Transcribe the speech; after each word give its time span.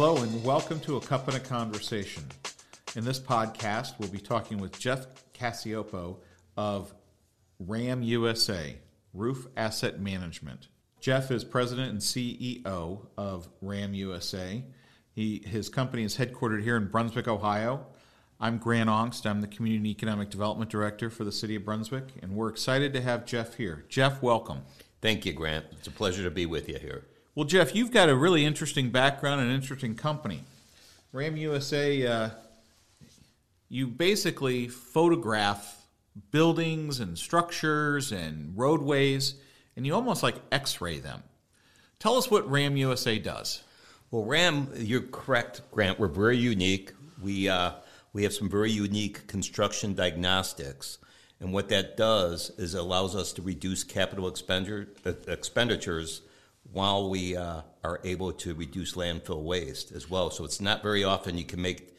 Hello, 0.00 0.16
and 0.22 0.44
welcome 0.44 0.78
to 0.78 0.96
A 0.96 1.00
Cup 1.00 1.26
and 1.26 1.36
a 1.36 1.40
Conversation. 1.40 2.22
In 2.94 3.04
this 3.04 3.18
podcast, 3.18 3.98
we'll 3.98 4.08
be 4.08 4.20
talking 4.20 4.58
with 4.58 4.78
Jeff 4.78 5.08
Cacioppo 5.34 6.18
of 6.56 6.94
RAM 7.58 8.04
USA, 8.04 8.76
Roof 9.12 9.48
Asset 9.56 9.98
Management. 9.98 10.68
Jeff 11.00 11.32
is 11.32 11.42
president 11.42 11.90
and 11.90 11.98
CEO 11.98 13.08
of 13.16 13.48
RAM 13.60 13.92
USA. 13.92 14.62
He, 15.16 15.42
his 15.44 15.68
company 15.68 16.04
is 16.04 16.16
headquartered 16.16 16.62
here 16.62 16.76
in 16.76 16.86
Brunswick, 16.86 17.26
Ohio. 17.26 17.84
I'm 18.38 18.58
Grant 18.58 18.88
Ongst. 18.88 19.28
I'm 19.28 19.40
the 19.40 19.48
Community 19.48 19.90
Economic 19.90 20.30
Development 20.30 20.70
Director 20.70 21.10
for 21.10 21.24
the 21.24 21.32
City 21.32 21.56
of 21.56 21.64
Brunswick, 21.64 22.04
and 22.22 22.36
we're 22.36 22.50
excited 22.50 22.92
to 22.92 23.00
have 23.00 23.26
Jeff 23.26 23.56
here. 23.56 23.84
Jeff, 23.88 24.22
welcome. 24.22 24.60
Thank 25.02 25.26
you, 25.26 25.32
Grant. 25.32 25.66
It's 25.72 25.88
a 25.88 25.90
pleasure 25.90 26.22
to 26.22 26.30
be 26.30 26.46
with 26.46 26.68
you 26.68 26.78
here. 26.78 27.04
Well, 27.38 27.46
Jeff, 27.46 27.72
you've 27.72 27.92
got 27.92 28.08
a 28.08 28.16
really 28.16 28.44
interesting 28.44 28.90
background 28.90 29.40
and 29.40 29.52
interesting 29.52 29.94
company. 29.94 30.42
RAM 31.12 31.36
USA, 31.36 32.04
uh, 32.04 32.30
you 33.68 33.86
basically 33.86 34.66
photograph 34.66 35.86
buildings 36.32 36.98
and 36.98 37.16
structures 37.16 38.10
and 38.10 38.58
roadways, 38.58 39.36
and 39.76 39.86
you 39.86 39.94
almost 39.94 40.24
like 40.24 40.34
x 40.50 40.80
ray 40.80 40.98
them. 40.98 41.22
Tell 42.00 42.16
us 42.16 42.28
what 42.28 42.50
RAM 42.50 42.76
USA 42.76 43.20
does. 43.20 43.62
Well, 44.10 44.24
RAM, 44.24 44.72
you're 44.76 45.02
correct, 45.02 45.62
Grant. 45.70 46.00
We're 46.00 46.08
very 46.08 46.38
unique. 46.38 46.92
We, 47.22 47.48
uh, 47.48 47.70
we 48.14 48.24
have 48.24 48.34
some 48.34 48.50
very 48.50 48.72
unique 48.72 49.28
construction 49.28 49.94
diagnostics. 49.94 50.98
And 51.38 51.52
what 51.52 51.68
that 51.68 51.96
does 51.96 52.50
is 52.58 52.74
it 52.74 52.80
allows 52.80 53.14
us 53.14 53.32
to 53.34 53.42
reduce 53.42 53.84
capital 53.84 54.26
expenditure, 54.26 54.88
uh, 55.06 55.12
expenditures 55.28 56.22
while 56.72 57.08
we 57.08 57.36
uh, 57.36 57.62
are 57.82 58.00
able 58.04 58.32
to 58.32 58.54
reduce 58.54 58.94
landfill 58.94 59.42
waste 59.42 59.92
as 59.92 60.10
well. 60.10 60.30
So 60.30 60.44
it's 60.44 60.60
not 60.60 60.82
very 60.82 61.04
often 61.04 61.38
you 61.38 61.44
can 61.44 61.62
make 61.62 61.96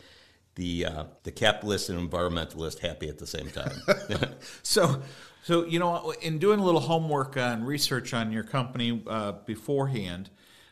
the 0.55 0.85
uh, 0.85 1.03
the 1.23 1.31
capitalist 1.31 1.89
and 1.89 2.09
environmentalist 2.09 2.79
happy 2.79 3.07
at 3.09 3.17
the 3.17 3.27
same 3.27 3.49
time. 3.49 3.71
so, 4.63 5.01
so 5.43 5.65
you 5.65 5.79
know, 5.79 6.13
in 6.21 6.37
doing 6.37 6.59
a 6.59 6.63
little 6.63 6.81
homework 6.81 7.37
and 7.37 7.65
research 7.65 8.13
on 8.13 8.31
your 8.31 8.43
company 8.43 9.01
uh, 9.07 9.33
beforehand, 9.45 10.29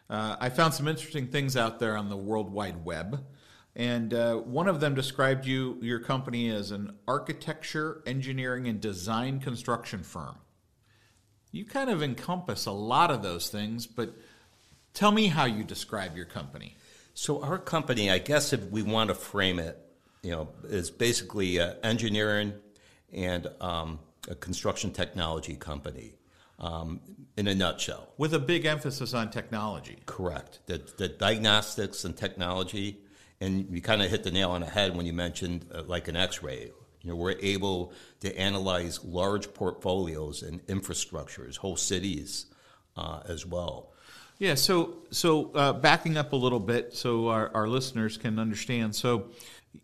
uh, 0.09 0.35
I 0.39 0.49
found 0.49 0.73
some 0.73 0.87
interesting 0.87 1.27
things 1.27 1.55
out 1.57 1.79
there 1.79 1.97
on 1.97 2.09
the 2.09 2.17
World 2.17 2.51
Wide 2.51 2.85
Web. 2.85 3.25
And 3.75 4.11
uh, 4.11 4.37
one 4.37 4.67
of 4.67 4.79
them 4.79 4.95
described 4.95 5.45
you, 5.45 5.77
your 5.81 5.99
company, 5.99 6.49
as 6.49 6.71
an 6.71 6.97
architecture, 7.07 8.01
engineering, 8.07 8.67
and 8.67 8.81
design 8.81 9.39
construction 9.39 10.01
firm 10.01 10.35
you 11.51 11.65
kind 11.65 11.89
of 11.89 12.03
encompass 12.03 12.65
a 12.65 12.71
lot 12.71 13.11
of 13.11 13.21
those 13.21 13.49
things, 13.49 13.87
but 13.87 14.13
tell 14.93 15.11
me 15.11 15.27
how 15.27 15.45
you 15.45 15.63
describe 15.63 16.15
your 16.15 16.25
company. 16.25 16.75
So 17.13 17.41
our 17.43 17.57
company, 17.57 18.11
I 18.11 18.19
guess 18.19 18.53
if 18.53 18.69
we 18.69 18.83
want 18.83 19.09
to 19.09 19.15
frame 19.15 19.59
it, 19.59 19.77
you 20.21 20.31
know, 20.31 20.49
is 20.65 20.91
basically 20.91 21.59
engineering 21.59 22.53
and 23.13 23.47
um, 23.61 23.99
a 24.29 24.35
construction 24.35 24.91
technology 24.91 25.55
company. 25.55 26.13
Um, 26.59 27.01
in 27.37 27.47
a 27.47 27.55
nutshell. 27.55 28.07
With 28.17 28.33
a 28.33 28.39
big 28.39 28.65
emphasis 28.65 29.13
on 29.13 29.29
technology. 29.29 29.97
Correct. 30.07 30.59
The, 30.65 30.81
the 30.97 31.07
diagnostics 31.07 32.03
and 32.03 32.17
technology, 32.17 32.97
and 33.39 33.67
you 33.69 33.79
kind 33.79 34.01
of 34.01 34.09
hit 34.09 34.23
the 34.23 34.31
nail 34.31 34.51
on 34.51 34.61
the 34.61 34.67
head 34.67 34.97
when 34.97 35.05
you 35.05 35.13
mentioned 35.13 35.67
uh, 35.73 35.83
like 35.83 36.07
an 36.07 36.15
x 36.15 36.41
ray 36.41 36.71
you 37.01 37.09
know, 37.09 37.15
we're 37.15 37.35
able 37.41 37.93
to 38.21 38.37
analyze 38.37 39.03
large 39.03 39.53
portfolios 39.53 40.43
and 40.43 40.65
infrastructures, 40.67 41.57
whole 41.57 41.77
cities 41.77 42.47
uh, 42.95 43.21
as 43.27 43.45
well. 43.45 43.91
Yeah, 44.39 44.53
so 44.53 44.97
so 45.09 45.51
uh, 45.53 45.73
backing 45.73 46.15
up 46.15 46.33
a 46.33 46.35
little 46.35 46.59
bit 46.59 46.93
so 46.93 47.29
our, 47.29 47.49
our 47.55 47.67
listeners 47.67 48.17
can 48.17 48.37
understand. 48.37 48.95
So 48.95 49.29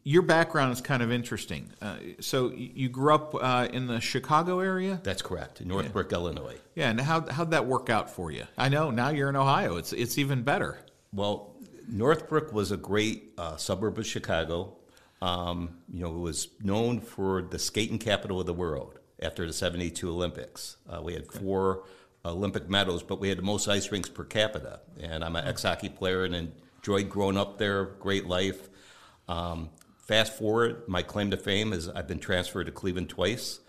your 0.03 0.21
background 0.21 0.73
is 0.73 0.81
kind 0.81 1.01
of 1.01 1.11
interesting. 1.11 1.71
Uh, 1.81 1.97
so 2.19 2.51
you 2.51 2.89
grew 2.89 3.13
up 3.13 3.35
uh, 3.35 3.67
in 3.71 3.87
the 3.87 3.99
Chicago 3.99 4.59
area? 4.59 4.99
That's 5.03 5.21
correct, 5.21 5.61
in 5.61 5.67
Northbrook, 5.67 6.11
yeah. 6.11 6.17
Illinois. 6.17 6.57
Yeah, 6.75 6.89
and 6.89 7.01
how 7.01 7.21
how'd 7.29 7.51
that 7.51 7.65
work 7.65 7.89
out 7.89 8.09
for 8.09 8.31
you? 8.31 8.43
I 8.57 8.69
know 8.69 8.91
now 8.91 9.09
you're 9.09 9.29
in 9.29 9.35
Ohio. 9.35 9.77
It's 9.77 9.93
it's 9.93 10.17
even 10.17 10.43
better. 10.43 10.79
Well, 11.11 11.55
Northbrook 11.87 12.53
was 12.53 12.71
a 12.71 12.77
great 12.77 13.33
uh, 13.37 13.57
suburb 13.57 13.97
of 13.97 14.05
Chicago. 14.05 14.77
Um, 15.23 15.77
you 15.89 16.01
know, 16.01 16.13
it 16.13 16.19
was 16.19 16.49
known 16.61 16.99
for 16.99 17.41
the 17.41 17.57
skating 17.57 17.97
capital 17.97 18.41
of 18.41 18.45
the 18.45 18.53
world 18.53 18.99
after 19.21 19.47
the 19.47 19.53
72 19.53 20.09
Olympics. 20.09 20.75
Uh, 20.89 21.01
we 21.01 21.13
had 21.13 21.31
four 21.31 21.85
Olympic 22.25 22.69
medals, 22.69 23.03
but 23.03 23.21
we 23.21 23.29
had 23.29 23.37
the 23.37 23.43
most 23.43 23.69
ice 23.69 23.89
rinks 23.89 24.09
per 24.09 24.25
capita. 24.25 24.81
And 24.99 25.23
I'm 25.23 25.37
an 25.37 25.47
ex 25.47 25.63
hockey 25.63 25.87
player 25.87 26.25
and 26.25 26.51
enjoyed 26.81 27.09
growing 27.09 27.37
up 27.37 27.57
there, 27.57 27.85
great 27.85 28.27
life. 28.27 28.67
Um, 29.29 29.69
fast 29.97 30.33
forward, 30.33 30.83
my 30.89 31.01
claim 31.03 31.31
to 31.31 31.37
fame 31.37 31.71
is 31.71 31.87
I've 31.87 32.07
been 32.07 32.19
transferred 32.19 32.65
to 32.65 32.73
Cleveland 32.73 33.07
twice. 33.07 33.61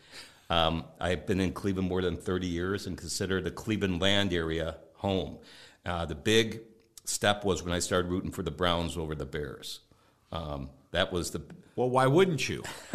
Um, 0.51 0.85
I've 1.01 1.25
been 1.25 1.39
in 1.39 1.53
Cleveland 1.53 1.89
more 1.89 2.03
than 2.03 2.17
30 2.17 2.49
years 2.49 2.89
and 2.89 2.99
consider 2.99 3.41
the 3.41 3.53
Cleveland 3.53 4.03
land 4.03 4.33
area 4.33 4.79
home. 4.95 5.39
Uh, 5.87 6.05
the 6.05 6.17
big 6.17 6.63
step 7.05 7.45
was 7.45 7.63
when 7.63 7.73
I 7.73 7.79
started 7.79 8.11
rooting 8.11 8.33
for 8.33 8.43
the 8.43 8.51
Browns 8.51 8.97
over 8.97 9.15
the 9.15 9.25
Bears. 9.25 9.79
Um, 10.33 10.71
that 10.91 11.13
was 11.13 11.31
the. 11.31 11.43
Well, 11.77 11.91
why 11.91 12.07
wouldn't 12.07 12.49
you? 12.49 12.63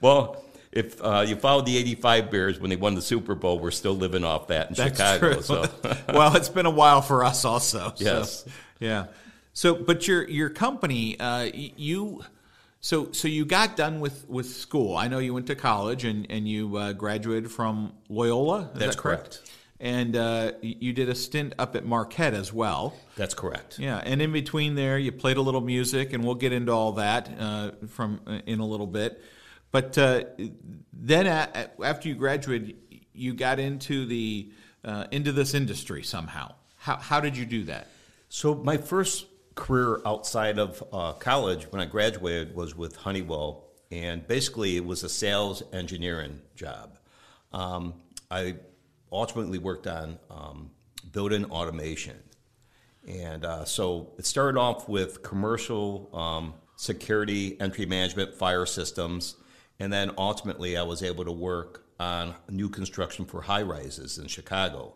well, 0.00 0.42
if 0.72 1.02
uh, 1.02 1.24
you 1.26 1.36
followed 1.36 1.66
the 1.66 1.76
'85 1.76 2.30
Bears 2.30 2.60
when 2.60 2.70
they 2.70 2.76
won 2.76 2.94
the 2.94 3.02
Super 3.02 3.34
Bowl, 3.34 3.58
we're 3.58 3.70
still 3.70 3.94
living 3.94 4.24
off 4.24 4.48
that 4.48 4.68
in 4.68 4.74
That's 4.74 4.96
Chicago. 4.96 5.32
True. 5.34 5.42
So. 5.42 5.66
well, 6.08 6.36
it's 6.36 6.48
been 6.48 6.66
a 6.66 6.70
while 6.70 7.02
for 7.02 7.24
us, 7.24 7.44
also. 7.44 7.92
Yes. 7.96 8.44
So, 8.44 8.50
yeah. 8.78 9.06
So, 9.52 9.74
but 9.74 10.06
your 10.06 10.28
your 10.28 10.50
company, 10.50 11.18
uh, 11.18 11.48
you. 11.52 12.22
So, 12.82 13.12
so 13.12 13.28
you 13.28 13.44
got 13.44 13.76
done 13.76 14.00
with, 14.00 14.26
with 14.26 14.46
school. 14.46 14.96
I 14.96 15.06
know 15.08 15.18
you 15.18 15.34
went 15.34 15.48
to 15.48 15.54
college 15.54 16.04
and, 16.06 16.26
and 16.30 16.48
you 16.48 16.78
uh, 16.78 16.94
graduated 16.94 17.50
from 17.50 17.92
Loyola. 18.08 18.70
That's 18.72 18.96
that 18.96 19.02
correct? 19.02 19.22
correct? 19.22 19.50
And 19.80 20.14
uh, 20.14 20.52
you 20.60 20.92
did 20.92 21.08
a 21.08 21.14
stint 21.14 21.54
up 21.58 21.74
at 21.74 21.86
Marquette 21.86 22.34
as 22.34 22.52
well. 22.52 22.94
That's 23.16 23.34
correct. 23.34 23.78
Yeah, 23.78 23.96
and 24.04 24.20
in 24.20 24.30
between 24.30 24.74
there, 24.74 24.98
you 24.98 25.10
played 25.10 25.38
a 25.38 25.40
little 25.40 25.62
music, 25.62 26.12
and 26.12 26.22
we'll 26.22 26.34
get 26.34 26.52
into 26.52 26.72
all 26.72 26.92
that 26.92 27.30
uh, 27.38 27.70
from 27.88 28.20
uh, 28.26 28.40
in 28.46 28.60
a 28.60 28.66
little 28.66 28.86
bit. 28.86 29.22
But 29.72 29.96
uh, 29.96 30.24
then, 30.92 31.26
after 31.26 32.08
you 32.08 32.14
graduated, 32.14 32.76
you 33.14 33.32
got 33.32 33.58
into 33.58 34.04
the 34.04 34.52
uh, 34.84 35.06
into 35.10 35.32
this 35.32 35.54
industry 35.54 36.02
somehow. 36.02 36.54
How 36.76 36.96
how 36.96 37.20
did 37.20 37.36
you 37.36 37.46
do 37.46 37.64
that? 37.64 37.88
So 38.28 38.54
my 38.54 38.76
first 38.76 39.26
career 39.54 40.00
outside 40.04 40.58
of 40.58 40.82
uh, 40.92 41.12
college, 41.14 41.64
when 41.72 41.80
I 41.80 41.86
graduated, 41.86 42.54
was 42.54 42.76
with 42.76 42.96
Honeywell, 42.96 43.64
and 43.90 44.26
basically 44.26 44.76
it 44.76 44.84
was 44.84 45.04
a 45.04 45.08
sales 45.08 45.62
engineering 45.72 46.40
job. 46.54 46.98
Um, 47.52 47.94
I 48.30 48.56
ultimately 49.12 49.58
worked 49.58 49.86
on 49.86 50.18
um, 50.30 50.70
building 51.12 51.44
automation. 51.46 52.16
And 53.06 53.44
uh, 53.44 53.64
so 53.64 54.12
it 54.18 54.26
started 54.26 54.58
off 54.58 54.88
with 54.88 55.22
commercial 55.22 56.10
um, 56.12 56.54
security, 56.76 57.60
entry 57.60 57.86
management, 57.86 58.34
fire 58.34 58.66
systems. 58.66 59.36
And 59.78 59.92
then 59.92 60.12
ultimately, 60.18 60.76
I 60.76 60.82
was 60.82 61.02
able 61.02 61.24
to 61.24 61.32
work 61.32 61.86
on 61.98 62.34
new 62.48 62.68
construction 62.68 63.24
for 63.24 63.40
high 63.40 63.62
rises 63.62 64.18
in 64.18 64.26
Chicago. 64.26 64.94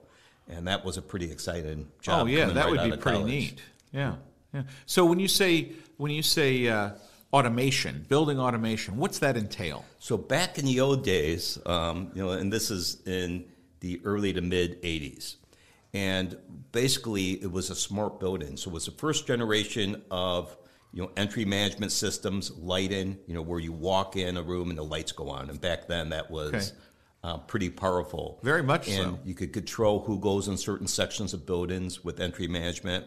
And 0.48 0.69
that 0.69 0.84
was 0.84 0.98
a 0.98 1.03
pretty 1.03 1.30
exciting 1.30 1.88
job. 2.03 2.24
Oh, 2.24 2.26
yeah, 2.26 2.47
that 2.47 2.66
right 2.66 2.70
would 2.70 2.91
be 2.91 2.97
pretty 2.97 3.19
college. 3.19 3.32
neat. 3.32 3.62
Yeah. 3.92 4.16
yeah. 4.53 4.62
So 4.84 5.06
when 5.06 5.19
you 5.19 5.28
say, 5.28 5.72
when 5.97 6.12
you 6.12 6.22
say, 6.22 6.69
uh, 6.69 6.91
automation, 7.34 8.06
building 8.08 8.38
automation. 8.38 8.97
What's 8.97 9.19
that 9.19 9.36
entail? 9.36 9.84
So 9.98 10.16
back 10.16 10.56
in 10.56 10.66
the 10.66 10.78
old 10.78 11.04
days, 11.04 11.58
um, 11.66 12.12
you 12.14 12.22
know, 12.22 12.30
and 12.30 12.53
this 12.53 12.70
is 12.70 13.03
in 13.06 13.44
the 13.84 14.00
early 14.05 14.33
to 14.33 14.41
mid 14.41 14.83
80s. 14.83 15.37
And 15.93 16.37
basically, 16.72 17.33
it 17.43 17.53
was 17.53 17.69
a 17.69 17.75
smart 17.75 18.19
building. 18.19 18.56
So 18.56 18.71
it 18.71 18.75
was 18.75 18.87
the 18.87 18.93
first 18.93 19.27
generation 19.27 20.03
of 20.10 20.57
you 20.92 21.03
know 21.03 21.10
entry 21.16 21.45
management 21.45 21.92
systems, 21.92 22.51
lighting, 22.57 23.19
you 23.27 23.34
know, 23.34 23.42
where 23.42 23.60
you 23.60 23.72
walk 23.72 24.16
in 24.16 24.36
a 24.39 24.42
room 24.42 24.71
and 24.71 24.78
the 24.78 24.83
lights 24.83 25.13
go 25.13 25.28
on. 25.28 25.51
And 25.51 25.60
back 25.60 25.86
then, 25.86 26.09
that 26.10 26.31
was 26.31 26.54
okay. 26.54 26.65
uh, 27.22 27.39
pretty 27.39 27.69
powerful. 27.69 28.41
Very 28.42 28.63
much 28.63 28.89
and 28.89 29.16
so. 29.16 29.19
you 29.25 29.34
could 29.34 29.53
control 29.53 30.01
who 30.01 30.19
goes 30.19 30.48
in 30.48 30.57
certain 30.57 30.89
sections 30.89 31.34
of 31.34 31.45
buildings 31.45 32.03
with 32.03 32.21
entry 32.21 32.48
management. 32.48 33.04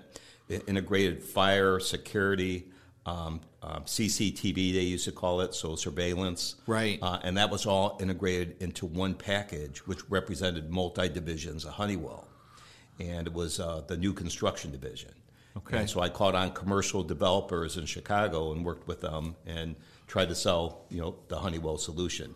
It 0.48 0.64
integrated 0.68 1.24
fire, 1.24 1.80
security, 1.80 2.70
um, 3.08 3.40
um, 3.64 3.84
CCTV, 3.86 4.74
they 4.74 4.82
used 4.82 5.06
to 5.06 5.14
call 5.14 5.40
it, 5.42 5.56
so 5.56 5.76
surveillance. 5.76 6.56
Right. 6.68 7.00
Uh, 7.02 7.20
and 7.24 7.38
that 7.38 7.50
was 7.50 7.66
all 7.66 7.98
integrated 8.02 8.62
into 8.62 8.86
one 8.86 9.14
package, 9.14 9.80
which 9.88 10.00
represented 10.10 10.70
multi 10.70 11.08
divisions 11.08 11.64
of 11.64 11.72
Honeywell. 11.72 12.28
And 13.00 13.26
it 13.26 13.34
was 13.34 13.60
uh, 13.60 13.82
the 13.88 13.96
new 13.96 14.12
construction 14.12 14.72
division. 14.72 15.12
Okay. 15.56 15.78
And 15.80 15.90
so 15.90 16.02
I 16.02 16.10
called 16.10 16.36
on 16.36 16.52
commercial 16.52 17.02
developers 17.02 17.78
in 17.78 17.86
Chicago 17.86 18.52
and 18.52 18.66
worked 18.66 18.88
with 18.88 19.02
them 19.02 19.36
and 19.46 19.76
tried 20.06 20.30
to 20.30 20.36
sell, 20.36 20.86
you 20.90 21.00
know, 21.00 21.16
the 21.30 21.38
Honeywell 21.38 21.78
solution. 21.78 22.36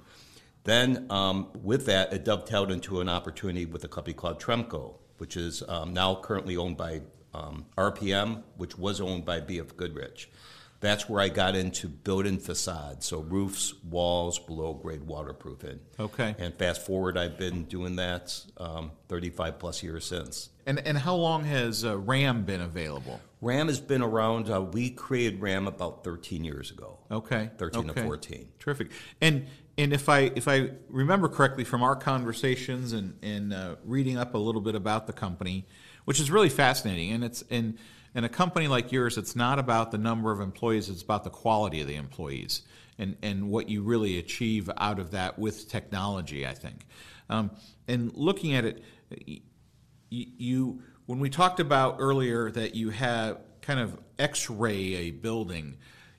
Then 0.64 1.08
um, 1.10 1.50
with 1.62 1.86
that, 1.88 2.14
it 2.14 2.24
dovetailed 2.24 2.72
into 2.72 3.02
an 3.02 3.10
opportunity 3.10 3.66
with 3.66 3.84
a 3.84 3.88
company 3.88 4.14
called 4.14 4.40
Tremco, 4.40 4.94
which 5.18 5.36
is 5.36 5.64
um, 5.68 5.94
now 5.94 6.16
currently 6.16 6.56
owned 6.56 6.78
by 6.78 7.02
um, 7.34 7.66
RPM, 7.78 8.44
which 8.58 8.78
was 8.78 9.02
owned 9.02 9.26
by 9.26 9.42
BF 9.42 9.76
Goodrich. 9.76 10.30
That's 10.82 11.08
where 11.08 11.22
I 11.22 11.30
got 11.30 11.56
into 11.56 11.88
building 11.88 12.40
facades, 12.40 13.06
so 13.06 13.20
roofs, 13.20 13.74
walls, 13.84 14.40
below 14.40 14.74
grade 14.74 15.04
waterproofing. 15.04 15.80
Okay. 16.00 16.36
And 16.40 16.56
fast 16.56 16.84
forward, 16.84 17.18
I've 17.18 17.38
been 17.38 17.66
doing 17.66 17.98
that 17.98 18.36
um, 18.58 18.92
35 19.08 19.60
plus 19.60 19.84
years 19.84 20.06
since. 20.06 20.50
And 20.66 20.80
and 20.80 20.98
how 20.98 21.16
long 21.16 21.44
has 21.44 21.86
uh, 21.86 21.98
RAM 21.98 22.44
been 22.44 22.62
available? 22.62 23.22
RAM 23.42 23.68
has 23.68 23.80
been 23.80 24.02
around. 24.02 24.50
Uh, 24.50 24.62
we 24.62 24.90
created 24.90 25.40
RAM 25.40 25.68
about 25.68 26.04
13 26.04 26.44
years 26.44 26.72
ago. 26.72 26.98
Okay. 27.12 27.52
13 27.58 27.90
okay. 27.92 28.02
to 28.02 28.08
14. 28.08 28.48
Terrific. 28.60 28.92
And 29.22 29.46
and 29.78 29.94
if 29.94 30.10
I 30.10 30.32
if 30.36 30.48
I 30.48 30.72
remember 30.90 31.28
correctly 31.28 31.64
from 31.64 31.84
our 31.84 31.96
conversations 31.96 32.94
and 32.94 33.18
and 33.22 33.54
uh, 33.54 33.76
reading 33.84 34.18
up 34.18 34.34
a 34.34 34.38
little 34.38 34.62
bit 34.62 34.76
about 34.76 35.06
the 35.06 35.14
company, 35.14 35.68
which 36.06 36.20
is 36.20 36.32
really 36.32 36.50
fascinating, 36.50 37.12
and 37.12 37.24
it's 37.24 37.44
and 37.52 37.78
in 38.14 38.24
a 38.24 38.30
company 38.30 38.68
like 38.68 38.92
yours, 38.92 39.18
it's 39.18 39.36
not 39.36 39.60
about 39.60 39.92
the 39.92 39.98
number 39.98 40.32
of 40.32 40.42
employees; 40.42 40.90
it's 40.90 41.02
about 41.02 41.24
the 41.24 41.30
quality 41.30 41.82
of 41.82 41.88
the 41.88 41.96
employees 41.96 42.64
and 42.98 43.18
and 43.22 43.50
what 43.50 43.70
you 43.70 43.84
really 43.84 44.20
achieve 44.20 44.70
out 44.78 45.00
of 45.00 45.12
that 45.12 45.40
with 45.40 45.70
technology. 45.70 46.46
I 46.46 46.54
think. 46.54 46.86
Um, 47.30 47.52
and 47.88 48.14
looking 48.14 48.54
at 48.56 48.66
it, 48.66 48.84
you, 50.10 50.82
when 51.06 51.20
we 51.20 51.30
talked 51.30 51.60
about 51.60 51.96
earlier 52.00 52.52
that 52.52 52.76
you 52.76 52.90
have 52.90 53.40
kind 53.62 53.80
of 53.80 53.98
X-ray 54.20 54.96
a 54.96 55.12
building, 55.12 55.78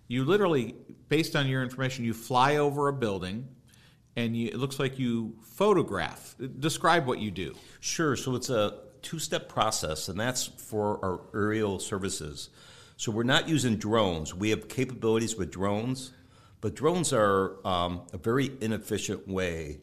you 0.08 0.24
literally, 0.24 0.74
based 1.08 1.36
on 1.36 1.46
your 1.46 1.62
information, 1.62 2.04
you 2.04 2.14
fly 2.14 2.56
over 2.56 2.88
a 2.88 2.92
building, 2.92 3.46
and 4.16 4.36
you, 4.36 4.48
it 4.48 4.56
looks 4.56 4.78
like 4.78 4.98
you 4.98 5.36
photograph. 5.42 6.34
Describe 6.58 7.06
what 7.06 7.18
you 7.18 7.30
do. 7.30 7.54
Sure. 7.80 8.16
So 8.16 8.34
it's 8.34 8.50
a 8.50 8.80
two 9.02 9.18
step 9.18 9.48
process, 9.48 10.08
and 10.08 10.18
that's 10.18 10.46
for 10.46 11.04
our 11.04 11.20
aerial 11.34 11.78
services. 11.78 12.50
So 12.96 13.10
we're 13.10 13.24
not 13.24 13.48
using 13.48 13.76
drones. 13.76 14.34
We 14.34 14.50
have 14.50 14.68
capabilities 14.68 15.36
with 15.36 15.50
drones, 15.50 16.12
but 16.60 16.74
drones 16.74 17.12
are 17.12 17.56
um, 17.66 18.02
a 18.12 18.18
very 18.18 18.50
inefficient 18.60 19.26
way 19.26 19.80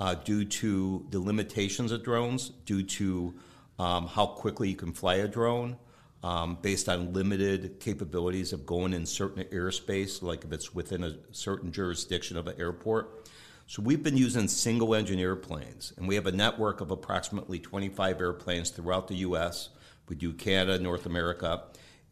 uh, 0.00 0.14
due 0.14 0.44
to 0.44 1.06
the 1.10 1.20
limitations 1.20 1.92
of 1.92 2.02
drones, 2.02 2.50
due 2.64 2.82
to 2.82 3.34
um, 3.78 4.06
how 4.06 4.26
quickly 4.26 4.70
you 4.70 4.76
can 4.76 4.92
fly 4.92 5.16
a 5.16 5.28
drone. 5.28 5.76
Um, 6.24 6.56
based 6.62 6.88
on 6.88 7.12
limited 7.12 7.80
capabilities 7.80 8.52
of 8.52 8.64
going 8.64 8.92
in 8.92 9.06
certain 9.06 9.42
airspace, 9.46 10.22
like 10.22 10.44
if 10.44 10.52
it's 10.52 10.72
within 10.72 11.02
a 11.02 11.16
certain 11.32 11.72
jurisdiction 11.72 12.36
of 12.36 12.46
an 12.46 12.54
airport. 12.60 13.28
So 13.72 13.80
we've 13.80 14.02
been 14.02 14.18
using 14.18 14.48
single 14.48 14.94
engine 14.94 15.18
airplanes, 15.18 15.94
and 15.96 16.06
we 16.06 16.14
have 16.16 16.26
a 16.26 16.32
network 16.32 16.82
of 16.82 16.90
approximately 16.90 17.58
25 17.58 18.20
airplanes 18.20 18.68
throughout 18.68 19.08
the 19.08 19.14
U.S. 19.14 19.70
We 20.10 20.14
do 20.14 20.34
Canada, 20.34 20.78
North 20.78 21.06
America, 21.06 21.62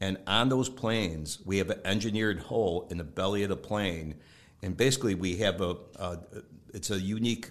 and 0.01 0.17
on 0.27 0.49
those 0.49 0.71
planes, 0.71 1.39
we 1.45 1.59
have 1.59 1.69
an 1.69 1.81
engineered 1.85 2.39
hole 2.39 2.89
in 2.91 2.97
the 2.97 3.05
belly 3.05 3.43
of 3.43 3.51
the 3.51 3.59
plane, 3.59 4.15
and 4.63 4.75
basically 4.75 5.15
we 5.15 5.37
have 5.37 5.61
a, 5.61 5.77
a 5.97 6.19
it's 6.73 6.91
a 6.91 6.99
unique, 6.99 7.51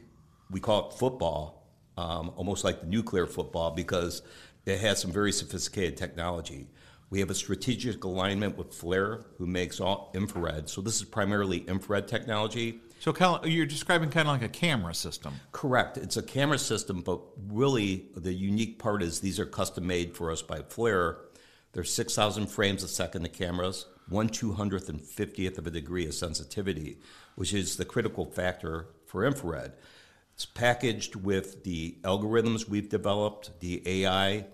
we 0.50 0.60
call 0.60 0.90
it 0.90 0.96
football, 0.96 1.68
um, 1.96 2.32
almost 2.36 2.64
like 2.64 2.82
the 2.82 2.88
nuclear 2.88 3.28
football, 3.28 3.70
because 3.70 4.24
it 4.66 4.80
has 4.80 5.00
some 5.00 5.12
very 5.12 5.32
sophisticated 5.32 5.98
technology. 5.98 6.68
We 7.12 7.20
have 7.20 7.30
a 7.30 7.36
strategic 7.36 8.04
alignment 8.04 8.58
with 8.58 8.72
FLIR, 8.72 9.26
who 9.38 9.46
makes 9.46 9.80
all 9.80 10.10
infrared. 10.16 10.68
So 10.68 10.82
this 10.82 10.96
is 10.96 11.04
primarily 11.04 11.60
infrared 11.60 12.08
technology. 12.08 12.80
So 13.00 13.40
you're 13.46 13.66
describing 13.66 14.10
kind 14.10 14.28
of 14.28 14.34
like 14.34 14.44
a 14.44 14.50
camera 14.50 14.94
system. 14.94 15.36
Correct. 15.54 15.98
It's 15.98 16.18
a 16.18 16.24
camera 16.24 16.60
system, 16.60 17.01
but 17.01 17.22
really 17.48 18.07
the 18.16 18.34
unique 18.34 18.78
part 18.78 19.01
is 19.01 19.22
these 19.22 19.40
are 19.40 19.46
custom 19.46 19.88
made 19.88 20.16
for 20.16 20.31
us 20.31 20.42
by 20.42 20.60
FLIR. 20.60 21.18
They're 21.72 21.84
6,000 21.86 22.48
frames 22.48 22.84
a 22.84 22.88
second 22.88 23.24
the 23.24 23.30
cameras, 23.30 23.86
one 24.10 24.28
250th 24.28 25.57
of 25.57 25.68
a 25.68 25.72
degree 25.72 26.07
of 26.07 26.13
sensitivity, 26.13 26.98
which 27.36 27.54
is 27.54 27.78
the 27.78 27.86
critical 27.86 28.25
factor 28.25 28.88
for 29.06 29.25
infrared. 29.25 29.74
It's 30.34 30.46
packaged 30.46 31.16
with 31.16 31.63
the 31.63 31.98
algorithms 32.01 32.68
we've 32.68 32.90
developed, 32.90 33.60
the 33.60 33.81
AI, 33.86 34.46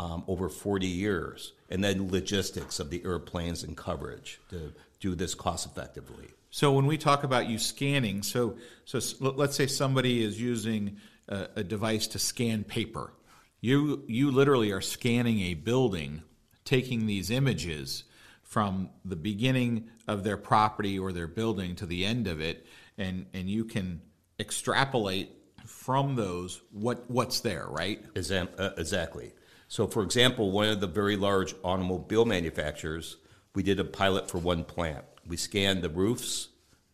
um, 0.00 0.24
over 0.26 0.48
40 0.48 0.86
years, 0.86 1.52
and 1.68 1.84
then 1.84 2.10
logistics 2.10 2.80
of 2.80 2.88
the 2.88 3.04
airplanes 3.04 3.62
and 3.62 3.76
coverage 3.76 4.40
to 4.48 4.72
do 4.98 5.14
this 5.14 5.34
cost 5.34 5.66
effectively. 5.66 6.28
So 6.50 6.72
when 6.72 6.86
we 6.86 6.96
talk 6.96 7.22
about 7.22 7.50
you 7.50 7.58
scanning, 7.58 8.22
so 8.22 8.56
so 8.86 8.98
let's 9.20 9.54
say 9.54 9.66
somebody 9.66 10.24
is 10.24 10.40
using 10.40 10.96
a, 11.28 11.48
a 11.56 11.64
device 11.64 12.06
to 12.08 12.18
scan 12.18 12.64
paper. 12.64 13.12
You 13.60 14.02
you 14.08 14.30
literally 14.30 14.72
are 14.72 14.80
scanning 14.80 15.40
a 15.40 15.54
building, 15.54 16.22
taking 16.64 17.06
these 17.06 17.30
images 17.30 18.04
from 18.42 18.88
the 19.04 19.16
beginning 19.16 19.90
of 20.08 20.24
their 20.24 20.38
property 20.38 20.98
or 20.98 21.12
their 21.12 21.28
building 21.28 21.76
to 21.76 21.84
the 21.84 22.06
end 22.06 22.26
of 22.26 22.40
it, 22.40 22.66
and 22.96 23.26
and 23.34 23.50
you 23.50 23.66
can 23.66 24.00
extrapolate 24.40 25.30
from 25.66 26.16
those 26.16 26.62
what 26.72 27.04
what's 27.10 27.40
there, 27.40 27.66
right? 27.68 28.02
Uh, 28.16 28.70
exactly. 28.78 29.32
So, 29.70 29.86
for 29.86 30.02
example, 30.02 30.50
one 30.50 30.68
of 30.68 30.80
the 30.80 30.88
very 30.88 31.14
large 31.14 31.54
automobile 31.62 32.24
manufacturers, 32.24 33.18
we 33.54 33.62
did 33.62 33.78
a 33.78 33.84
pilot 33.84 34.28
for 34.28 34.38
one 34.38 34.64
plant. 34.64 35.04
We 35.24 35.36
scanned 35.36 35.82
the 35.82 35.88
roofs, 35.88 36.48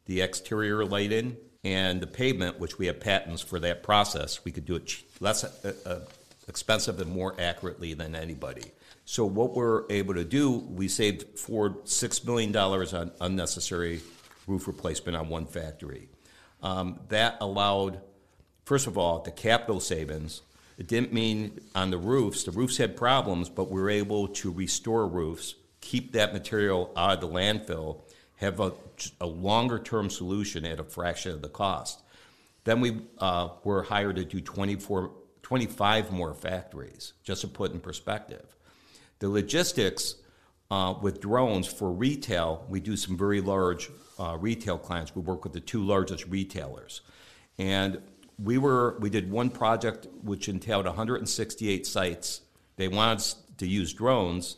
the 0.05 0.21
exterior 0.21 0.85
lighting, 0.85 1.39
and 1.65 2.03
the 2.03 2.07
pavement, 2.07 2.61
which 2.61 2.79
we 2.79 2.85
have 2.89 3.01
patents 3.01 3.41
for 3.41 3.59
that 3.61 3.83
process. 3.83 4.45
We 4.45 4.53
could 4.53 4.67
do 4.67 4.77
it 4.77 4.95
less 5.21 5.43
uh, 5.43 5.73
uh, 5.87 6.01
expensive 6.49 7.01
and 7.01 7.11
more 7.11 7.35
accurately 7.39 7.95
than 7.95 8.15
anybody. 8.15 8.73
So, 9.07 9.25
what 9.25 9.55
we're 9.55 9.85
able 9.89 10.13
to 10.13 10.25
do, 10.25 10.51
we 10.51 10.89
saved 10.89 11.39
Ford 11.39 11.85
$6 11.87 12.27
million 12.27 12.55
on 12.55 13.11
unnecessary 13.23 14.03
roof 14.47 14.67
replacement 14.67 15.17
on 15.17 15.31
one 15.31 15.47
factory. 15.47 16.11
Um, 16.63 17.01
that 17.09 17.39
allowed, 17.41 18.03
first 18.67 18.87
of 18.87 18.99
all, 18.99 19.21
the 19.21 19.31
capital 19.31 19.81
savings 19.81 20.43
it 20.79 20.87
didn't 20.87 21.13
mean 21.13 21.61
on 21.75 21.91
the 21.91 21.99
roofs. 21.99 22.45
The 22.45 22.51
roofs 22.51 22.77
had 22.77 22.97
problems, 22.97 23.49
but 23.49 23.71
we 23.71 23.81
were 23.81 23.91
able 23.91 24.29
to 24.29 24.51
restore 24.51 25.07
roofs, 25.07 25.55
keep 25.81 26.13
that 26.13 26.33
material 26.33 26.93
out 26.97 27.15
of 27.15 27.21
the 27.21 27.29
landfill, 27.29 28.01
have 28.37 28.61
a, 28.61 28.73
a 29.21 29.27
longer 29.27 29.79
term 29.79 30.11
solution 30.11 30.67
at 30.67 30.79
a 30.79 30.85
fraction 30.85 31.33
of 31.33 31.43
the 31.43 31.49
cost. 31.49 32.03
Then 32.65 32.81
we 32.81 33.01
uh, 33.19 33.49
were 33.65 33.85
hired 33.85 34.17
to 34.17 34.25
do 34.25 34.41
24, 34.41 35.13
25 35.43 36.13
more 36.13 36.35
factories, 36.35 37.15
just 37.23 37.41
to 37.43 37.49
put 37.49 37.73
in 37.73 37.81
perspective. 37.81 38.57
The 39.21 39.29
logistics 39.29 40.17
uh, 40.71 40.95
with 41.01 41.21
drones 41.21 41.67
for 41.67 41.91
retail, 41.91 42.67
we 42.69 42.81
do 42.81 42.97
some 42.97 43.17
very 43.17 43.41
large 43.41 43.89
uh, 44.19 44.37
retail 44.39 44.79
clients. 44.79 45.15
We 45.15 45.23
work 45.23 45.45
with 45.45 45.53
the 45.53 45.61
two 45.61 45.83
largest 45.85 46.27
retailers. 46.27 47.03
And 47.59 48.03
we 48.39 48.59
were 48.59 48.97
we 49.01 49.11
did 49.11 49.31
one 49.31 49.51
project 49.51 50.07
which 50.23 50.49
entailed 50.49 50.87
168 50.87 51.87
sites. 51.87 52.43
They 52.77 52.89
wanted 52.89 53.17
us 53.17 53.37
to 53.59 53.67
use 53.67 53.93
drones, 53.93 54.57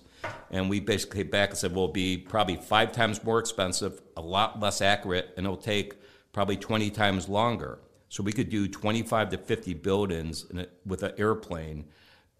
and 0.50 0.68
we 0.68 0.80
basically 0.80 1.22
came 1.22 1.30
back 1.30 1.50
and 1.50 1.58
said, 1.58 1.72
"Well, 1.72 1.84
it'll 1.84 1.92
be 1.92 2.18
probably 2.18 2.56
five 2.56 2.92
times 2.92 3.22
more 3.22 3.38
expensive, 3.38 4.00
a 4.16 4.20
lot 4.20 4.60
less 4.60 4.80
accurate, 4.80 5.32
and 5.36 5.46
it'll 5.46 5.56
take 5.56 5.94
probably 6.32 6.56
20 6.56 6.90
times 6.90 7.28
longer." 7.28 7.78
So 8.08 8.22
we 8.22 8.32
could 8.32 8.48
do 8.48 8.66
25 8.68 9.30
to 9.30 9.38
50 9.38 9.74
buildings 9.74 10.46
a, 10.56 10.66
with 10.86 11.02
an 11.02 11.12
airplane 11.18 11.84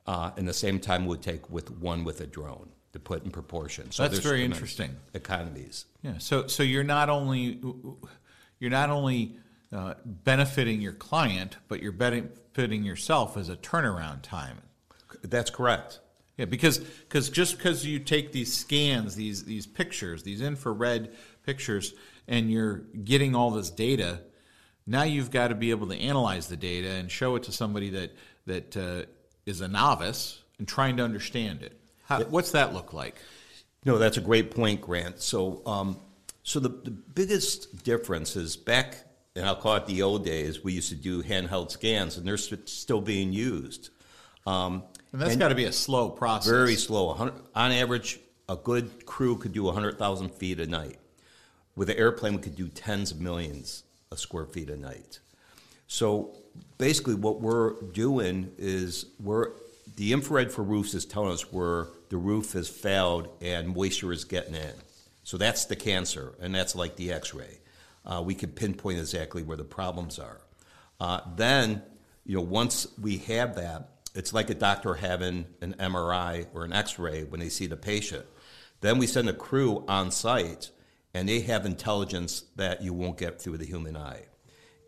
uh, 0.06 0.30
in 0.36 0.46
the 0.46 0.54
same 0.54 0.80
time 0.80 1.04
it 1.04 1.08
would 1.08 1.22
take 1.22 1.50
with 1.50 1.70
one 1.70 2.04
with 2.04 2.22
a 2.22 2.26
drone 2.26 2.70
to 2.92 2.98
put 2.98 3.24
in 3.24 3.30
proportion. 3.30 3.90
So 3.90 4.02
that's 4.02 4.18
very 4.18 4.44
interesting. 4.44 4.96
Economies. 5.14 5.84
Yeah. 6.02 6.14
So 6.18 6.46
so 6.46 6.62
you're 6.62 6.84
not 6.84 7.10
only 7.10 7.60
you're 8.58 8.70
not 8.70 8.90
only 8.90 9.36
uh, 9.72 9.94
benefiting 10.04 10.80
your 10.80 10.92
client, 10.92 11.56
but 11.68 11.82
you're 11.82 11.92
benefiting 11.92 12.84
yourself 12.84 13.36
as 13.36 13.48
a 13.48 13.56
turnaround 13.56 14.22
time. 14.22 14.58
That's 15.22 15.50
correct. 15.50 16.00
Yeah, 16.36 16.44
because 16.44 16.80
cause 17.08 17.30
just 17.30 17.56
because 17.56 17.84
you 17.84 17.98
take 17.98 18.32
these 18.32 18.54
scans, 18.54 19.16
these 19.16 19.44
these 19.44 19.66
pictures, 19.66 20.22
these 20.22 20.40
infrared 20.40 21.12
pictures, 21.44 21.94
and 22.28 22.50
you're 22.50 22.84
getting 23.04 23.34
all 23.34 23.50
this 23.50 23.70
data, 23.70 24.20
now 24.86 25.02
you've 25.02 25.30
got 25.30 25.48
to 25.48 25.56
be 25.56 25.70
able 25.70 25.88
to 25.88 25.96
analyze 25.96 26.46
the 26.46 26.56
data 26.56 26.90
and 26.90 27.10
show 27.10 27.34
it 27.34 27.42
to 27.44 27.52
somebody 27.52 27.90
that 27.90 28.16
that 28.46 28.76
uh, 28.76 29.02
is 29.46 29.60
a 29.60 29.68
novice 29.68 30.42
and 30.58 30.68
trying 30.68 30.96
to 30.98 31.02
understand 31.02 31.62
it. 31.62 31.78
How, 32.04 32.22
what's 32.22 32.52
that 32.52 32.72
look 32.72 32.92
like? 32.92 33.16
No, 33.84 33.98
that's 33.98 34.16
a 34.16 34.20
great 34.20 34.50
point, 34.50 34.80
Grant. 34.80 35.20
So, 35.20 35.62
um, 35.66 35.98
so 36.42 36.60
the, 36.60 36.68
the 36.68 36.90
biggest 36.90 37.84
difference 37.84 38.36
is 38.36 38.56
back 38.56 39.07
and 39.38 39.46
I'll 39.46 39.56
call 39.56 39.76
it 39.76 39.86
the 39.86 40.02
old 40.02 40.24
days, 40.24 40.62
we 40.62 40.72
used 40.72 40.90
to 40.90 40.94
do 40.94 41.22
handheld 41.22 41.70
scans, 41.70 42.16
and 42.16 42.26
they're 42.26 42.36
st- 42.36 42.68
still 42.68 43.00
being 43.00 43.32
used. 43.32 43.90
Um, 44.46 44.82
and 45.12 45.20
that's 45.20 45.36
got 45.36 45.48
to 45.48 45.54
be 45.54 45.64
a 45.64 45.72
slow 45.72 46.10
process. 46.10 46.50
Very 46.50 46.74
slow. 46.74 47.08
On 47.54 47.72
average, 47.72 48.20
a 48.48 48.56
good 48.56 49.06
crew 49.06 49.36
could 49.36 49.52
do 49.52 49.64
100,000 49.64 50.30
feet 50.34 50.60
a 50.60 50.66
night. 50.66 50.98
With 51.76 51.90
an 51.90 51.96
airplane, 51.96 52.34
we 52.34 52.40
could 52.40 52.56
do 52.56 52.68
tens 52.68 53.12
of 53.12 53.20
millions 53.20 53.84
of 54.10 54.18
square 54.18 54.46
feet 54.46 54.68
a 54.68 54.76
night. 54.76 55.20
So 55.86 56.36
basically, 56.76 57.14
what 57.14 57.40
we're 57.40 57.80
doing 57.92 58.52
is 58.58 59.06
we're 59.20 59.52
the 59.96 60.12
infrared 60.12 60.52
for 60.52 60.62
roofs 60.62 60.94
is 60.94 61.04
telling 61.04 61.32
us 61.32 61.52
we're 61.52 61.86
the 62.10 62.16
roof 62.16 62.52
has 62.52 62.68
failed 62.68 63.28
and 63.40 63.74
moisture 63.74 64.12
is 64.12 64.24
getting 64.24 64.54
in. 64.54 64.74
So 65.24 65.36
that's 65.36 65.66
the 65.66 65.76
cancer, 65.76 66.34
and 66.40 66.54
that's 66.54 66.74
like 66.74 66.96
the 66.96 67.12
x 67.12 67.34
ray. 67.34 67.58
Uh, 68.08 68.22
we 68.24 68.34
can 68.34 68.50
pinpoint 68.50 68.98
exactly 68.98 69.42
where 69.42 69.56
the 69.56 69.64
problems 69.64 70.18
are. 70.18 70.40
Uh, 70.98 71.20
then, 71.36 71.82
you 72.24 72.36
know, 72.36 72.42
once 72.42 72.86
we 73.00 73.18
have 73.18 73.54
that, 73.56 73.90
it's 74.14 74.32
like 74.32 74.50
a 74.50 74.54
doctor 74.54 74.94
having 74.94 75.46
an 75.60 75.74
MRI 75.78 76.46
or 76.54 76.64
an 76.64 76.72
x 76.72 76.98
ray 76.98 77.24
when 77.24 77.38
they 77.38 77.50
see 77.50 77.66
the 77.66 77.76
patient. 77.76 78.24
Then 78.80 78.98
we 78.98 79.06
send 79.06 79.28
a 79.28 79.34
crew 79.34 79.84
on 79.86 80.10
site, 80.10 80.70
and 81.12 81.28
they 81.28 81.40
have 81.40 81.66
intelligence 81.66 82.44
that 82.56 82.82
you 82.82 82.92
won't 82.94 83.18
get 83.18 83.40
through 83.40 83.58
the 83.58 83.66
human 83.66 83.96
eye. 83.96 84.24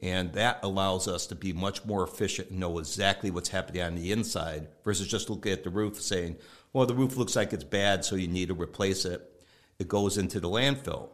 And 0.03 0.33
that 0.33 0.61
allows 0.63 1.07
us 1.07 1.27
to 1.27 1.35
be 1.35 1.53
much 1.53 1.85
more 1.85 2.03
efficient 2.03 2.51
and 2.51 2.61
know 2.61 2.79
exactly 2.79 3.31
what's 3.31 3.51
happening 3.51 3.83
on 3.83 3.97
the 3.97 4.13
inside 4.13 4.69
versus 4.83 5.07
just 5.07 5.29
looking 5.29 5.53
at 5.53 5.63
the 5.63 5.71
roof 5.71 6.01
saying, 6.01 6.37
well, 6.73 6.87
the 6.87 6.95
roof 6.95 7.17
looks 7.17 7.37
like 7.37 7.53
it's 7.53 7.65
bad, 7.65 8.05
so 8.05 8.17
you 8.17 8.29
need 8.29 8.49
to 8.49 8.55
replace 8.55 9.05
it. 9.05 9.45
It 9.79 9.89
goes 9.89 10.17
into 10.17 10.41
the 10.41 10.49
landfill. 10.49 11.11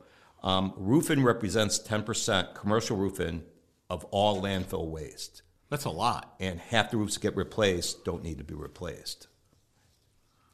Um, 0.47 0.73
roofing 0.77 1.25
represents 1.25 1.81
10% 1.81 2.55
commercial 2.55 2.97
roofing 2.97 3.43
of 3.91 4.05
all 4.07 4.41
landfill 4.41 4.89
waste. 4.89 5.43
That's 5.71 5.87
a 5.87 5.91
lot. 5.91 6.37
And 6.39 6.61
half 6.61 6.93
the 6.93 6.99
roofs 6.99 7.15
that 7.15 7.21
get 7.21 7.37
replaced 7.37 8.05
don't 8.05 8.23
need 8.23 8.39
to 8.39 8.45
be 8.45 8.55
replaced. 8.55 9.27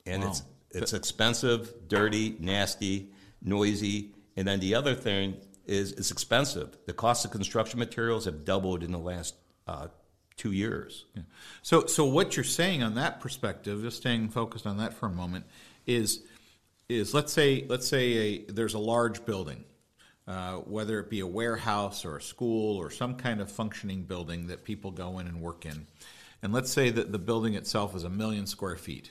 And 0.07 0.23
Wow. 0.23 0.31
it's 0.31 0.43
it's 0.75 0.93
expensive, 0.95 1.75
dirty, 1.87 2.35
nasty, 2.41 3.11
noisy. 3.43 4.15
And 4.37 4.49
then 4.49 4.61
the 4.61 4.75
other 4.75 4.95
thing 4.95 5.37
is 5.67 5.93
it's 5.93 6.11
expensive. 6.11 6.79
The 6.87 6.95
cost 6.95 7.27
of 7.27 7.31
construction 7.31 7.79
materials 7.79 8.25
have 8.25 8.47
doubled 8.47 8.83
in 8.83 8.91
the 8.91 8.99
last 8.99 9.35
uh, 9.67 9.89
two 10.39 10.53
years. 10.53 11.05
So, 11.61 11.85
so 11.85 12.07
what 12.07 12.35
you're 12.37 12.45
saying 12.45 12.83
on 12.83 12.95
that 12.95 13.21
perspective, 13.21 13.83
just 13.83 13.99
staying 13.99 14.31
focused 14.31 14.67
on 14.67 14.79
that 14.79 14.95
for 14.95 15.05
a 15.07 15.11
moment, 15.11 15.45
is 15.87 16.23
is 16.89 17.13
let's 17.13 17.35
say 17.35 17.67
let's 17.69 17.87
say 17.87 18.13
a, 18.15 18.45
there's 18.51 18.73
a 18.75 18.79
large 18.79 19.27
building, 19.27 19.65
uh, 20.27 20.55
whether 20.57 21.01
it 21.01 21.11
be 21.11 21.21
a 21.21 21.27
warehouse 21.27 22.05
or 22.05 22.17
a 22.17 22.23
school 22.23 22.77
or 22.77 22.91
some 22.91 23.17
kind 23.17 23.41
of 23.41 23.51
functioning 23.51 24.03
building 24.03 24.47
that 24.47 24.65
people 24.65 24.91
go 24.91 25.19
in 25.19 25.27
and 25.27 25.41
work 25.41 25.67
in, 25.67 25.87
and 26.43 26.53
let's 26.53 26.73
say 26.73 26.91
that 26.91 27.13
the 27.13 27.19
building 27.19 27.55
itself 27.55 27.95
is 27.95 28.05
a 28.05 28.11
million 28.11 28.47
square 28.47 28.77
feet, 28.77 29.11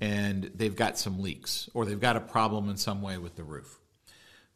and 0.00 0.50
they've 0.54 0.76
got 0.76 0.98
some 0.98 1.20
leaks 1.20 1.68
or 1.74 1.84
they've 1.84 2.00
got 2.00 2.16
a 2.16 2.20
problem 2.20 2.68
in 2.68 2.76
some 2.76 3.02
way 3.02 3.18
with 3.18 3.36
the 3.36 3.44
roof. 3.44 3.78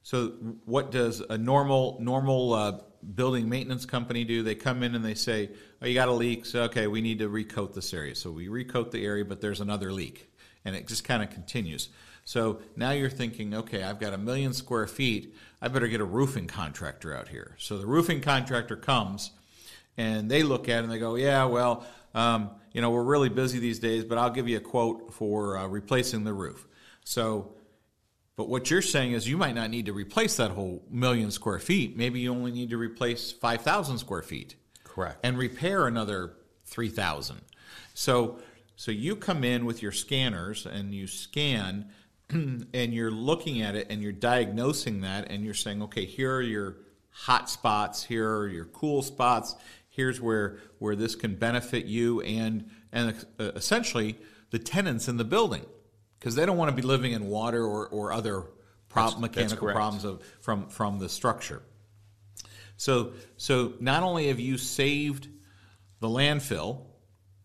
So, 0.07 0.29
what 0.67 0.93
does 0.93 1.21
a 1.21 1.37
normal 1.37 1.99
normal 2.01 2.53
uh, 2.53 2.79
building 3.17 3.49
maintenance 3.49 3.87
company 3.87 4.23
do? 4.23 4.45
They 4.45 4.55
come 4.55 4.85
in 4.85 4.95
and 4.95 5.05
they 5.05 5.15
say, 5.15 5.51
"Oh, 5.83 5.87
you 5.87 5.95
got 5.95 6.07
a 6.07 6.13
leak. 6.13 6.47
So, 6.47 6.63
okay, 6.63 6.87
we 6.87 7.01
need 7.01 7.19
to 7.19 7.29
recoat 7.29 7.75
this 7.75 7.93
area." 7.93 8.15
So 8.15 8.31
we 8.31 8.47
recoat 8.47 8.93
the 8.93 9.05
area, 9.05 9.25
but 9.25 9.41
there's 9.41 9.61
another 9.61 9.93
leak, 9.93 10.31
and 10.65 10.77
it 10.77 10.87
just 10.87 11.03
kind 11.03 11.25
of 11.25 11.31
continues. 11.31 11.89
So 12.26 12.61
now 12.76 12.90
you're 12.90 13.09
thinking, 13.09 13.54
"Okay, 13.54 13.83
I've 13.83 13.99
got 13.99 14.12
a 14.12 14.18
million 14.18 14.52
square 14.52 14.87
feet. 14.87 15.35
I 15.62 15.68
better 15.68 15.88
get 15.88 16.02
a 16.02 16.04
roofing 16.04 16.47
contractor 16.47 17.16
out 17.16 17.28
here." 17.28 17.56
So 17.59 17.78
the 17.78 17.87
roofing 17.87 18.21
contractor 18.21 18.76
comes, 18.76 19.30
and 19.97 20.30
they 20.30 20.42
look 20.42 20.68
at 20.68 20.80
it 20.80 20.83
and 20.83 20.92
they 20.92 20.99
go, 20.99 21.14
"Yeah, 21.14 21.45
well, 21.45 21.87
um, 22.14 22.50
you 22.73 22.83
know, 22.83 22.90
we're 22.90 23.02
really 23.02 23.30
busy 23.30 23.59
these 23.59 23.78
days, 23.78 24.04
but 24.04 24.18
I'll 24.18 24.30
give 24.30 24.47
you 24.47 24.59
a 24.59 24.61
quote 24.61 25.14
for 25.14 25.56
uh, 25.56 25.66
replacing 25.66 26.25
the 26.25 26.35
roof." 26.35 26.66
So 27.04 27.56
but 28.37 28.50
what 28.50 28.71
you're 28.71 28.83
saying 28.83 29.12
is 29.12 29.26
you 29.26 29.38
might 29.38 29.54
not 29.54 29.71
need 29.71 29.87
to 29.87 29.95
replace 29.95 30.37
that 30.37 30.50
whole 30.50 30.85
million 30.90 31.30
square 31.30 31.59
feet. 31.59 31.97
Maybe 31.97 32.21
you 32.21 32.30
only 32.30 32.52
need 32.52 32.71
to 32.71 32.76
replace 32.76 33.33
5,000 33.33 33.99
square 33.99 34.23
feet 34.23 34.56
Correct. 34.85 35.18
and 35.23 35.38
repair 35.38 35.87
another 35.87 36.35
3,000. 36.66 37.40
So, 37.95 38.38
so 38.76 38.90
you 38.90 39.16
come 39.16 39.42
in 39.42 39.64
with 39.64 39.80
your 39.80 39.92
scanners 39.92 40.66
and 40.66 40.95
you 40.95 41.06
scan 41.06 41.88
and 42.30 42.95
you're 42.95 43.11
looking 43.11 43.62
at 43.62 43.75
it 43.76 43.87
and 43.90 44.02
you're 44.02 44.12
diagnosing 44.12 45.02
that 45.02 45.30
and 45.30 45.45
you're 45.45 45.54
saying, 45.54 45.83
okay, 45.83 46.04
here 46.04 46.35
are 46.35 46.42
your 46.42 46.76
hot 47.11 47.49
spots, 47.49 48.02
here 48.02 48.28
are 48.38 48.49
your 48.49 48.66
cool 48.66 49.02
spots, 49.02 49.54
here's 49.88 50.21
where, 50.21 50.59
where 50.78 50.97
this 50.97 51.14
can 51.14 51.35
benefit 51.35 51.87
you 51.87 52.21
and, 52.23 52.68
and 52.92 53.25
uh, 53.38 53.52
essentially 53.54 54.18
the 54.50 54.59
tenants 54.59 55.09
in 55.09 55.16
the 55.16 55.25
building 55.25 55.64
because 56.18 56.35
they 56.35 56.45
don't 56.45 56.56
want 56.59 56.71
to 56.71 56.76
be 56.76 56.83
living 56.83 57.12
in 57.12 57.26
water 57.28 57.64
or, 57.64 57.87
or 57.88 58.12
other 58.12 58.40
prob- 58.40 58.50
That's- 58.90 59.12
that's 59.14 59.21
mechanical 59.21 59.59
correct. 59.59 59.76
problems 59.76 60.04
of, 60.04 60.23
from, 60.40 60.68
from 60.68 60.99
the 60.99 61.09
structure. 61.09 61.62
So, 62.76 63.12
so 63.37 63.73
not 63.80 64.02
only 64.02 64.28
have 64.28 64.38
you 64.40 64.59
saved 64.59 65.28
the 66.00 66.09
landfill, 66.09 66.83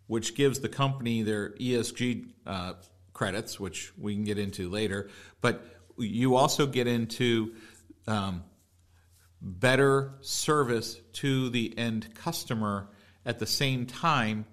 which 0.08 0.36
gives 0.36 0.60
the 0.60 0.68
company 0.68 1.22
their 1.24 1.52
ESG 1.52 2.28
uh, 2.46 2.74
credits, 3.22 3.60
which 3.60 3.94
we 4.00 4.16
can 4.16 4.24
get 4.24 4.40
into 4.40 4.68
later, 4.68 5.08
but 5.42 5.64
you 5.96 6.36
also 6.36 6.66
get 6.66 6.88
into 6.88 7.54
um, 8.08 8.44
better 9.40 10.16
service 10.22 11.00
to 11.14 11.52
the 11.52 11.78
end 11.78 12.16
customer 12.16 12.88
at 13.24 13.38
the 13.38 13.46
same 13.46 13.86
time 13.86 14.44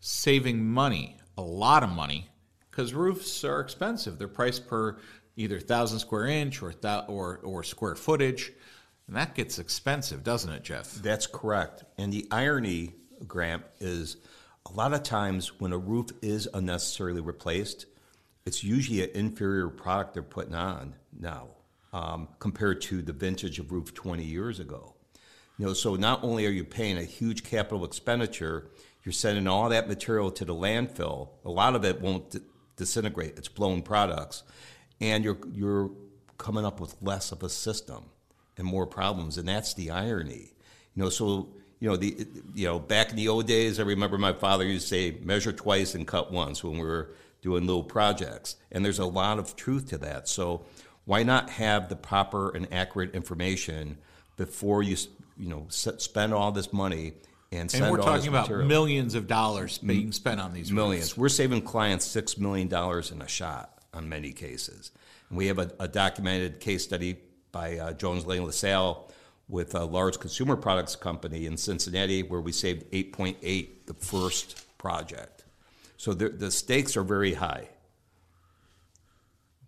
saving 0.00 0.66
money, 0.66 1.16
a 1.38 1.40
lot 1.40 1.84
of 1.84 1.88
money, 1.88 2.28
because 2.68 2.92
roofs 2.92 3.44
are 3.44 3.60
expensive. 3.60 4.18
They're 4.18 4.26
priced 4.26 4.66
per 4.66 4.98
either 5.36 5.60
thousand 5.60 6.00
square 6.00 6.26
inch 6.26 6.62
or 6.62 6.72
thou- 6.72 7.04
or 7.06 7.38
or 7.44 7.62
square 7.62 7.94
footage, 7.94 8.52
and 9.06 9.14
that 9.14 9.36
gets 9.36 9.60
expensive, 9.60 10.24
doesn't 10.24 10.52
it, 10.52 10.64
Jeff? 10.64 10.92
That's 10.94 11.28
correct. 11.28 11.84
And 11.96 12.12
the 12.12 12.26
irony, 12.32 12.92
Grant, 13.24 13.62
is 13.78 14.16
a 14.68 14.72
lot 14.72 14.94
of 14.94 15.04
times 15.04 15.60
when 15.60 15.72
a 15.72 15.78
roof 15.78 16.08
is 16.22 16.48
unnecessarily 16.52 17.20
replaced, 17.20 17.86
it's 18.46 18.62
usually 18.62 19.02
an 19.02 19.10
inferior 19.14 19.68
product 19.68 20.14
they're 20.14 20.22
putting 20.22 20.54
on 20.54 20.94
now 21.18 21.48
um, 21.92 22.28
compared 22.38 22.80
to 22.82 23.02
the 23.02 23.12
vintage 23.12 23.58
of 23.58 23.72
roof 23.72 23.92
20 23.92 24.24
years 24.24 24.60
ago. 24.60 24.94
You 25.58 25.66
know, 25.66 25.72
so 25.72 25.96
not 25.96 26.22
only 26.22 26.46
are 26.46 26.50
you 26.50 26.64
paying 26.64 26.96
a 26.96 27.02
huge 27.02 27.42
capital 27.42 27.84
expenditure, 27.84 28.68
you're 29.02 29.12
sending 29.12 29.46
all 29.46 29.68
that 29.70 29.88
material 29.88 30.30
to 30.32 30.44
the 30.44 30.54
landfill. 30.54 31.30
A 31.44 31.50
lot 31.50 31.74
of 31.74 31.84
it 31.84 32.00
won't 32.00 32.36
disintegrate; 32.76 33.38
it's 33.38 33.48
blown 33.48 33.80
products, 33.80 34.42
and 35.00 35.24
you're 35.24 35.38
you're 35.52 35.90
coming 36.36 36.66
up 36.66 36.78
with 36.78 36.94
less 37.00 37.32
of 37.32 37.42
a 37.42 37.48
system 37.48 38.04
and 38.58 38.66
more 38.66 38.86
problems. 38.86 39.38
And 39.38 39.48
that's 39.48 39.72
the 39.74 39.90
irony. 39.90 40.52
You 40.94 41.04
know, 41.04 41.08
so 41.08 41.48
you 41.80 41.88
know 41.88 41.96
the 41.96 42.26
you 42.54 42.66
know 42.66 42.78
back 42.78 43.10
in 43.10 43.16
the 43.16 43.28
old 43.28 43.46
days, 43.46 43.80
I 43.80 43.84
remember 43.84 44.18
my 44.18 44.34
father 44.34 44.64
used 44.64 44.88
to 44.88 44.94
say, 44.94 45.18
"Measure 45.22 45.52
twice 45.52 45.94
and 45.94 46.06
cut 46.06 46.30
once" 46.30 46.62
when 46.62 46.74
we 46.74 46.84
were 46.84 47.14
doing 47.46 47.64
little 47.64 47.84
projects, 47.84 48.56
and 48.72 48.84
there's 48.84 48.98
a 48.98 49.06
lot 49.06 49.38
of 49.38 49.54
truth 49.54 49.88
to 49.88 49.98
that. 49.98 50.28
So 50.28 50.66
why 51.04 51.22
not 51.22 51.48
have 51.50 51.88
the 51.88 51.94
proper 51.94 52.50
and 52.50 52.66
accurate 52.72 53.14
information 53.14 53.98
before 54.36 54.82
you 54.82 54.96
you 55.38 55.48
know 55.48 55.66
spend 55.68 56.34
all 56.34 56.50
this 56.50 56.72
money 56.72 57.12
and 57.52 57.70
send 57.70 57.84
And 57.84 57.92
we're 57.92 58.02
talking 58.02 58.28
about 58.28 58.48
material? 58.48 58.66
millions 58.66 59.14
of 59.14 59.28
dollars 59.28 59.78
being 59.78 60.10
spent 60.10 60.40
on 60.40 60.52
these 60.52 60.72
millions. 60.72 61.16
We're 61.16 61.28
saving 61.28 61.62
clients 61.62 62.04
six 62.04 62.36
million 62.36 62.66
dollars 62.66 63.12
in 63.12 63.22
a 63.22 63.28
shot 63.28 63.78
on 63.94 64.08
many 64.08 64.32
cases. 64.32 64.90
And 65.28 65.38
we 65.38 65.46
have 65.46 65.60
a, 65.60 65.70
a 65.78 65.86
documented 65.86 66.58
case 66.58 66.82
study 66.82 67.16
by 67.52 67.78
uh, 67.78 67.92
Jones 67.92 68.26
Lang 68.26 68.44
LaSalle 68.44 69.08
with 69.48 69.76
a 69.76 69.84
large 69.84 70.18
consumer 70.18 70.56
products 70.56 70.96
company 70.96 71.46
in 71.46 71.56
Cincinnati 71.56 72.24
where 72.24 72.40
we 72.40 72.50
saved 72.50 72.90
8.8 72.90 73.86
the 73.86 73.94
first 73.94 74.66
project. 74.78 75.35
So 75.96 76.12
the, 76.12 76.28
the 76.28 76.50
stakes 76.50 76.96
are 76.96 77.02
very 77.02 77.34
high. 77.34 77.68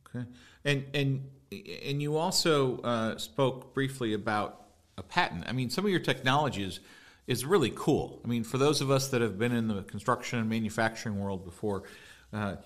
Okay, 0.09 0.27
and 0.65 0.85
and 0.95 1.31
and 1.51 2.03
you 2.03 2.17
also 2.17 2.81
uh, 2.81 3.19
spoke 3.19 3.75
briefly 3.75 4.15
about 4.15 4.67
a 4.97 5.03
patent. 5.03 5.45
I 5.47 5.53
mean, 5.53 5.71
some 5.71 5.85
of 5.85 5.91
your 5.91 6.01
technology 6.01 6.63
is 6.63 6.81
is 7.27 7.45
really 7.45 7.73
cool. 7.75 8.21
I 8.25 8.29
mean, 8.29 8.45
for 8.45 8.59
those 8.59 8.81
of 8.81 8.91
us 8.91 9.09
that 9.09 9.21
have 9.21 9.39
been 9.39 9.53
in 9.53 9.69
the 9.69 9.83
construction 9.83 10.39
and 10.39 10.49
manufacturing 10.49 11.21
world 11.21 11.45
before, 11.45 11.85
uh, 12.33 12.57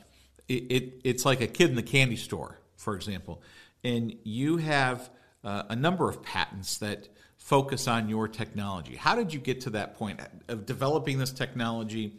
it, 0.49 0.55
it 0.71 1.01
it's 1.05 1.25
like 1.25 1.41
a 1.41 1.47
kid 1.47 1.71
in 1.71 1.77
the 1.77 1.83
candy 1.83 2.17
store, 2.17 2.59
for 2.77 2.95
example, 2.95 3.43
and 3.85 4.15
you 4.25 4.57
have 4.59 5.11
uh, 5.45 5.65
a 5.69 5.77
number 5.77 6.09
of 6.09 6.23
patents 6.23 6.79
that 6.79 7.09
focus 7.37 7.89
on 7.89 8.09
your 8.09 8.29
technology. 8.29 8.95
How 8.95 9.17
did 9.17 9.35
you 9.35 9.41
get 9.41 9.63
to 9.63 9.71
that 9.71 9.97
point 9.97 10.21
of 10.47 10.65
developing 10.65 11.19
this 11.19 11.33
technology 11.33 12.15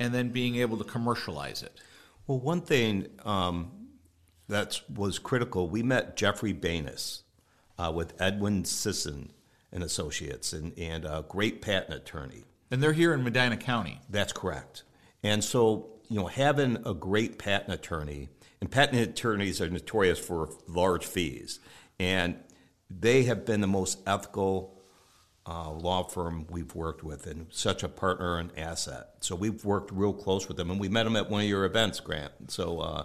and 0.00 0.12
then 0.12 0.30
being 0.30 0.56
able 0.56 0.78
to 0.78 0.84
commercialize 0.84 1.62
it? 1.62 1.78
Well, 2.26 2.40
one 2.40 2.62
thing 2.62 3.06
um, 3.24 3.70
that 4.48 4.80
was 4.92 5.18
critical, 5.18 5.68
we 5.68 5.82
met 5.82 6.16
Jeffrey 6.16 6.54
Banis 6.54 7.22
uh, 7.78 7.92
with 7.94 8.20
Edwin 8.20 8.64
Sisson 8.64 9.32
and 9.70 9.84
Associates, 9.84 10.52
and, 10.52 10.76
and 10.76 11.04
a 11.04 11.24
great 11.28 11.62
patent 11.62 11.94
attorney. 11.94 12.44
And 12.72 12.82
they're 12.82 12.92
here 12.92 13.14
in 13.14 13.22
Medina 13.22 13.56
County. 13.56 14.00
That's 14.08 14.32
correct. 14.32 14.82
And 15.22 15.44
so, 15.44 15.90
you 16.08 16.18
know, 16.18 16.26
having 16.26 16.78
a 16.84 16.94
great 16.94 17.38
patent 17.38 17.72
attorney, 17.72 18.28
and 18.60 18.70
patent 18.70 19.00
attorneys 19.00 19.60
are 19.60 19.68
notorious 19.68 20.18
for 20.18 20.50
large 20.66 21.06
fees, 21.06 21.60
and 22.00 22.36
they 22.88 23.24
have 23.24 23.44
been 23.44 23.60
the 23.60 23.66
most 23.68 23.98
ethical 24.06 24.79
uh, 25.50 25.70
law 25.88 26.02
firm 26.04 26.46
we've 26.48 26.74
worked 26.74 27.02
with, 27.02 27.26
and 27.26 27.46
such 27.50 27.82
a 27.82 27.88
partner 27.88 28.38
and 28.38 28.50
asset. 28.56 29.04
So 29.20 29.34
we've 29.34 29.64
worked 29.64 29.90
real 29.92 30.12
close 30.12 30.46
with 30.48 30.56
them, 30.56 30.70
and 30.70 30.78
we 30.78 30.88
met 30.88 31.04
them 31.04 31.16
at 31.16 31.28
one 31.28 31.40
of 31.42 31.48
your 31.48 31.64
events, 31.64 31.98
Grant. 32.00 32.32
So, 32.48 32.78
uh, 32.80 33.02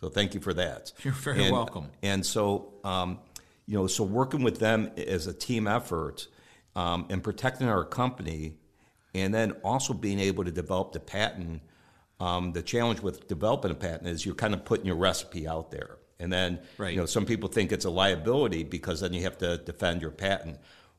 So 0.00 0.08
thank 0.08 0.32
you 0.34 0.40
for 0.40 0.54
that. 0.54 0.92
You're 1.02 1.12
very 1.12 1.42
and, 1.42 1.52
welcome. 1.52 1.86
And 2.04 2.24
so, 2.24 2.72
um, 2.84 3.18
you 3.66 3.76
know, 3.76 3.88
so 3.88 4.04
working 4.04 4.44
with 4.44 4.58
them 4.60 4.92
as 4.96 5.26
a 5.26 5.32
team 5.32 5.66
effort 5.66 6.28
um, 6.76 7.06
and 7.10 7.20
protecting 7.22 7.68
our 7.68 7.84
company, 7.84 8.54
and 9.12 9.34
then 9.34 9.52
also 9.64 9.92
being 9.94 10.20
able 10.20 10.44
to 10.44 10.52
develop 10.52 10.92
the 10.92 11.00
patent. 11.00 11.62
Um, 12.20 12.52
the 12.52 12.62
challenge 12.62 13.00
with 13.00 13.26
developing 13.28 13.70
a 13.72 13.74
patent 13.74 14.08
is 14.08 14.24
you're 14.24 14.34
kind 14.36 14.54
of 14.54 14.64
putting 14.64 14.86
your 14.86 14.96
recipe 14.96 15.48
out 15.48 15.70
there, 15.72 15.98
and 16.20 16.32
then 16.32 16.60
Right. 16.78 16.92
you 16.94 17.00
know 17.00 17.06
some 17.06 17.24
people 17.26 17.48
think 17.48 17.72
it's 17.72 17.84
a 17.84 17.90
liability 17.90 18.62
because 18.64 19.00
then 19.00 19.12
you 19.12 19.22
have 19.22 19.38
to 19.38 19.58
defend 19.58 20.00
your 20.02 20.10
patent. 20.12 20.58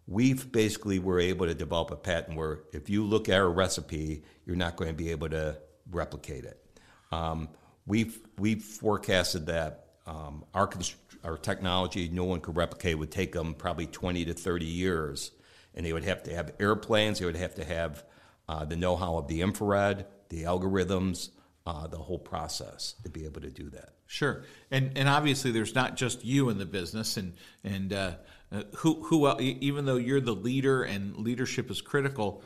We've 0.09 0.51
basically 0.51 0.97
were 0.97 1.19
able 1.19 1.45
to 1.45 1.53
develop 1.53 1.91
a 1.91 1.95
patent 1.95 2.35
where 2.35 2.61
if 2.73 2.89
you 2.89 3.05
look 3.05 3.29
at 3.29 3.35
our 3.35 3.49
recipe, 3.49 4.23
you're 4.43 4.55
not 4.55 4.75
going 4.75 4.89
to 4.89 4.95
be 4.95 5.11
able 5.11 5.29
to 5.29 5.59
replicate 5.91 6.45
it. 6.45 6.59
Um, 7.11 7.47
we've 7.85 8.19
we've 8.39 8.63
forecasted 8.63 9.45
that 9.45 9.85
um, 10.07 10.45
our 10.55 10.67
our 11.23 11.37
technology 11.37 12.09
no 12.11 12.23
one 12.23 12.41
could 12.41 12.55
replicate 12.55 12.97
would 12.97 13.11
take 13.11 13.33
them 13.33 13.53
probably 13.53 13.85
20 13.85 14.25
to 14.25 14.33
30 14.33 14.65
years, 14.65 15.29
and 15.75 15.85
they 15.85 15.93
would 15.93 16.05
have 16.05 16.23
to 16.23 16.33
have 16.33 16.53
airplanes. 16.59 17.19
They 17.19 17.25
would 17.25 17.35
have 17.35 17.53
to 17.55 17.63
have 17.63 18.03
uh, 18.47 18.65
the 18.65 18.77
know-how 18.77 19.17
of 19.17 19.27
the 19.27 19.41
infrared, 19.41 20.07
the 20.29 20.45
algorithms, 20.45 21.29
uh, 21.65 21.87
the 21.87 21.97
whole 21.97 22.19
process 22.19 22.95
to 23.03 23.09
be 23.09 23.25
able 23.25 23.41
to 23.41 23.49
do 23.49 23.69
that. 23.69 23.89
Sure, 24.07 24.43
and 24.71 24.97
and 24.97 25.07
obviously 25.07 25.51
there's 25.51 25.75
not 25.75 25.95
just 25.95 26.25
you 26.25 26.49
in 26.49 26.57
the 26.57 26.65
business, 26.65 27.17
and 27.17 27.33
and 27.63 27.93
uh, 27.93 28.11
who 28.77 29.03
who 29.03 29.39
even 29.39 29.85
though 29.85 29.97
you're 29.97 30.21
the 30.21 30.35
leader 30.35 30.83
and 30.83 31.15
leadership 31.17 31.69
is 31.69 31.81
critical, 31.81 32.43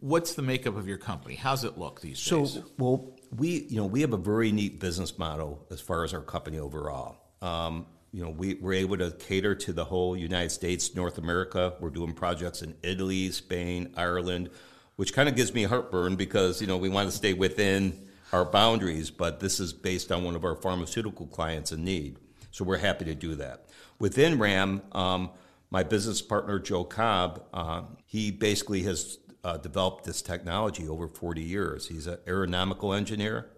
what's 0.00 0.34
the 0.34 0.42
makeup 0.42 0.76
of 0.76 0.88
your 0.88 0.98
company? 0.98 1.34
How's 1.34 1.64
it 1.64 1.76
look 1.76 2.00
these 2.00 2.18
So, 2.18 2.40
days? 2.40 2.58
well, 2.78 3.14
we 3.36 3.66
you 3.68 3.76
know 3.76 3.86
we 3.86 4.00
have 4.00 4.12
a 4.12 4.18
very 4.18 4.52
neat 4.52 4.80
business 4.80 5.18
model 5.18 5.66
as 5.70 5.80
far 5.80 6.04
as 6.04 6.14
our 6.14 6.22
company 6.22 6.58
overall. 6.58 7.16
Um, 7.42 7.86
you 8.12 8.22
know, 8.22 8.30
we, 8.30 8.54
we're 8.54 8.74
able 8.74 8.96
to 8.98 9.10
cater 9.10 9.56
to 9.56 9.72
the 9.72 9.84
whole 9.84 10.16
United 10.16 10.50
States, 10.50 10.94
North 10.94 11.18
America. 11.18 11.74
We're 11.80 11.90
doing 11.90 12.12
projects 12.12 12.62
in 12.62 12.76
Italy, 12.84 13.32
Spain, 13.32 13.92
Ireland, 13.96 14.50
which 14.96 15.12
kind 15.12 15.28
of 15.28 15.36
gives 15.36 15.52
me 15.52 15.64
heartburn 15.64 16.16
because 16.16 16.60
you 16.60 16.66
know 16.66 16.76
we 16.76 16.88
want 16.88 17.10
to 17.10 17.16
stay 17.16 17.32
within 17.32 18.08
our 18.32 18.44
boundaries, 18.44 19.10
but 19.10 19.40
this 19.40 19.60
is 19.60 19.72
based 19.72 20.10
on 20.10 20.24
one 20.24 20.34
of 20.34 20.44
our 20.44 20.56
pharmaceutical 20.56 21.26
clients 21.26 21.72
in 21.72 21.84
need. 21.84 22.18
So 22.50 22.64
we're 22.64 22.78
happy 22.78 23.04
to 23.06 23.14
do 23.14 23.36
that. 23.36 23.68
Within 23.98 24.38
RAM, 24.38 24.82
um, 24.92 25.30
my 25.70 25.82
business 25.82 26.20
partner 26.20 26.58
Joe 26.58 26.84
Cobb, 26.84 27.44
uh, 27.52 27.82
he 28.06 28.30
basically 28.30 28.82
has 28.82 29.18
uh, 29.44 29.56
developed 29.58 30.04
this 30.04 30.22
technology 30.22 30.88
over 30.88 31.06
40 31.06 31.42
years. 31.42 31.88
He's 31.88 32.06
an 32.06 32.18
aeronautical 32.26 32.92
engineer, 32.92 33.50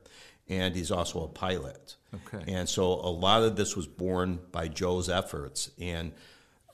and 0.48 0.74
he's 0.74 0.90
also 0.90 1.24
a 1.24 1.28
pilot. 1.28 1.96
Okay. 2.14 2.52
And 2.52 2.68
so 2.68 2.84
a 2.84 3.10
lot 3.10 3.42
of 3.42 3.56
this 3.56 3.76
was 3.76 3.86
born 3.86 4.40
by 4.52 4.68
Joe's 4.68 5.08
efforts, 5.08 5.70
and 5.80 6.12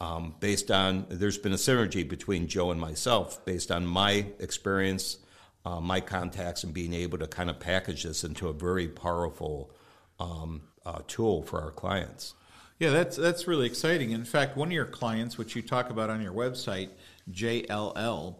um, 0.02 0.34
based 0.40 0.72
on 0.72 1.06
there's 1.08 1.38
been 1.38 1.52
a 1.52 1.56
synergy 1.56 2.06
between 2.06 2.48
Joe 2.48 2.72
and 2.72 2.80
myself, 2.80 3.42
based 3.44 3.70
on 3.70 3.86
my 3.86 4.26
experience, 4.40 5.18
uh, 5.64 5.80
my 5.80 6.00
contacts, 6.00 6.64
and 6.64 6.74
being 6.74 6.92
able 6.92 7.18
to 7.18 7.28
kind 7.28 7.48
of 7.48 7.60
package 7.60 8.02
this 8.02 8.24
into 8.24 8.48
a 8.48 8.52
very 8.52 8.88
powerful 8.88 9.70
um, 10.18 10.62
uh, 10.84 11.02
tool 11.06 11.44
for 11.44 11.60
our 11.60 11.70
clients. 11.70 12.34
Yeah, 12.80 12.90
that's 12.90 13.16
that's 13.16 13.46
really 13.46 13.66
exciting. 13.66 14.10
In 14.10 14.24
fact, 14.24 14.56
one 14.56 14.68
of 14.68 14.72
your 14.72 14.86
clients, 14.86 15.38
which 15.38 15.54
you 15.54 15.62
talk 15.62 15.88
about 15.88 16.10
on 16.10 16.20
your 16.20 16.32
website, 16.32 16.88
JLL, 17.30 18.34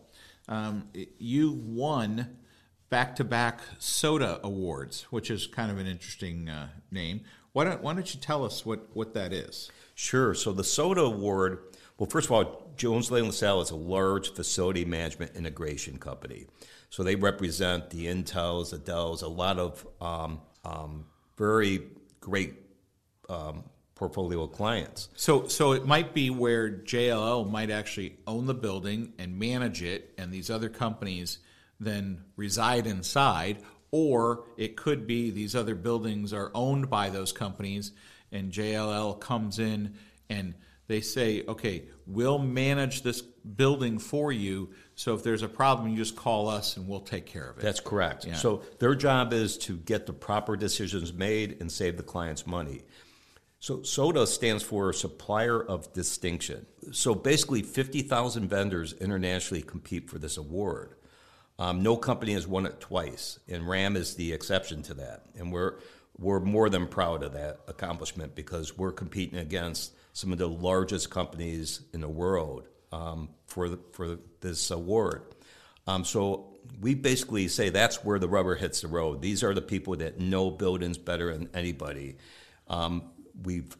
um, 0.48 0.88
you 1.18 1.52
won 1.52 2.38
back-to-back 2.90 3.60
soda 3.78 4.40
awards, 4.42 5.02
which 5.10 5.30
is 5.30 5.46
kind 5.46 5.70
of 5.70 5.78
an 5.78 5.86
interesting 5.86 6.48
uh, 6.48 6.70
name. 6.90 7.20
Why 7.52 7.64
don't 7.64 7.82
Why 7.84 7.94
don't 7.94 8.12
you 8.12 8.20
tell 8.20 8.44
us 8.44 8.66
what 8.66 8.88
what 8.94 9.14
that 9.14 9.32
is? 9.32 9.70
Sure. 10.02 10.34
So 10.34 10.50
the 10.50 10.64
SODA 10.64 11.02
Award, 11.02 11.60
well, 11.96 12.10
first 12.10 12.26
of 12.26 12.32
all, 12.32 12.72
Jones 12.76 13.12
Lang 13.12 13.26
LaSalle 13.26 13.60
is 13.60 13.70
a 13.70 13.76
large 13.76 14.34
facility 14.34 14.84
management 14.84 15.36
integration 15.36 15.96
company. 15.96 16.46
So 16.90 17.04
they 17.04 17.14
represent 17.14 17.88
the 17.90 18.06
Intels, 18.06 18.70
the 18.70 18.78
Dells, 18.78 19.22
a 19.22 19.28
lot 19.28 19.60
of 19.60 19.86
um, 20.00 20.40
um, 20.64 21.06
very 21.38 21.82
great 22.18 22.54
um, 23.28 23.62
portfolio 23.94 24.48
clients. 24.48 25.08
So, 25.14 25.46
so 25.46 25.70
it 25.70 25.86
might 25.86 26.12
be 26.12 26.30
where 26.30 26.68
JLL 26.68 27.48
might 27.48 27.70
actually 27.70 28.16
own 28.26 28.46
the 28.46 28.54
building 28.54 29.12
and 29.20 29.38
manage 29.38 29.84
it, 29.84 30.14
and 30.18 30.32
these 30.32 30.50
other 30.50 30.68
companies 30.68 31.38
then 31.78 32.24
reside 32.34 32.88
inside, 32.88 33.58
or 33.92 34.46
it 34.56 34.74
could 34.76 35.06
be 35.06 35.30
these 35.30 35.54
other 35.54 35.76
buildings 35.76 36.32
are 36.32 36.50
owned 36.56 36.90
by 36.90 37.08
those 37.08 37.30
companies, 37.30 37.92
and 38.32 38.50
JLL 38.50 39.20
comes 39.20 39.58
in 39.58 39.94
and 40.28 40.54
they 40.88 41.00
say, 41.00 41.44
okay, 41.46 41.84
we'll 42.06 42.38
manage 42.38 43.02
this 43.02 43.22
building 43.22 43.98
for 43.98 44.32
you. 44.32 44.70
So 44.94 45.14
if 45.14 45.22
there's 45.22 45.42
a 45.42 45.48
problem, 45.48 45.88
you 45.88 45.96
just 45.96 46.16
call 46.16 46.48
us 46.48 46.76
and 46.76 46.88
we'll 46.88 47.00
take 47.00 47.26
care 47.26 47.48
of 47.48 47.58
it. 47.58 47.62
That's 47.62 47.80
correct. 47.80 48.24
Yeah. 48.26 48.34
So 48.34 48.62
their 48.78 48.94
job 48.94 49.32
is 49.32 49.56
to 49.58 49.76
get 49.76 50.06
the 50.06 50.12
proper 50.12 50.56
decisions 50.56 51.12
made 51.12 51.58
and 51.60 51.70
save 51.70 51.96
the 51.96 52.02
client's 52.02 52.46
money. 52.46 52.82
So 53.60 53.82
SODA 53.82 54.26
stands 54.26 54.64
for 54.64 54.92
Supplier 54.92 55.62
of 55.62 55.92
Distinction. 55.92 56.66
So 56.90 57.14
basically, 57.14 57.62
50,000 57.62 58.48
vendors 58.48 58.92
internationally 58.94 59.62
compete 59.62 60.10
for 60.10 60.18
this 60.18 60.36
award. 60.36 60.96
Um, 61.60 61.80
no 61.82 61.96
company 61.96 62.32
has 62.32 62.44
won 62.44 62.66
it 62.66 62.80
twice, 62.80 63.38
and 63.48 63.68
RAM 63.68 63.94
is 63.94 64.16
the 64.16 64.32
exception 64.32 64.82
to 64.82 64.94
that. 64.94 65.26
And 65.38 65.52
we're 65.52 65.76
we're 66.18 66.40
more 66.40 66.68
than 66.68 66.86
proud 66.86 67.22
of 67.22 67.32
that 67.32 67.60
accomplishment 67.68 68.34
because 68.34 68.76
we're 68.76 68.92
competing 68.92 69.38
against 69.38 69.94
some 70.12 70.32
of 70.32 70.38
the 70.38 70.48
largest 70.48 71.10
companies 71.10 71.80
in 71.92 72.00
the 72.00 72.08
world 72.08 72.68
um, 72.92 73.30
for 73.46 73.68
the, 73.68 73.78
for 73.92 74.18
this 74.40 74.70
award. 74.70 75.22
Um, 75.86 76.04
so 76.04 76.52
we 76.80 76.94
basically 76.94 77.48
say 77.48 77.70
that's 77.70 78.04
where 78.04 78.18
the 78.18 78.28
rubber 78.28 78.54
hits 78.54 78.82
the 78.82 78.88
road. 78.88 79.22
These 79.22 79.42
are 79.42 79.54
the 79.54 79.62
people 79.62 79.96
that 79.96 80.20
know 80.20 80.50
buildings 80.50 80.98
better 80.98 81.32
than 81.32 81.48
anybody. 81.54 82.16
Um, 82.68 83.10
we've 83.42 83.76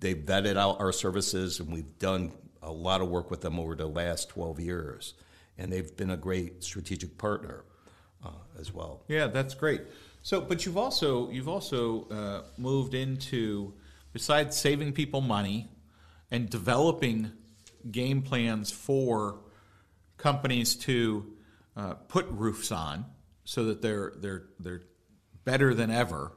they've 0.00 0.16
vetted 0.16 0.56
out 0.56 0.80
our 0.80 0.92
services, 0.92 1.60
and 1.60 1.72
we've 1.72 1.98
done 1.98 2.32
a 2.62 2.72
lot 2.72 3.00
of 3.00 3.08
work 3.08 3.30
with 3.30 3.40
them 3.40 3.58
over 3.58 3.74
the 3.74 3.86
last 3.86 4.28
12 4.30 4.60
years, 4.60 5.14
and 5.56 5.72
they've 5.72 5.96
been 5.96 6.10
a 6.10 6.16
great 6.16 6.64
strategic 6.64 7.16
partner 7.16 7.64
uh, 8.24 8.30
as 8.58 8.72
well. 8.72 9.02
Yeah, 9.08 9.28
that's 9.28 9.54
great. 9.54 9.82
So, 10.22 10.40
but 10.40 10.66
you've 10.66 10.76
also 10.76 11.30
you've 11.30 11.48
also 11.48 12.08
uh, 12.10 12.42
moved 12.58 12.94
into 12.94 13.74
besides 14.12 14.56
saving 14.56 14.92
people 14.92 15.20
money 15.20 15.68
and 16.30 16.48
developing 16.48 17.32
game 17.90 18.22
plans 18.22 18.70
for 18.70 19.40
companies 20.18 20.76
to 20.76 21.32
uh, 21.76 21.94
put 21.94 22.26
roofs 22.28 22.70
on 22.70 23.06
so 23.44 23.64
that 23.64 23.80
they're 23.80 24.12
they're 24.16 24.44
they're 24.58 24.82
better 25.44 25.74
than 25.74 25.90
ever. 25.90 26.32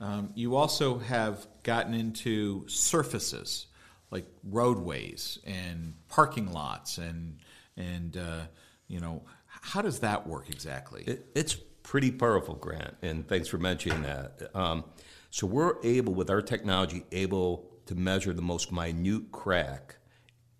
Um, 0.00 0.30
you 0.34 0.56
also 0.56 0.98
have 0.98 1.46
gotten 1.62 1.94
into 1.94 2.68
surfaces 2.68 3.66
like 4.10 4.26
roadways 4.44 5.38
and 5.46 5.94
parking 6.08 6.52
lots 6.52 6.98
and 6.98 7.38
and 7.76 8.16
uh, 8.16 8.40
you 8.86 9.00
know 9.00 9.22
how 9.46 9.80
does 9.80 10.00
that 10.00 10.26
work 10.26 10.50
exactly? 10.50 11.04
It, 11.06 11.26
it's 11.34 11.56
pretty 11.84 12.10
powerful, 12.10 12.54
Grant, 12.56 12.96
and 13.02 13.28
thanks 13.28 13.46
for 13.46 13.58
mentioning 13.58 14.02
that. 14.02 14.50
Um, 14.54 14.84
so 15.30 15.46
we're 15.46 15.76
able, 15.84 16.12
with 16.12 16.28
our 16.30 16.42
technology, 16.42 17.04
able 17.12 17.70
to 17.86 17.94
measure 17.94 18.32
the 18.32 18.42
most 18.42 18.72
minute 18.72 19.30
crack, 19.30 19.96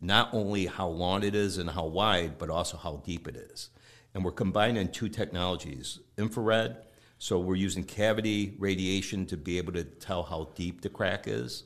not 0.01 0.33
only 0.33 0.67
how 0.67 0.87
long 0.87 1.25
it 1.25 1.35
is 1.35 1.59
and 1.59 1.71
how 1.71 1.87
wide, 1.87 2.39
but 2.39 2.51
also 2.51 2.77
how 2.77 3.03
deep 3.05 3.27
it 3.27 3.35
is. 3.35 3.71
And 4.15 4.25
we're 4.25 4.31
combining 4.31 4.93
two 4.93 5.09
technologies: 5.09 5.99
infrared. 6.17 6.77
So 7.19 7.41
we're 7.41 7.57
using 7.57 7.85
cavity 7.85 8.55
radiation 8.59 9.27
to 9.27 9.37
be 9.37 9.59
able 9.59 9.73
to 9.73 9.85
tell 9.85 10.23
how 10.23 10.51
deep 10.55 10.83
the 10.83 10.89
crack 10.89 11.25
is, 11.27 11.65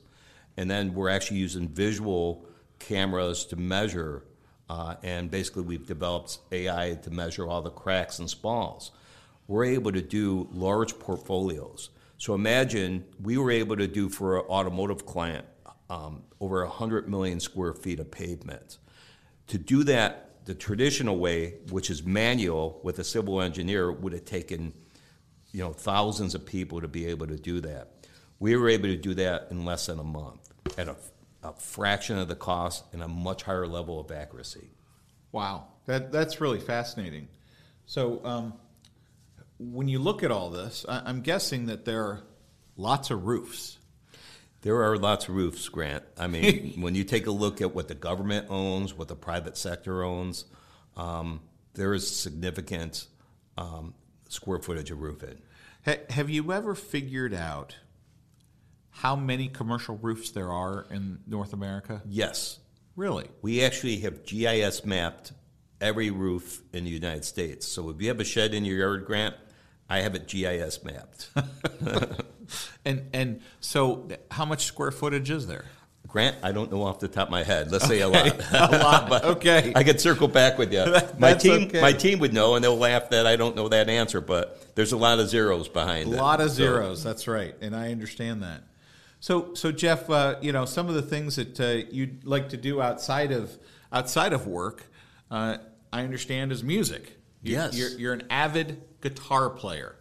and 0.57 0.71
then 0.71 0.95
we're 0.95 1.09
actually 1.09 1.37
using 1.37 1.67
visual 1.67 2.45
cameras 2.79 3.45
to 3.45 3.55
measure 3.55 4.23
uh, 4.69 4.95
and 5.01 5.31
basically, 5.31 5.63
we've 5.63 5.87
developed 5.87 6.37
AI 6.51 6.93
to 7.01 7.09
measure 7.09 7.47
all 7.47 7.61
the 7.61 7.71
cracks 7.71 8.19
and 8.19 8.29
spalls. 8.29 8.91
We're 9.49 9.65
able 9.65 9.91
to 9.91 10.01
do 10.01 10.47
large 10.51 10.97
portfolios. 10.99 11.89
So 12.19 12.35
imagine 12.35 13.03
we 13.19 13.37
were 13.37 13.49
able 13.49 13.75
to 13.77 13.87
do 13.87 14.07
for 14.07 14.37
an 14.37 14.45
automotive 14.45 15.07
client 15.07 15.43
um, 15.89 16.21
over 16.39 16.63
100 16.63 17.09
million 17.09 17.39
square 17.39 17.73
feet 17.73 17.99
of 17.99 18.11
pavement. 18.11 18.77
To 19.47 19.57
do 19.57 19.83
that 19.85 20.45
the 20.45 20.53
traditional 20.53 21.17
way, 21.17 21.55
which 21.71 21.89
is 21.89 22.03
manual 22.03 22.79
with 22.83 22.99
a 22.99 23.03
civil 23.03 23.41
engineer, 23.41 23.91
would 23.91 24.13
have 24.13 24.25
taken 24.25 24.71
you 25.51 25.63
know 25.63 25.73
thousands 25.73 26.35
of 26.35 26.45
people 26.45 26.79
to 26.79 26.87
be 26.87 27.07
able 27.07 27.25
to 27.25 27.35
do 27.35 27.59
that. 27.61 28.07
We 28.39 28.55
were 28.55 28.69
able 28.69 28.89
to 28.89 28.95
do 28.95 29.15
that 29.15 29.47
in 29.49 29.65
less 29.65 29.87
than 29.87 29.97
a 29.97 30.03
month 30.03 30.47
at 30.77 30.87
a 30.87 30.95
a 31.41 31.53
fraction 31.53 32.17
of 32.17 32.27
the 32.27 32.35
cost 32.35 32.83
and 32.93 33.01
a 33.01 33.07
much 33.07 33.43
higher 33.43 33.65
level 33.65 33.99
of 33.99 34.11
accuracy. 34.11 34.69
Wow, 35.31 35.67
that 35.85 36.11
that's 36.11 36.41
really 36.41 36.59
fascinating. 36.59 37.27
So, 37.85 38.23
um, 38.23 38.53
when 39.59 39.87
you 39.87 39.99
look 39.99 40.23
at 40.23 40.31
all 40.31 40.49
this, 40.49 40.85
I, 40.87 41.03
I'm 41.05 41.21
guessing 41.21 41.67
that 41.67 41.85
there 41.85 42.01
are 42.03 42.23
lots 42.77 43.11
of 43.11 43.25
roofs. 43.25 43.77
There 44.61 44.81
are 44.83 44.97
lots 44.97 45.27
of 45.29 45.35
roofs, 45.35 45.67
Grant. 45.69 46.03
I 46.17 46.27
mean, 46.27 46.73
when 46.81 46.95
you 46.95 47.03
take 47.03 47.27
a 47.27 47.31
look 47.31 47.61
at 47.61 47.75
what 47.75 47.87
the 47.87 47.95
government 47.95 48.47
owns, 48.49 48.93
what 48.97 49.07
the 49.07 49.15
private 49.15 49.57
sector 49.57 50.03
owns, 50.03 50.45
um, 50.97 51.41
there 51.73 51.93
is 51.93 52.09
significant 52.09 53.07
um, 53.57 53.93
square 54.29 54.59
footage 54.59 54.91
of 54.91 55.01
roofing. 55.01 55.37
Ha- 55.85 55.97
have 56.09 56.29
you 56.29 56.51
ever 56.51 56.75
figured 56.75 57.33
out 57.33 57.75
how 58.91 59.15
many 59.15 59.47
commercial 59.47 59.97
roofs 59.97 60.31
there 60.31 60.51
are 60.51 60.85
in 60.91 61.19
North 61.27 61.53
America? 61.53 62.01
Yes, 62.05 62.59
Really? 62.95 63.29
we 63.41 63.63
actually 63.63 63.97
have 63.99 64.25
GIS 64.25 64.83
mapped 64.83 65.31
every 65.79 66.09
roof 66.11 66.61
in 66.73 66.83
the 66.83 66.89
United 66.89 67.23
States. 67.23 67.65
So 67.65 67.89
if 67.89 68.01
you 68.01 68.09
have 68.09 68.19
a 68.19 68.25
shed 68.25 68.53
in 68.53 68.65
your 68.65 68.79
yard, 68.79 69.05
Grant, 69.05 69.35
I 69.89 69.99
have 70.01 70.15
it 70.15 70.27
GIS 70.27 70.83
mapped. 70.83 71.29
And 72.83 73.07
and 73.13 73.41
so, 73.59 74.07
how 74.31 74.43
much 74.45 74.65
square 74.65 74.89
footage 74.89 75.29
is 75.29 75.45
there? 75.45 75.65
Grant, 76.07 76.37
I 76.41 76.51
don't 76.51 76.71
know 76.71 76.81
off 76.81 76.99
the 76.99 77.07
top 77.07 77.27
of 77.27 77.31
my 77.31 77.43
head. 77.43 77.71
Let's 77.71 77.85
say 77.85 77.99
a 77.99 78.07
lot. 78.07 78.25
a 78.53 78.77
lot. 78.77 79.09
But 79.09 79.23
okay. 79.25 79.71
I 79.75 79.83
could 79.83 80.01
circle 80.01 80.27
back 80.27 80.57
with 80.57 80.73
you. 80.73 80.83
My 81.19 81.33
team, 81.35 81.67
okay. 81.67 81.81
my 81.81 81.93
team 81.93 82.17
would 82.19 82.33
know, 82.33 82.55
and 82.55 82.63
they'll 82.63 82.75
laugh 82.77 83.11
that 83.11 83.27
I 83.27 83.35
don't 83.35 83.55
know 83.55 83.67
that 83.69 83.87
answer. 83.89 84.19
But 84.21 84.73
there's 84.75 84.93
a 84.93 84.97
lot 84.97 85.19
of 85.19 85.29
zeros 85.29 85.67
behind 85.67 86.09
A 86.09 86.13
it. 86.13 86.17
lot 86.17 86.41
of 86.41 86.49
So- 86.49 86.55
zeros. 86.55 87.03
That's 87.03 87.27
right, 87.27 87.53
and 87.61 87.75
I 87.75 87.91
understand 87.91 88.41
that. 88.41 88.63
So, 89.19 89.53
so 89.53 89.71
Jeff, 89.71 90.09
uh, 90.09 90.37
you 90.41 90.51
know, 90.51 90.65
some 90.65 90.87
of 90.89 90.95
the 90.95 91.01
things 91.03 91.35
that 91.35 91.59
uh, 91.59 91.87
you'd 91.91 92.25
like 92.25 92.49
to 92.49 92.57
do 92.57 92.81
outside 92.81 93.31
of 93.31 93.55
outside 93.91 94.33
of 94.33 94.47
work, 94.47 94.85
uh, 95.29 95.57
I 95.93 96.01
understand 96.03 96.51
is 96.51 96.63
music. 96.63 97.17
You, 97.43 97.53
Yes. 97.53 97.77
you're, 97.77 97.89
you're 97.99 98.13
an 98.13 98.23
avid 98.31 98.81
guitar 99.01 99.49
player. 99.49 99.95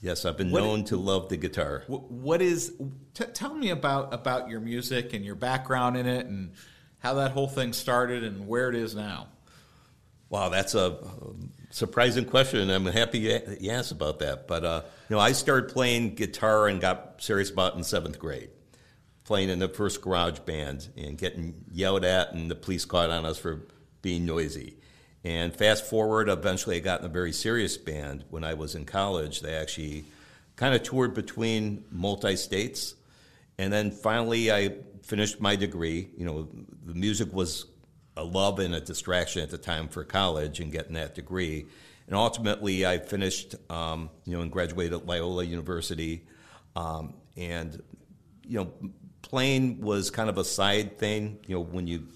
Yes, 0.00 0.24
I've 0.24 0.36
been 0.36 0.50
What- 0.50 0.62
known 0.64 0.84
to 0.86 0.96
love 0.96 1.28
the 1.28 1.36
guitar. 1.36 1.84
What 1.86 2.42
is? 2.42 2.72
T- 3.14 3.24
tell 3.32 3.54
me 3.54 3.70
about 3.70 4.12
about 4.12 4.48
your 4.48 4.60
music 4.60 5.12
and 5.12 5.24
your 5.24 5.36
background 5.36 5.96
in 5.96 6.06
it, 6.06 6.26
and 6.26 6.52
how 6.98 7.14
that 7.14 7.30
whole 7.32 7.48
thing 7.48 7.72
started, 7.72 8.24
and 8.24 8.48
where 8.48 8.68
it 8.68 8.74
is 8.74 8.94
now. 8.94 9.28
Wow, 10.28 10.48
that's 10.48 10.74
a 10.74 10.96
surprising 11.70 12.24
question, 12.24 12.70
I'm 12.70 12.86
happy 12.86 13.18
you 13.60 13.70
asked 13.70 13.92
about 13.92 14.18
that. 14.20 14.48
But 14.48 14.64
uh, 14.64 14.82
you 15.08 15.16
know, 15.16 15.20
I 15.20 15.32
started 15.32 15.70
playing 15.70 16.14
guitar 16.14 16.68
and 16.68 16.80
got 16.80 17.22
serious 17.22 17.50
about 17.50 17.74
it 17.74 17.78
in 17.78 17.84
seventh 17.84 18.18
grade, 18.18 18.50
playing 19.24 19.50
in 19.50 19.58
the 19.58 19.68
first 19.68 20.00
garage 20.02 20.38
band 20.40 20.88
and 20.96 21.16
getting 21.18 21.64
yelled 21.70 22.04
at, 22.04 22.32
and 22.32 22.50
the 22.50 22.54
police 22.54 22.84
caught 22.84 23.10
on 23.10 23.24
us 23.24 23.38
for 23.38 23.66
being 24.00 24.24
noisy. 24.26 24.78
And 25.24 25.54
fast 25.54 25.86
forward, 25.86 26.28
eventually 26.28 26.76
I 26.76 26.80
got 26.80 27.00
in 27.00 27.06
a 27.06 27.08
very 27.08 27.32
serious 27.32 27.76
band 27.76 28.24
when 28.30 28.42
I 28.42 28.54
was 28.54 28.74
in 28.74 28.84
college. 28.84 29.40
They 29.40 29.54
actually 29.54 30.04
kind 30.56 30.74
of 30.74 30.82
toured 30.82 31.14
between 31.14 31.84
multi 31.90 32.36
states. 32.36 32.94
And 33.58 33.72
then 33.72 33.90
finally, 33.90 34.50
I 34.50 34.76
finished 35.02 35.40
my 35.40 35.54
degree. 35.54 36.08
You 36.16 36.24
know, 36.24 36.48
the 36.84 36.94
music 36.94 37.32
was 37.32 37.66
a 38.16 38.24
love 38.24 38.58
and 38.58 38.74
a 38.74 38.80
distraction 38.80 39.42
at 39.42 39.50
the 39.50 39.58
time 39.58 39.88
for 39.88 40.04
college 40.04 40.60
and 40.60 40.72
getting 40.72 40.94
that 40.94 41.14
degree. 41.14 41.66
And 42.06 42.16
ultimately, 42.16 42.84
I 42.84 42.98
finished, 42.98 43.54
um, 43.70 44.10
you 44.24 44.36
know, 44.36 44.42
and 44.42 44.50
graduated 44.50 44.92
at 44.92 45.06
Loyola 45.06 45.44
University. 45.44 46.24
Um, 46.74 47.14
and, 47.36 47.80
you 48.44 48.58
know, 48.58 48.72
playing 49.22 49.80
was 49.80 50.10
kind 50.10 50.28
of 50.28 50.36
a 50.36 50.44
side 50.44 50.98
thing. 50.98 51.38
You 51.46 51.56
know, 51.56 51.62
when 51.62 51.86
you 51.86 52.08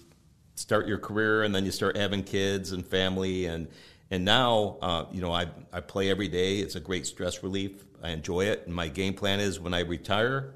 start 0.57 0.87
your 0.87 0.97
career 0.97 1.43
and 1.43 1.53
then 1.55 1.63
you 1.65 1.71
start 1.71 1.95
having 1.95 2.23
kids 2.23 2.71
and 2.71 2.85
family 2.85 3.45
and 3.45 3.67
and 4.09 4.23
now 4.25 4.77
uh, 4.81 5.05
you 5.11 5.21
know 5.21 5.31
I, 5.31 5.47
I 5.71 5.79
play 5.81 6.09
every 6.09 6.27
day. 6.27 6.57
It's 6.57 6.75
a 6.75 6.79
great 6.79 7.05
stress 7.05 7.43
relief. 7.43 7.83
I 8.03 8.09
enjoy 8.11 8.45
it. 8.45 8.63
And 8.65 8.73
my 8.75 8.87
game 8.87 9.13
plan 9.13 9.39
is 9.39 9.59
when 9.59 9.73
i 9.73 9.79
retire 9.81 10.53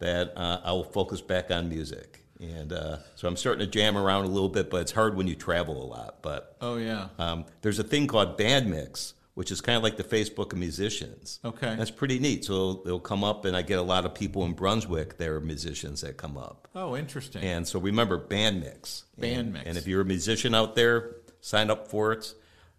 that 0.00 0.32
uh, 0.36 0.60
i 0.64 0.72
will 0.72 0.84
focus 0.84 1.20
back 1.20 1.50
on 1.50 1.68
music. 1.68 2.24
And 2.40 2.72
uh, 2.72 2.98
so 3.14 3.26
i'm 3.28 3.36
starting 3.36 3.64
to 3.64 3.70
jam 3.70 3.96
around 3.96 4.24
a 4.24 4.28
little 4.28 4.48
bit 4.48 4.70
but 4.70 4.82
it's 4.82 4.92
hard 4.92 5.16
when 5.16 5.26
you 5.26 5.34
travel 5.34 5.82
a 5.82 5.86
lot. 5.86 6.22
But 6.22 6.56
Oh 6.60 6.76
yeah. 6.76 7.08
um, 7.18 7.44
there's 7.62 7.78
a 7.78 7.84
thing 7.84 8.06
called 8.06 8.36
BandMix 8.38 9.14
which 9.38 9.52
is 9.52 9.60
kind 9.60 9.76
of 9.76 9.84
like 9.84 9.96
the 9.96 10.02
facebook 10.16 10.52
of 10.52 10.58
musicians 10.58 11.38
Okay. 11.44 11.74
that's 11.76 11.92
pretty 11.92 12.18
neat 12.18 12.44
so 12.44 12.82
it'll 12.84 12.98
come 13.12 13.22
up 13.22 13.44
and 13.44 13.56
i 13.56 13.62
get 13.62 13.78
a 13.78 13.82
lot 13.94 14.04
of 14.04 14.12
people 14.14 14.44
in 14.44 14.52
brunswick 14.52 15.16
there 15.16 15.36
are 15.36 15.40
musicians 15.40 16.00
that 16.00 16.16
come 16.16 16.36
up 16.36 16.66
Oh, 16.74 16.96
interesting. 16.96 17.42
and 17.42 17.66
so 17.66 17.78
remember 17.80 18.16
BandMix. 18.18 19.02
Band 19.16 19.38
and, 19.40 19.52
mix. 19.52 19.66
And 19.66 19.78
if 19.78 19.86
you're 19.88 20.00
a 20.02 20.04
musician 20.04 20.54
out 20.54 20.74
there, 20.76 21.16
sign 21.40 21.70
up 21.70 21.88
for 21.88 22.12
it. 22.12 22.34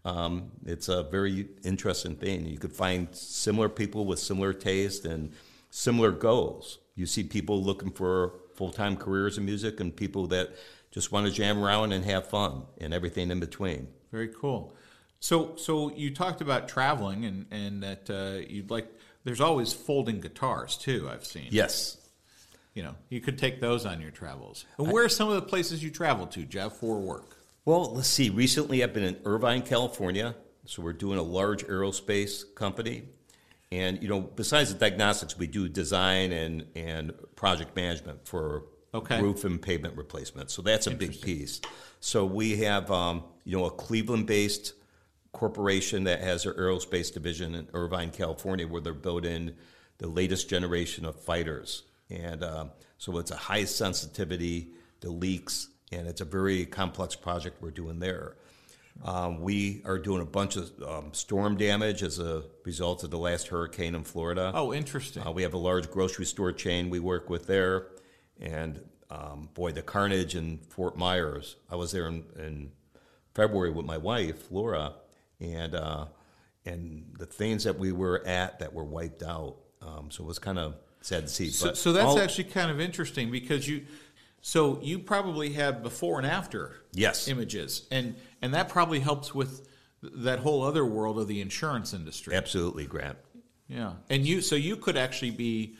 Um, 0.05 0.51
it's 0.65 0.87
a 0.87 1.03
very 1.03 1.49
interesting 1.63 2.15
thing. 2.15 2.45
You 2.45 2.57
could 2.57 2.71
find 2.71 3.07
similar 3.13 3.67
people 3.67 4.05
with 4.05 4.19
similar 4.19 4.53
taste 4.53 5.03
and 5.05 5.33
similar 5.69 6.11
goals. 6.11 6.79
You 6.95 7.05
see 7.05 7.23
people 7.23 7.61
looking 7.61 7.91
for 7.91 8.35
full 8.55 8.71
time 8.71 8.95
careers 8.95 9.37
in 9.37 9.43
music 9.45 9.79
and 9.81 9.93
people 9.93 10.27
that 10.27 10.47
just 10.91 11.11
want 11.11 11.27
to 11.27 11.31
jam 11.33 11.61
around 11.63 11.91
and 11.91 12.05
have 12.05 12.27
fun 12.27 12.63
and 12.79 12.93
everything 12.93 13.31
in 13.31 13.39
between. 13.41 13.87
Very 14.13 14.29
cool. 14.29 14.73
So, 15.19 15.55
so 15.57 15.91
you 15.95 16.13
talked 16.13 16.41
about 16.41 16.67
traveling 16.67 17.25
and 17.25 17.45
and 17.51 17.83
that 17.83 18.09
uh, 18.09 18.45
you'd 18.47 18.71
like. 18.71 18.87
There's 19.25 19.41
always 19.41 19.73
folding 19.73 20.21
guitars 20.21 20.77
too. 20.77 21.09
I've 21.11 21.25
seen. 21.25 21.47
Yes. 21.51 21.97
You 22.73 22.83
know, 22.83 22.95
you 23.09 23.19
could 23.19 23.37
take 23.37 23.59
those 23.59 23.85
on 23.85 23.99
your 23.99 24.11
travels. 24.11 24.65
And 24.77 24.91
where 24.91 25.03
are 25.03 25.09
some 25.09 25.27
of 25.27 25.35
the 25.35 25.41
places 25.41 25.83
you 25.83 25.89
travel 25.89 26.27
to, 26.27 26.43
Jeff, 26.43 26.73
for 26.77 26.99
work? 26.99 27.35
Well, 27.65 27.93
let's 27.93 28.07
see. 28.07 28.29
Recently, 28.29 28.83
I've 28.83 28.93
been 28.93 29.03
in 29.03 29.17
Irvine, 29.25 29.63
California. 29.63 30.35
So 30.65 30.81
we're 30.83 30.93
doing 30.93 31.17
a 31.17 31.23
large 31.23 31.65
aerospace 31.65 32.43
company, 32.55 33.03
and 33.71 34.01
you 34.01 34.07
know, 34.07 34.21
besides 34.21 34.71
the 34.71 34.79
diagnostics, 34.79 35.37
we 35.37 35.47
do 35.47 35.67
design 35.67 36.31
and 36.31 36.65
and 36.75 37.13
project 37.35 37.75
management 37.75 38.27
for 38.27 38.63
Okay. 38.93 39.21
roof 39.21 39.43
and 39.43 39.61
pavement 39.61 39.95
replacement. 39.97 40.49
So 40.49 40.61
that's 40.63 40.87
a 40.87 40.91
big 40.91 41.21
piece. 41.21 41.61
So 41.99 42.25
we 42.25 42.57
have 42.57 42.89
um, 42.89 43.23
you 43.43 43.57
know 43.57 43.65
a 43.65 43.71
Cleveland-based 43.71 44.73
corporation 45.31 46.03
that 46.05 46.21
has 46.21 46.43
their 46.43 46.53
aerospace 46.53 47.13
division 47.13 47.55
in 47.55 47.67
Irvine, 47.73 48.11
California, 48.11 48.67
where 48.67 48.81
they're 48.81 48.93
building 48.93 49.53
the 49.97 50.07
latest 50.07 50.49
generation 50.49 51.05
of 51.05 51.19
fighters. 51.21 51.83
And 52.09 52.43
um, 52.43 52.71
so 52.97 53.17
it's 53.17 53.31
a 53.31 53.35
high 53.35 53.65
sensitivity 53.65 54.71
to 55.01 55.09
leaks, 55.09 55.69
and 55.91 56.07
it's 56.07 56.21
a 56.21 56.25
very 56.25 56.65
complex 56.65 57.15
project 57.15 57.61
we're 57.61 57.71
doing 57.71 57.99
there. 57.99 58.35
Um, 59.03 59.39
we 59.39 59.81
are 59.85 59.97
doing 59.97 60.21
a 60.21 60.25
bunch 60.25 60.57
of 60.57 60.71
um, 60.85 61.13
storm 61.13 61.55
damage 61.55 62.03
as 62.03 62.19
a 62.19 62.43
result 62.65 63.03
of 63.03 63.11
the 63.11 63.17
last 63.17 63.47
hurricane 63.47 63.95
in 63.95 64.03
Florida. 64.03 64.51
Oh, 64.53 64.73
interesting. 64.73 65.25
Uh, 65.25 65.31
we 65.31 65.43
have 65.43 65.53
a 65.53 65.57
large 65.57 65.89
grocery 65.89 66.25
store 66.25 66.51
chain 66.51 66.89
we 66.89 66.99
work 66.99 67.29
with 67.29 67.47
there, 67.47 67.87
and 68.41 68.81
um, 69.09 69.49
boy, 69.53 69.71
the 69.71 69.81
carnage 69.81 70.35
in 70.35 70.57
Fort 70.69 70.97
Myers. 70.97 71.55
I 71.69 71.75
was 71.75 71.91
there 71.91 72.07
in, 72.07 72.25
in 72.37 72.71
February 73.33 73.71
with 73.71 73.85
my 73.85 73.97
wife 73.97 74.51
Laura, 74.51 74.95
and 75.39 75.75
uh, 75.75 76.05
and 76.65 77.05
the 77.17 77.25
things 77.25 77.63
that 77.63 77.77
we 77.79 77.91
were 77.91 78.25
at 78.25 78.59
that 78.59 78.73
were 78.73 78.83
wiped 78.83 79.23
out. 79.23 79.57
Um, 79.81 80.11
so 80.11 80.23
it 80.23 80.27
was 80.27 80.39
kind 80.39 80.59
of 80.59 80.75
sad 81.01 81.23
to 81.23 81.29
see. 81.29 81.49
So, 81.49 81.67
but 81.67 81.77
so 81.77 81.93
that's 81.93 82.05
all- 82.07 82.19
actually 82.19 82.45
kind 82.45 82.69
of 82.69 82.79
interesting 82.79 83.31
because 83.31 83.67
you, 83.67 83.85
so 84.41 84.79
you 84.81 84.99
probably 84.99 85.53
have 85.53 85.81
before 85.81 86.17
and 86.17 86.27
after 86.27 86.75
Yes. 86.93 87.27
images, 87.27 87.87
and 87.91 88.15
and 88.41 88.53
that 88.53 88.69
probably 88.69 88.99
helps 88.99 89.33
with 89.33 89.67
that 90.01 90.39
whole 90.39 90.63
other 90.63 90.85
world 90.85 91.17
of 91.19 91.27
the 91.27 91.41
insurance 91.41 91.93
industry. 91.93 92.35
absolutely 92.35 92.85
Grant. 92.85 93.17
Yeah, 93.67 93.93
and 94.09 94.25
you 94.25 94.41
so 94.41 94.55
you 94.55 94.75
could 94.75 94.97
actually 94.97 95.31
be 95.31 95.75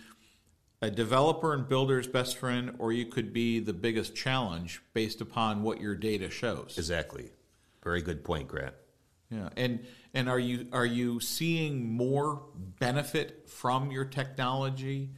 a 0.82 0.89
developer 0.89 1.54
and 1.54 1.67
builder's 1.67 2.08
best 2.08 2.38
friend, 2.38 2.76
or 2.80 2.93
you 2.93 3.06
could 3.06 3.34
be 3.34 3.60
the 3.60 3.74
biggest 3.74 4.15
challenge 4.15 4.82
based 4.93 5.19
upon 5.19 5.62
what 5.63 5.82
your 5.82 5.93
data 5.95 6.30
shows. 6.30 6.76
Exactly. 6.78 7.32
Very 7.84 8.02
good 8.02 8.24
point, 8.24 8.48
Grant. 8.48 8.74
Yeah, 9.29 9.49
and 9.55 9.85
and 10.13 10.27
are 10.27 10.39
you 10.39 10.67
are 10.71 10.85
you 10.85 11.19
seeing 11.19 11.93
more 11.93 12.41
benefit 12.79 13.47
from 13.49 13.91
your 13.91 14.05
technology 14.05 15.11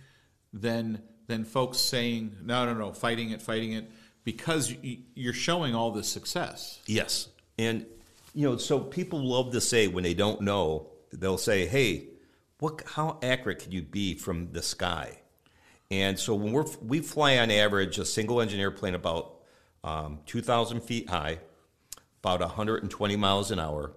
than 0.52 1.02
than 1.28 1.46
folks 1.46 1.78
saying 1.78 2.36
no 2.44 2.66
no 2.66 2.74
no 2.74 2.92
fighting 2.92 3.32
it 3.32 3.42
fighting 3.42 3.72
it 3.72 3.90
because 4.24 4.72
you, 4.82 5.00
you're 5.16 5.34
showing 5.34 5.76
all 5.76 5.92
this 5.92 6.08
success. 6.08 6.80
Yes. 6.86 7.28
And, 7.58 7.86
you 8.34 8.50
know, 8.50 8.58
so 8.58 8.80
people 8.80 9.24
love 9.24 9.52
to 9.54 9.62
say 9.62 9.88
when 9.88 10.04
they 10.04 10.14
don't 10.14 10.42
know, 10.42 10.88
they'll 11.12 11.38
say, 11.38 11.66
hey, 11.66 12.08
what, 12.60 12.84
how 12.86 13.18
accurate 13.24 13.60
can 13.60 13.72
you 13.72 13.82
be 13.82 14.16
from 14.16 14.52
the 14.52 14.62
sky? 14.62 15.20
And 15.90 16.18
so 16.18 16.36
when 16.36 16.54
we're, 16.54 16.66
we 16.82 17.02
fly 17.02 17.38
on 17.38 17.52
average 17.52 17.98
a 17.98 18.06
single 18.06 18.40
engine 18.40 18.60
airplane 18.60 18.96
about 18.96 19.40
um, 19.84 20.20
2,000 20.28 20.82
feet 20.82 21.10
high, 21.10 21.40
about 22.24 22.40
120 22.40 23.16
miles 23.16 23.52
an 23.52 23.60
hour. 23.60 23.92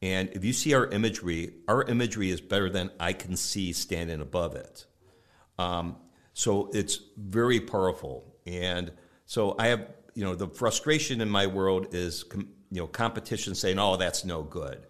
And 0.00 0.28
if 0.32 0.44
you 0.44 0.52
see 0.52 0.74
our 0.74 0.86
imagery, 0.86 1.54
our 1.66 1.82
imagery 1.82 2.30
is 2.30 2.40
better 2.40 2.70
than 2.70 2.90
I 3.00 3.12
can 3.12 3.36
see 3.36 3.72
standing 3.72 4.20
above 4.20 4.54
it. 4.54 4.86
Um, 5.58 5.96
so 6.34 6.70
it's 6.72 7.00
very 7.16 7.60
powerful. 7.60 8.34
And 8.46 8.92
so 9.26 9.56
I 9.58 9.68
have, 9.68 9.86
you 10.14 10.24
know, 10.24 10.34
the 10.36 10.48
frustration 10.48 11.20
in 11.20 11.28
my 11.28 11.46
world 11.46 11.88
is, 11.94 12.22
com- 12.22 12.48
you 12.70 12.80
know, 12.80 12.86
competition 12.86 13.54
saying, 13.54 13.78
oh, 13.78 13.96
that's 13.96 14.24
no 14.24 14.42
good. 14.42 14.86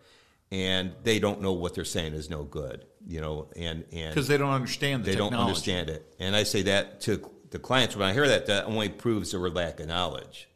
and 0.50 0.92
they 1.04 1.18
don't 1.18 1.40
know 1.42 1.52
what 1.52 1.74
they're 1.74 1.84
saying 1.84 2.14
is 2.14 2.30
no 2.30 2.42
good. 2.44 2.84
You 3.06 3.20
know, 3.20 3.48
and 3.56 3.84
and 3.92 4.14
because 4.14 4.28
they 4.28 4.36
don't 4.36 4.50
understand 4.52 5.04
the 5.04 5.10
they 5.10 5.12
technology. 5.12 5.36
don't 5.36 5.46
understand 5.46 5.88
it. 5.90 6.14
And 6.18 6.36
I 6.36 6.42
say 6.42 6.62
that 6.62 7.00
to 7.02 7.30
the 7.50 7.58
clients 7.58 7.96
when 7.96 8.06
I 8.06 8.12
hear 8.12 8.28
that, 8.28 8.46
that 8.46 8.66
only 8.66 8.88
proves 8.90 9.30
their 9.32 9.48
lack 9.48 9.80
of 9.80 9.86
knowledge. 9.88 10.48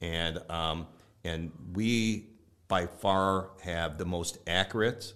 And 0.00 0.38
um, 0.48 0.86
and 1.24 1.52
we 1.74 2.28
by 2.72 2.86
far 2.86 3.50
have 3.60 3.98
the 3.98 4.06
most 4.06 4.38
accurate 4.46 5.12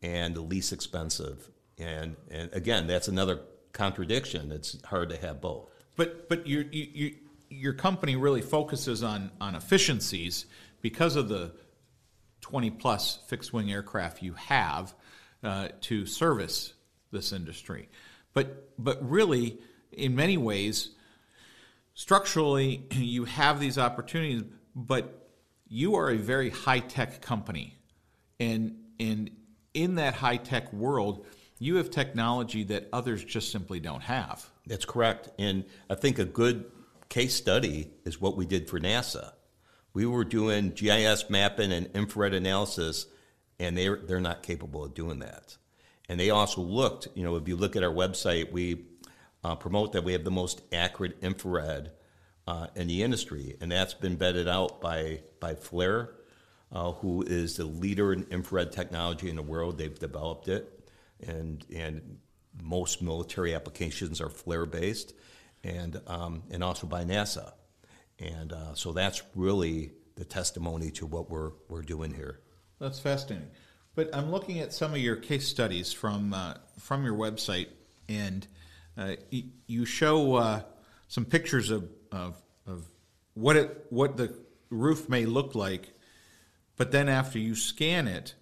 and 0.00 0.34
the 0.34 0.40
least 0.40 0.72
expensive. 0.72 1.50
And 1.76 2.16
and 2.30 2.50
again, 2.54 2.86
that's 2.86 3.08
another 3.08 3.40
contradiction. 3.74 4.50
It's 4.50 4.82
hard 4.86 5.10
to 5.10 5.18
have 5.18 5.38
both. 5.38 5.68
But 5.96 6.30
but 6.30 6.46
your 6.46 6.62
you, 6.62 6.88
you, 6.94 7.16
your 7.50 7.74
company 7.74 8.16
really 8.16 8.40
focuses 8.40 9.02
on 9.02 9.32
on 9.38 9.54
efficiencies 9.54 10.46
because 10.80 11.16
of 11.16 11.28
the 11.28 11.52
twenty 12.40 12.70
plus 12.70 13.18
fixed 13.26 13.52
wing 13.52 13.70
aircraft 13.70 14.22
you 14.22 14.32
have 14.32 14.94
uh, 15.42 15.68
to 15.82 16.06
service 16.06 16.72
this 17.12 17.34
industry. 17.34 17.90
But 18.32 18.72
but 18.82 19.06
really, 19.06 19.58
in 19.92 20.16
many 20.16 20.38
ways, 20.38 20.92
structurally, 21.92 22.86
you 22.92 23.26
have 23.26 23.60
these 23.60 23.76
opportunities, 23.76 24.44
but 24.74 25.23
you 25.74 25.96
are 25.96 26.10
a 26.10 26.16
very 26.16 26.50
high 26.50 26.78
tech 26.78 27.20
company, 27.20 27.76
and 28.38 28.76
and 29.00 29.28
in 29.74 29.96
that 29.96 30.14
high 30.14 30.36
tech 30.36 30.72
world, 30.72 31.26
you 31.58 31.76
have 31.76 31.90
technology 31.90 32.62
that 32.62 32.88
others 32.92 33.24
just 33.24 33.50
simply 33.50 33.80
don't 33.80 34.02
have. 34.02 34.48
That's 34.66 34.84
correct. 34.84 35.30
And 35.36 35.64
I 35.90 35.96
think 35.96 36.20
a 36.20 36.24
good 36.24 36.70
case 37.08 37.34
study 37.34 37.90
is 38.04 38.20
what 38.20 38.36
we 38.36 38.46
did 38.46 38.70
for 38.70 38.78
NASA. 38.78 39.32
We 39.92 40.06
were 40.06 40.24
doing 40.24 40.70
GIS 40.70 41.28
mapping 41.28 41.72
and 41.72 41.88
infrared 41.92 42.34
analysis, 42.34 43.06
and 43.58 43.76
they're, 43.76 43.96
they're 43.96 44.20
not 44.20 44.44
capable 44.44 44.84
of 44.84 44.94
doing 44.94 45.18
that. 45.20 45.56
And 46.08 46.20
they 46.20 46.30
also 46.30 46.60
looked, 46.60 47.08
you 47.14 47.24
know, 47.24 47.34
if 47.34 47.48
you 47.48 47.56
look 47.56 47.74
at 47.74 47.82
our 47.82 47.92
website, 47.92 48.52
we 48.52 48.84
uh, 49.42 49.56
promote 49.56 49.92
that 49.92 50.04
we 50.04 50.12
have 50.12 50.24
the 50.24 50.30
most 50.30 50.62
accurate 50.72 51.16
infrared 51.20 51.90
uh, 52.46 52.66
in 52.74 52.88
the 52.88 53.02
industry, 53.02 53.56
and 53.60 53.72
that's 53.72 53.94
been 53.94 54.16
vetted 54.16 54.48
out 54.48 54.80
by, 54.80 55.20
by 55.40 55.54
FLIR, 55.54 56.08
uh, 56.72 56.92
who 56.92 57.22
is 57.22 57.56
the 57.56 57.64
leader 57.64 58.12
in 58.12 58.26
infrared 58.30 58.72
technology 58.72 59.30
in 59.30 59.36
the 59.36 59.42
world. 59.42 59.78
They've 59.78 59.98
developed 59.98 60.48
it, 60.48 60.88
and, 61.26 61.64
and 61.74 62.18
most 62.62 63.02
military 63.02 63.54
applications 63.54 64.20
are 64.20 64.28
FLIR 64.28 64.70
based, 64.70 65.14
and, 65.62 66.00
um, 66.06 66.42
and 66.50 66.62
also 66.62 66.86
by 66.86 67.04
NASA. 67.04 67.52
And 68.18 68.52
uh, 68.52 68.74
so 68.74 68.92
that's 68.92 69.22
really 69.34 69.92
the 70.16 70.24
testimony 70.24 70.90
to 70.92 71.06
what 71.06 71.30
we're, 71.30 71.52
we're 71.68 71.82
doing 71.82 72.12
here. 72.12 72.40
That's 72.78 73.00
fascinating. 73.00 73.48
But 73.94 74.10
I'm 74.12 74.30
looking 74.30 74.58
at 74.58 74.72
some 74.72 74.92
of 74.92 74.98
your 74.98 75.16
case 75.16 75.46
studies 75.46 75.92
from 75.92 76.34
uh, 76.34 76.54
from 76.80 77.04
your 77.04 77.14
website, 77.14 77.68
and 78.08 78.46
uh, 78.98 79.14
you 79.66 79.84
show 79.84 80.34
uh, 80.34 80.62
some 81.14 81.24
pictures 81.24 81.70
of, 81.70 81.88
of, 82.10 82.42
of 82.66 82.90
what 83.34 83.54
it 83.54 83.86
what 83.88 84.16
the 84.16 84.36
roof 84.68 85.08
may 85.08 85.24
look 85.26 85.54
like, 85.54 85.92
but 86.76 86.90
then 86.90 87.08
after 87.08 87.38
you 87.38 87.54
scan 87.54 88.08
it, 88.08 88.34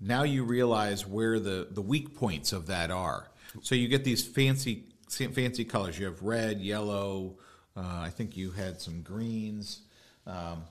now 0.00 0.24
you 0.24 0.42
realize 0.42 1.06
where 1.06 1.38
the, 1.38 1.68
the 1.70 1.80
weak 1.80 2.16
points 2.16 2.52
of 2.52 2.66
that 2.66 2.90
are. 2.90 3.30
So 3.62 3.76
you 3.76 3.86
get 3.86 4.02
these 4.02 4.26
fancy 4.26 4.86
fancy 5.08 5.64
colors. 5.64 5.96
You 5.96 6.06
have 6.06 6.20
red, 6.20 6.60
yellow. 6.60 7.38
Uh, 7.76 8.00
I 8.00 8.10
think 8.10 8.36
you 8.36 8.50
had 8.50 8.80
some 8.80 9.02
greens, 9.02 9.82
um, 10.26 10.64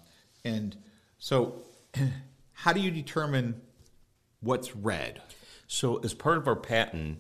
and 0.44 0.76
so 1.20 1.62
how 2.52 2.74
do 2.74 2.82
you 2.82 2.92
determine 2.92 3.62
what's 4.42 4.76
red? 4.76 5.22
So, 5.68 6.00
as 6.04 6.14
part 6.14 6.38
of 6.38 6.50
our 6.50 6.58
patent, 6.58 7.20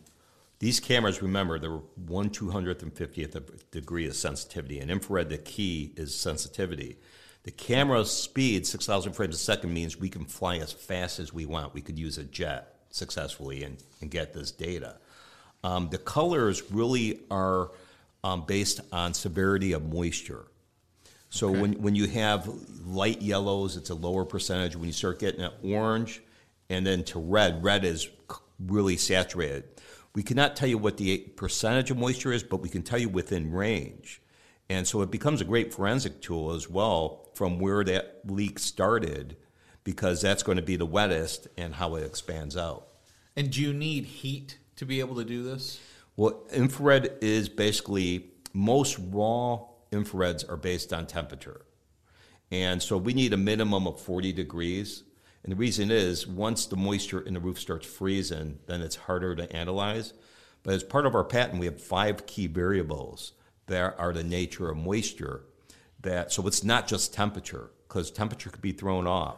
these 0.63 0.79
cameras, 0.79 1.21
remember, 1.21 1.59
they're 1.59 1.81
one 2.07 2.29
two 2.29 2.49
hundredth 2.49 2.83
and 2.83 2.93
fiftieth 2.93 3.35
degree 3.71 4.07
of 4.07 4.15
sensitivity. 4.15 4.79
And 4.79 4.89
infrared, 4.89 5.27
the 5.27 5.37
key 5.37 5.91
is 5.97 6.15
sensitivity. 6.15 6.95
The 7.43 7.51
camera's 7.51 8.09
speed, 8.09 8.65
6,000 8.65 9.11
frames 9.11 9.35
a 9.35 9.37
second, 9.37 9.73
means 9.73 9.99
we 9.99 10.07
can 10.07 10.23
fly 10.23 10.59
as 10.59 10.71
fast 10.71 11.19
as 11.19 11.33
we 11.33 11.45
want. 11.45 11.73
We 11.73 11.81
could 11.81 11.99
use 11.99 12.17
a 12.17 12.23
jet 12.23 12.75
successfully 12.91 13.63
and, 13.65 13.75
and 13.99 14.09
get 14.09 14.33
this 14.33 14.51
data. 14.51 14.95
Um, 15.65 15.89
the 15.89 15.97
colors 15.97 16.71
really 16.71 17.19
are 17.29 17.71
um, 18.23 18.45
based 18.45 18.79
on 18.93 19.13
severity 19.13 19.73
of 19.73 19.91
moisture. 19.93 20.45
So 21.29 21.49
Okay. 21.49 21.59
when, 21.59 21.73
when 21.81 21.95
you 21.95 22.07
have 22.07 22.47
light 22.85 23.21
yellows, 23.21 23.75
it's 23.75 23.89
a 23.89 23.95
lower 23.95 24.23
percentage. 24.23 24.77
When 24.77 24.85
you 24.85 24.93
start 24.93 25.19
getting 25.19 25.41
an 25.41 25.51
orange 25.61 26.21
and 26.69 26.87
then 26.87 27.03
to 27.03 27.19
red, 27.19 27.61
red 27.61 27.83
is 27.83 28.07
really 28.65 28.95
saturated. 28.95 29.65
We 30.15 30.23
cannot 30.23 30.55
tell 30.55 30.69
you 30.69 30.77
what 30.77 30.97
the 30.97 31.17
percentage 31.17 31.89
of 31.89 31.97
moisture 31.97 32.31
is, 32.31 32.43
but 32.43 32.61
we 32.61 32.69
can 32.69 32.83
tell 32.83 32.99
you 32.99 33.09
within 33.09 33.51
range. 33.51 34.21
And 34.69 34.87
so 34.87 35.01
it 35.01 35.11
becomes 35.11 35.41
a 35.41 35.45
great 35.45 35.73
forensic 35.73 36.21
tool 36.21 36.51
as 36.51 36.69
well 36.69 37.29
from 37.33 37.59
where 37.59 37.83
that 37.83 38.21
leak 38.25 38.59
started, 38.59 39.37
because 39.83 40.21
that's 40.21 40.43
going 40.43 40.57
to 40.57 40.61
be 40.61 40.75
the 40.75 40.85
wettest 40.85 41.47
and 41.57 41.75
how 41.75 41.95
it 41.95 42.03
expands 42.03 42.55
out. 42.55 42.87
And 43.35 43.51
do 43.51 43.61
you 43.61 43.73
need 43.73 44.05
heat 44.05 44.59
to 44.75 44.85
be 44.85 44.99
able 44.99 45.15
to 45.15 45.25
do 45.25 45.43
this? 45.43 45.79
Well, 46.15 46.43
infrared 46.51 47.17
is 47.21 47.49
basically 47.49 48.31
most 48.53 48.99
raw 48.99 49.65
infrareds 49.91 50.47
are 50.47 50.57
based 50.57 50.93
on 50.93 51.07
temperature. 51.07 51.65
And 52.51 52.81
so 52.81 52.97
we 52.97 53.13
need 53.13 53.33
a 53.33 53.37
minimum 53.37 53.87
of 53.87 53.99
40 53.99 54.31
degrees. 54.31 55.03
And 55.43 55.51
the 55.51 55.57
reason 55.57 55.91
is 55.91 56.25
once 56.25 56.65
the 56.65 56.77
moisture 56.77 57.19
in 57.19 57.33
the 57.33 57.39
roof 57.39 57.59
starts 57.59 57.85
freezing, 57.85 58.59
then 58.65 58.81
it's 58.81 58.95
harder 58.95 59.35
to 59.35 59.53
analyze. 59.53 60.13
But 60.63 60.73
as 60.75 60.83
part 60.83 61.05
of 61.05 61.15
our 61.15 61.25
patent, 61.25 61.59
we 61.59 61.65
have 61.65 61.81
five 61.81 62.25
key 62.25 62.47
variables 62.47 63.33
that 63.67 63.95
are 63.97 64.13
the 64.13 64.23
nature 64.23 64.69
of 64.69 64.77
moisture. 64.77 65.43
That 66.01 66.31
so 66.31 66.47
it's 66.47 66.63
not 66.63 66.87
just 66.87 67.13
temperature 67.13 67.71
because 67.87 68.11
temperature 68.11 68.49
could 68.49 68.61
be 68.61 68.71
thrown 68.71 69.05
off. 69.05 69.37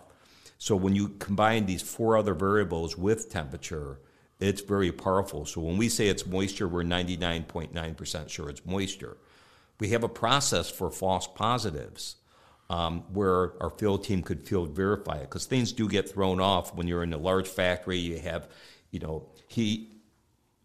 So 0.57 0.75
when 0.75 0.95
you 0.95 1.09
combine 1.09 1.65
these 1.65 1.81
four 1.81 2.17
other 2.17 2.33
variables 2.33 2.97
with 2.97 3.29
temperature, 3.29 3.99
it's 4.39 4.61
very 4.61 4.91
powerful. 4.91 5.45
So 5.45 5.61
when 5.61 5.77
we 5.77 5.89
say 5.89 6.07
it's 6.07 6.25
moisture, 6.25 6.67
we're 6.67 6.83
99.9% 6.83 8.29
sure 8.29 8.49
it's 8.49 8.65
moisture. 8.65 9.17
We 9.79 9.89
have 9.89 10.03
a 10.03 10.09
process 10.09 10.69
for 10.69 10.89
false 10.89 11.27
positives 11.27 12.15
um, 12.69 13.03
where 13.13 13.61
our 13.61 13.69
field 13.69 14.03
team 14.03 14.21
could 14.21 14.47
field 14.47 14.75
verify 14.75 15.17
it 15.17 15.23
because 15.23 15.45
things 15.45 15.71
do 15.71 15.87
get 15.87 16.09
thrown 16.09 16.39
off 16.39 16.73
when 16.75 16.87
you're 16.87 17.03
in 17.03 17.13
a 17.13 17.17
large 17.17 17.47
factory. 17.47 17.97
You 17.97 18.19
have, 18.19 18.47
you 18.91 18.99
know, 18.99 19.27
heat 19.47 19.91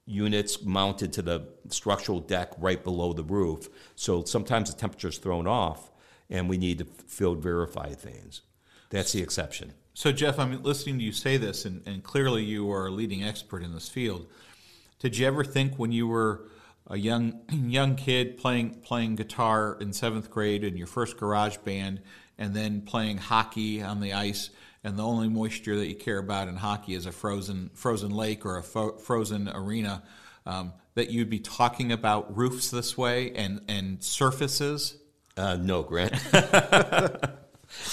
units 0.07 0.63
mounted 0.63 1.13
to 1.15 1.23
the 1.23 1.47
structural 1.69 2.21
deck 2.21 2.53
right 2.59 2.83
below 2.83 3.13
the 3.13 3.23
roof. 3.23 3.69
So 3.95 4.25
sometimes 4.25 4.73
the 4.73 4.79
temperature 4.79 5.09
is 5.09 5.19
thrown 5.19 5.47
off, 5.47 5.91
and 6.29 6.49
we 6.49 6.59
need 6.59 6.79
to 6.79 6.85
field 7.07 7.43
verify 7.43 7.93
things. 7.93 8.43
That's 8.91 9.13
the 9.13 9.23
exception. 9.23 9.73
So, 9.95 10.13
Jeff, 10.13 10.39
I'm 10.39 10.63
listening 10.63 10.99
to 10.99 11.05
you 11.05 11.13
say 11.13 11.37
this, 11.37 11.65
and, 11.65 11.87
and 11.87 12.03
clearly 12.03 12.43
you 12.43 12.71
are 12.73 12.87
a 12.87 12.91
leading 12.91 13.23
expert 13.23 13.63
in 13.63 13.75
this 13.75 13.89
field. 13.89 14.27
Did 14.99 15.17
you 15.17 15.27
ever 15.27 15.45
think 15.45 15.77
when 15.77 15.93
you 15.93 16.09
were 16.09 16.49
a 16.91 16.99
young 16.99 17.41
young 17.51 17.95
kid 17.95 18.37
playing 18.37 18.81
playing 18.83 19.15
guitar 19.17 19.79
in 19.81 19.93
seventh 19.93 20.31
grade 20.31 20.65
in 20.65 20.77
your 20.77 20.87
first 20.87 21.17
garage 21.17 21.57
band, 21.59 22.03
and 22.37 22.55
then 22.55 22.83
playing 22.83 23.17
hockey 23.17 23.83
on 23.83 24.01
the 24.01 24.13
ice, 24.13 24.51
and 24.85 24.99
the 24.99 25.05
only 25.05 25.29
moisture 25.29 25.77
that 25.77 25.87
you 25.87 25.95
care 25.95 26.19
about 26.19 26.49
in 26.49 26.57
hockey 26.57 26.95
is 26.95 27.07
a 27.07 27.13
frozen 27.13 27.71
frozen 27.73 28.11
lake 28.11 28.45
or 28.45 28.59
a 28.59 28.63
fo- 28.63 28.99
frozen 28.99 29.49
arena, 29.49 30.03
um, 30.45 30.73
that 30.95 31.11
you'd 31.11 31.31
be 31.31 31.41
talking 31.41 31.93
about 31.93 32.37
roofs 32.37 32.71
this 32.71 32.99
way 32.99 33.33
and 33.33 33.63
and 33.69 34.03
surfaces? 34.03 34.97
Uh, 35.37 35.57
no, 35.57 35.83
Grant. 35.83 36.13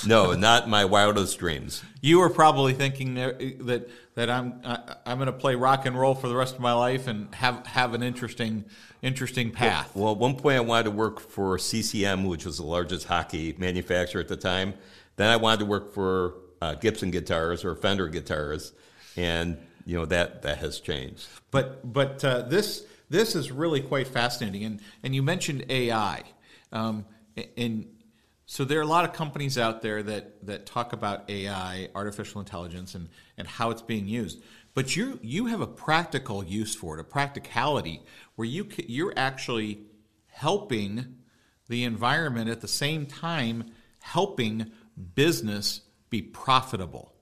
no, 0.05 0.33
not 0.33 0.67
my 0.69 0.85
wildest 0.85 1.37
dreams. 1.39 1.83
You 2.01 2.19
were 2.19 2.29
probably 2.29 2.73
thinking 2.73 3.15
that 3.15 3.89
that, 4.15 4.29
I'm 4.29 4.61
I, 4.63 4.95
I'm 5.05 5.17
going 5.17 5.27
to 5.27 5.33
play 5.33 5.55
rock 5.55 5.85
and 5.85 5.97
roll 5.97 6.15
for 6.15 6.27
the 6.27 6.35
rest 6.35 6.55
of 6.55 6.61
my 6.61 6.73
life 6.73 7.07
and 7.07 7.33
have 7.35 7.65
have 7.67 7.93
an 7.93 8.03
interesting 8.03 8.65
interesting 9.01 9.51
path. 9.51 9.95
Well, 9.95 10.13
at 10.13 10.17
one 10.17 10.35
point 10.35 10.57
I 10.57 10.61
wanted 10.61 10.83
to 10.85 10.91
work 10.91 11.19
for 11.19 11.57
CCM, 11.57 12.25
which 12.25 12.45
was 12.45 12.57
the 12.57 12.65
largest 12.65 13.07
hockey 13.07 13.55
manufacturer 13.57 14.21
at 14.21 14.27
the 14.27 14.37
time. 14.37 14.73
Then 15.15 15.29
I 15.29 15.37
wanted 15.37 15.59
to 15.59 15.65
work 15.65 15.93
for 15.93 16.35
uh, 16.61 16.75
Gibson 16.75 17.11
guitars 17.11 17.63
or 17.63 17.75
Fender 17.75 18.07
guitars, 18.07 18.73
and 19.15 19.57
you 19.85 19.97
know 19.97 20.05
that 20.05 20.41
that 20.43 20.57
has 20.59 20.79
changed. 20.79 21.27
But 21.51 21.91
but 21.93 22.23
uh, 22.23 22.41
this 22.43 22.85
this 23.09 23.35
is 23.35 23.51
really 23.51 23.81
quite 23.81 24.07
fascinating, 24.07 24.63
and 24.63 24.79
and 25.03 25.15
you 25.15 25.23
mentioned 25.23 25.65
AI, 25.69 26.23
um, 26.71 27.05
and 27.55 27.87
so 28.49 28.63
there 28.63 28.79
are 28.79 28.83
a 28.83 28.87
lot 28.87 29.03
of 29.03 29.11
companies 29.11 29.57
out 29.57 29.81
there 29.81 30.01
that 30.01 30.45
that 30.47 30.65
talk 30.65 30.93
about 30.93 31.29
AI, 31.29 31.89
artificial 31.93 32.39
intelligence, 32.39 32.95
and 32.95 33.09
and 33.37 33.47
how 33.47 33.69
it's 33.69 33.81
being 33.81 34.07
used. 34.07 34.41
But 34.73 34.95
you 34.95 35.19
you 35.21 35.47
have 35.47 35.59
a 35.59 35.67
practical 35.67 36.43
use 36.43 36.73
for 36.73 36.97
it, 36.97 37.01
a 37.01 37.03
practicality 37.03 38.01
where 38.35 38.47
you 38.47 38.67
you're 38.87 39.13
actually 39.17 39.81
helping 40.27 41.17
the 41.67 41.83
environment 41.83 42.49
at 42.49 42.61
the 42.61 42.67
same 42.69 43.05
time 43.05 43.65
helping 43.99 44.71
business 45.15 45.81
be 46.09 46.21
profitable. 46.21 47.13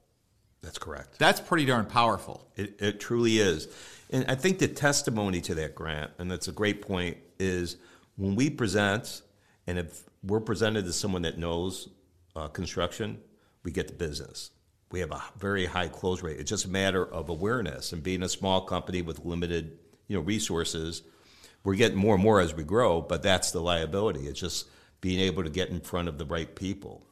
That's 0.62 0.78
correct. 0.78 1.18
That's 1.18 1.40
pretty 1.40 1.66
darn 1.66 1.88
powerful. 1.88 2.48
It, 2.56 2.80
it 2.80 3.00
truly 3.00 3.40
is. 3.40 3.68
And 4.12 4.26
I 4.28 4.36
think 4.36 4.60
the 4.60 4.68
testimony 4.68 5.42
to 5.42 5.56
that 5.56 5.74
grant, 5.74 6.12
and 6.20 6.30
that's 6.30 6.48
a 6.48 6.52
great 6.52 6.84
point, 6.84 7.18
is 7.40 7.78
when 8.16 8.36
we 8.36 8.52
present, 8.52 9.22
and 9.66 9.80
if 9.80 10.04
we're 10.26 10.40
presented 10.40 10.86
to 10.86 10.94
someone 10.94 11.24
that 11.24 11.38
knows 11.38 11.90
uh, 12.36 12.48
construction, 12.48 13.20
we 13.64 13.72
get 13.72 13.88
the 13.88 13.94
business. 13.94 14.52
We 14.92 15.00
have 15.00 15.12
a 15.12 15.22
very 15.38 15.66
high 15.66 15.88
close 15.88 16.22
rate. 16.22 16.40
It's 16.40 16.50
just 16.50 16.66
a 16.66 16.70
matter 16.70 17.06
of 17.06 17.30
awareness 17.30 17.92
and 17.92 18.04
being 18.04 18.24
a 18.24 18.30
small 18.30 18.62
company 18.62 19.02
with 19.02 19.26
limited, 19.26 19.78
you 20.08 20.16
know, 20.16 20.22
resources. 20.22 21.02
We're 21.64 21.76
getting 21.76 21.98
more 21.98 22.16
and 22.16 22.24
more 22.24 22.40
as 22.40 22.54
we 22.54 22.64
grow, 22.64 23.02
but 23.02 23.24
that's 23.24 23.52
the 23.52 23.62
liability. 23.62 24.28
It's 24.28 24.40
just 24.40 24.68
being 25.02 25.20
able 25.20 25.44
to 25.44 25.50
get 25.50 25.70
in 25.70 25.82
front 25.82 26.08
of 26.08 26.18
the 26.18 26.26
right 26.26 26.54
people. 26.56 27.06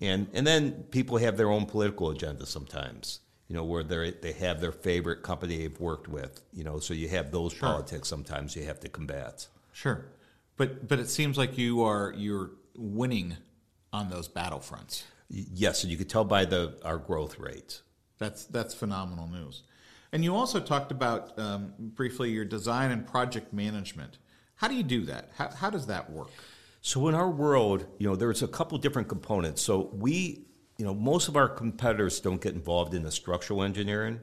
And 0.00 0.28
and 0.34 0.46
then 0.46 0.84
people 0.90 1.18
have 1.18 1.36
their 1.36 1.50
own 1.50 1.66
political 1.66 2.10
agenda 2.10 2.46
sometimes 2.46 3.20
you 3.48 3.56
know, 3.56 3.64
where 3.64 3.82
they 3.82 4.10
they 4.10 4.32
have 4.32 4.60
their 4.60 4.72
favorite 4.72 5.22
company 5.22 5.58
they've 5.58 5.80
worked 5.80 6.08
with, 6.08 6.40
you 6.52 6.64
know, 6.64 6.78
so 6.78 6.94
you 6.94 7.08
have 7.08 7.30
those 7.30 7.52
sure. 7.52 7.68
politics 7.68 8.08
sometimes 8.08 8.56
you 8.56 8.64
have 8.64 8.80
to 8.80 8.88
combat. 8.88 9.46
Sure, 9.72 10.06
but 10.56 10.88
but 10.88 10.98
it 10.98 11.08
seems 11.08 11.38
like 11.38 11.58
you 11.58 11.82
are 11.82 12.12
you're 12.16 12.50
winning 12.76 13.36
on 13.92 14.10
those 14.10 14.28
battlefronts. 14.28 15.04
Yes, 15.28 15.82
and 15.82 15.90
you 15.90 15.98
could 15.98 16.10
tell 16.10 16.24
by 16.24 16.44
the 16.44 16.78
our 16.84 16.98
growth 16.98 17.38
rates. 17.38 17.82
That's 18.18 18.44
that's 18.44 18.74
phenomenal 18.74 19.28
news. 19.28 19.62
And 20.12 20.22
you 20.22 20.34
also 20.36 20.60
talked 20.60 20.92
about 20.92 21.36
um, 21.38 21.72
briefly 21.78 22.30
your 22.30 22.44
design 22.44 22.92
and 22.92 23.04
project 23.06 23.52
management. 23.52 24.18
How 24.56 24.68
do 24.68 24.74
you 24.74 24.84
do 24.84 25.04
that? 25.06 25.30
How, 25.36 25.50
how 25.50 25.70
does 25.70 25.86
that 25.86 26.10
work? 26.10 26.30
So 26.80 27.08
in 27.08 27.16
our 27.16 27.28
world, 27.28 27.86
you 27.98 28.08
know, 28.08 28.14
there's 28.14 28.42
a 28.42 28.46
couple 28.46 28.78
different 28.78 29.08
components. 29.08 29.62
So 29.62 29.90
we 29.92 30.44
you 30.78 30.84
know, 30.84 30.94
most 30.94 31.28
of 31.28 31.36
our 31.36 31.48
competitors 31.48 32.20
don't 32.20 32.40
get 32.40 32.54
involved 32.54 32.94
in 32.94 33.02
the 33.02 33.10
structural 33.10 33.62
engineering, 33.62 34.20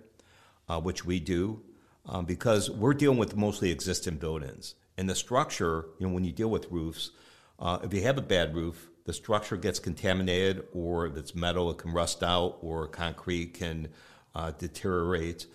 uh, 0.67 0.79
which 0.81 1.05
we 1.05 1.19
do, 1.19 1.61
um, 2.05 2.25
because 2.25 2.69
we're 2.69 2.93
dealing 2.93 3.17
with 3.17 3.35
mostly 3.35 3.71
existing 3.71 4.17
buildings. 4.17 4.75
And 5.01 5.09
the 5.09 5.15
structure, 5.15 5.87
you 5.97 6.05
know, 6.05 6.13
when 6.13 6.23
you 6.23 6.31
deal 6.31 6.51
with 6.51 6.69
roofs, 6.69 7.09
uh, 7.57 7.79
if 7.81 7.91
you 7.91 8.03
have 8.03 8.19
a 8.19 8.21
bad 8.21 8.53
roof, 8.53 8.91
the 9.05 9.13
structure 9.13 9.57
gets 9.57 9.79
contaminated, 9.79 10.67
or 10.73 11.07
if 11.07 11.17
it's 11.17 11.33
metal, 11.33 11.71
it 11.71 11.79
can 11.79 11.91
rust 11.91 12.21
out, 12.21 12.59
or 12.61 12.85
concrete 12.85 13.55
can 13.55 13.87
uh, 14.35 14.51
deteriorate. 14.51 15.47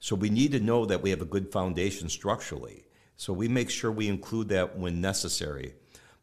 So 0.00 0.16
we 0.16 0.30
need 0.30 0.50
to 0.50 0.58
know 0.58 0.84
that 0.84 1.00
we 1.00 1.10
have 1.10 1.22
a 1.22 1.26
good 1.26 1.52
foundation 1.52 2.08
structurally. 2.08 2.86
So 3.14 3.32
we 3.32 3.46
make 3.46 3.70
sure 3.70 3.92
we 3.92 4.08
include 4.08 4.48
that 4.48 4.76
when 4.76 5.00
necessary. 5.00 5.74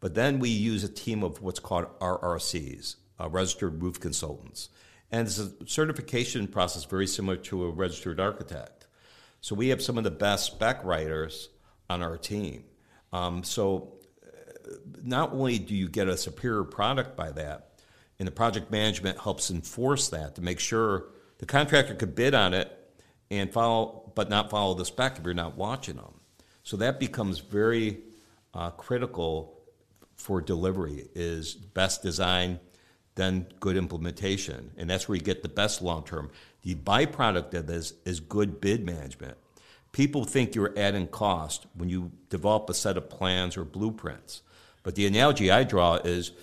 But 0.02 0.14
then 0.14 0.40
we 0.40 0.50
use 0.50 0.84
a 0.84 0.90
team 0.90 1.24
of 1.24 1.42
what's 1.42 1.62
called 1.62 1.88
RRCs, 2.00 2.98
uh, 3.22 3.30
registered 3.30 3.82
roof 3.82 4.02
consultants. 4.02 4.68
And 5.14 5.26
it's 5.26 5.40
a 5.40 5.50
certification 5.66 6.46
process 6.50 6.84
very 6.84 7.08
similar 7.08 7.38
to 7.38 7.64
a 7.64 7.70
registered 7.70 8.20
architect. 8.20 8.88
So 9.40 9.56
we 9.56 9.70
have 9.70 9.82
some 9.82 9.98
of 9.98 10.04
the 10.04 10.12
best 10.12 10.48
spec 10.48 10.84
writers 10.84 11.48
on 11.90 12.02
our 12.02 12.18
team. 12.18 12.64
Um, 13.14 13.44
so 13.44 13.94
uh, 14.24 14.72
not 15.04 15.34
only 15.34 15.60
do 15.60 15.76
you 15.76 15.88
get 15.88 16.08
a 16.08 16.18
superior 16.18 16.64
product 16.64 17.16
by 17.16 17.32
that, 17.32 17.82
and 18.20 18.28
the 18.28 18.32
project 18.32 18.72
management 18.72 19.20
helps 19.20 19.52
enforce 19.52 20.10
that 20.10 20.36
to 20.36 20.42
make 20.42 20.60
sure 20.60 21.08
the 21.38 21.46
contractor 21.46 21.96
could 21.96 22.16
bid 22.16 22.34
on 22.34 22.54
it 22.54 22.72
and 23.30 23.52
follow, 23.52 24.12
but 24.16 24.30
not 24.30 24.50
follow 24.50 24.74
the 24.74 24.86
spec 24.86 25.18
if 25.18 25.26
you're 25.26 25.34
not 25.34 25.58
watching 25.58 25.96
them. 25.96 26.14
So 26.64 26.78
that 26.78 27.00
becomes 27.00 27.40
very 27.40 28.00
uh, 28.54 28.72
critical 28.72 29.60
for 30.16 30.42
delivery 30.42 31.08
is 31.14 31.54
best 31.56 32.02
design 32.02 32.60
then 33.16 33.48
good 33.60 33.78
implementation. 33.78 34.72
And 34.78 34.90
that's 34.90 35.08
where 35.08 35.16
you 35.16 35.22
get 35.22 35.42
the 35.42 35.50
best 35.50 35.82
long 35.82 36.04
term. 36.04 36.30
The 36.64 36.76
byproduct 36.76 37.54
of 37.54 37.68
this 37.68 37.94
is 38.06 38.20
good 38.20 38.62
bid 38.62 38.86
management. 38.86 39.38
People 39.96 40.26
think 40.26 40.56
you're 40.56 40.74
adding 40.76 41.08
cost 41.08 41.68
when 41.74 41.88
you 41.88 42.12
develop 42.30 42.70
a 42.70 42.74
set 42.74 42.98
of 42.98 43.10
plans 43.10 43.56
or 43.56 43.64
blueprints. 43.64 44.42
But 44.84 44.96
the 44.96 45.06
analogy 45.06 45.50
I 45.50 45.64
draw 45.64 45.96
is 45.96 46.34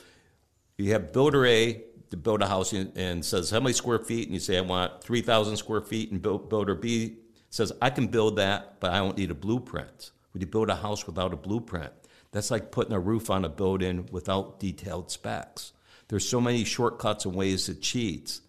you 0.78 0.92
have 0.92 1.12
builder 1.12 1.44
A 1.44 1.82
to 2.08 2.16
build 2.16 2.40
a 2.40 2.46
house 2.46 2.72
and 2.72 3.22
says, 3.22 3.50
How 3.50 3.60
many 3.60 3.74
square 3.74 3.98
feet? 3.98 4.24
And 4.26 4.32
you 4.32 4.40
say, 4.40 4.56
I 4.56 4.62
want 4.62 5.04
3,000 5.04 5.58
square 5.58 5.82
feet. 5.82 6.10
And 6.10 6.22
builder 6.22 6.74
B 6.74 7.18
says, 7.50 7.74
I 7.82 7.90
can 7.90 8.06
build 8.06 8.36
that, 8.36 8.80
but 8.80 8.90
I 8.90 9.00
don't 9.00 9.18
need 9.18 9.30
a 9.30 9.34
blueprint. 9.34 10.12
When 10.32 10.40
you 10.40 10.46
build 10.46 10.70
a 10.70 10.76
house 10.76 11.06
without 11.06 11.34
a 11.34 11.36
blueprint, 11.36 11.92
that's 12.30 12.50
like 12.50 12.70
putting 12.70 12.94
a 12.94 13.00
roof 13.00 13.28
on 13.28 13.44
a 13.44 13.50
building 13.50 14.08
without 14.10 14.60
detailed 14.60 15.10
specs. 15.10 15.74
There's 16.08 16.26
so 16.26 16.40
many 16.40 16.64
shortcuts 16.64 17.26
and 17.26 17.34
ways 17.34 17.66
to 17.66 17.74
cheat, 17.74 18.40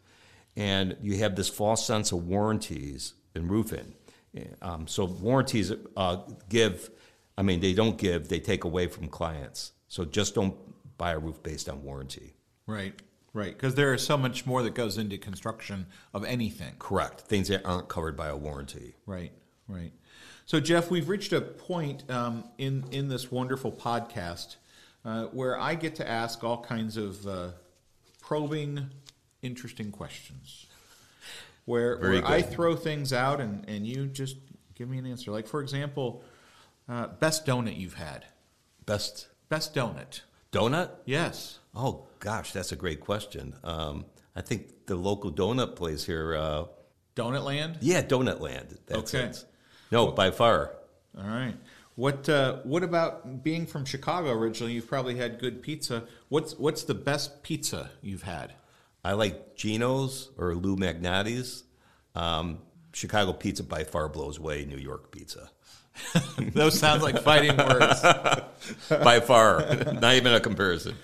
and 0.56 0.96
you 1.02 1.18
have 1.18 1.36
this 1.36 1.50
false 1.50 1.86
sense 1.86 2.14
of 2.14 2.26
warranties 2.26 3.16
in 3.36 3.50
roofing. 3.50 3.96
Um, 4.62 4.88
so 4.88 5.06
warranties 5.06 5.72
uh, 5.96 6.18
give, 6.50 6.90
I 7.38 7.42
mean, 7.44 7.60
they 7.60 7.74
don't 7.74 7.98
give, 7.98 8.30
they 8.30 8.40
take 8.40 8.64
away 8.64 8.88
from 8.88 9.08
clients. 9.08 9.74
So 9.88 10.06
just 10.06 10.36
don't 10.36 10.56
buy 10.98 11.12
a 11.12 11.20
roof 11.20 11.42
based 11.44 11.70
on 11.70 11.84
warranty. 11.84 12.34
Right. 12.66 13.00
Right, 13.36 13.58
because 13.58 13.74
there 13.74 13.96
is 13.96 14.06
so 14.06 14.16
much 14.16 14.46
more 14.46 14.62
that 14.62 14.76
goes 14.76 15.00
into 15.00 15.18
construction 15.18 15.88
of 16.14 16.24
anything. 16.24 16.76
Correct. 16.78 17.22
Things 17.22 17.48
that 17.48 17.66
aren't 17.66 17.90
covered 17.90 18.16
by 18.16 18.28
a 18.28 18.38
warranty. 18.38 18.94
Right, 19.08 19.32
right. 19.68 19.92
So, 20.46 20.60
Jeff, 20.60 20.92
we've 20.92 21.10
reached 21.10 21.34
a 21.34 21.42
point 21.42 22.08
um, 22.12 22.44
in 22.60 22.84
in 22.92 23.08
this 23.08 23.32
wonderful 23.32 23.72
podcast 23.72 24.58
uh, 25.04 25.24
where 25.26 25.60
I 25.60 25.74
get 25.74 25.96
to 25.96 26.08
ask 26.08 26.44
all 26.44 26.64
kinds 26.64 26.96
of 26.96 27.26
uh, 27.28 27.48
probing, 28.22 28.92
interesting 29.42 29.92
questions. 29.92 30.68
Where, 31.66 31.98
where 31.98 32.26
I 32.26 32.42
throw 32.42 32.76
things 32.76 33.14
out 33.14 33.40
and, 33.40 33.68
and 33.70 33.88
you 33.88 34.08
just 34.08 34.38
give 34.76 34.90
me 34.90 34.98
an 34.98 35.06
answer. 35.06 35.32
Like, 35.32 35.48
for 35.48 35.62
example, 35.62 36.24
uh, 36.90 37.08
best 37.08 37.46
donut 37.46 37.78
you've 37.78 37.94
had. 37.94 38.26
Best 38.86 39.28
best 39.50 39.74
donut. 39.74 40.22
Donut? 40.52 40.90
Yes. 41.06 41.60
Oh 41.74 42.06
gosh, 42.20 42.52
that's 42.52 42.72
a 42.72 42.76
great 42.76 43.00
question. 43.00 43.56
Um, 43.64 44.06
I 44.36 44.42
think 44.42 44.88
the 44.88 44.96
local 44.96 45.32
donut 45.32 45.76
place 45.76 46.06
here. 46.06 46.36
Uh, 46.36 46.66
donut 47.16 47.44
Land. 47.44 47.78
Yeah, 47.82 48.02
Donut 48.02 48.40
Land. 48.40 48.78
That's 48.88 49.14
okay. 49.14 49.28
It. 49.28 49.46
No, 49.92 50.12
by 50.12 50.32
far. 50.32 50.76
All 51.18 51.28
right. 51.28 51.56
What 51.96 52.28
uh, 52.28 52.58
what 52.64 52.84
about 52.84 53.44
being 53.44 53.68
from 53.68 53.86
Chicago 53.86 54.32
originally? 54.32 54.74
You've 54.74 54.88
probably 54.88 55.16
had 55.16 55.40
good 55.40 55.62
pizza. 55.62 56.04
What's 56.30 56.58
what's 56.58 56.84
the 56.84 56.96
best 56.96 57.44
pizza 57.44 57.92
you've 58.02 58.24
had? 58.24 58.54
I 59.04 59.14
like 59.14 59.56
Gino's 59.56 60.30
or 60.38 60.56
Lou 60.56 60.76
Malnati's. 60.76 61.64
Um, 62.16 62.60
Chicago 62.94 63.34
pizza 63.34 63.64
by 63.64 63.84
far 63.84 64.08
blows 64.08 64.38
away 64.38 64.66
New 64.66 64.78
York 64.78 65.12
pizza. 65.12 65.50
Those 66.38 66.80
sound 66.80 67.02
like 67.02 67.22
fighting 67.22 67.58
words. 67.58 68.02
by 68.90 69.20
far, 69.20 69.66
not 69.94 70.16
even 70.16 70.34
a 70.34 70.40
comparison. 70.40 70.96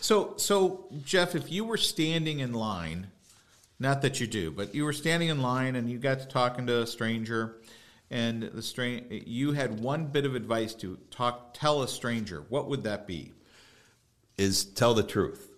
So, 0.00 0.34
so 0.36 0.86
Jeff, 1.04 1.34
if 1.34 1.50
you 1.50 1.64
were 1.64 1.76
standing 1.76 2.40
in 2.40 2.52
line, 2.52 3.08
not 3.78 4.02
that 4.02 4.20
you 4.20 4.26
do, 4.26 4.50
but 4.50 4.74
you 4.74 4.84
were 4.84 4.92
standing 4.92 5.28
in 5.28 5.40
line 5.40 5.76
and 5.76 5.90
you 5.90 5.98
got 5.98 6.20
to 6.20 6.26
talking 6.26 6.66
to 6.66 6.82
a 6.82 6.86
stranger 6.86 7.56
and 8.10 8.42
the 8.42 8.62
strain 8.62 9.22
you 9.26 9.52
had 9.52 9.80
one 9.80 10.06
bit 10.06 10.24
of 10.24 10.34
advice 10.34 10.74
to 10.74 10.98
talk 11.10 11.54
tell 11.54 11.82
a 11.82 11.88
stranger 11.88 12.44
what 12.48 12.68
would 12.68 12.84
that 12.84 13.06
be 13.06 13.32
is 14.38 14.64
tell 14.64 14.94
the 14.94 15.02
truth 15.02 15.50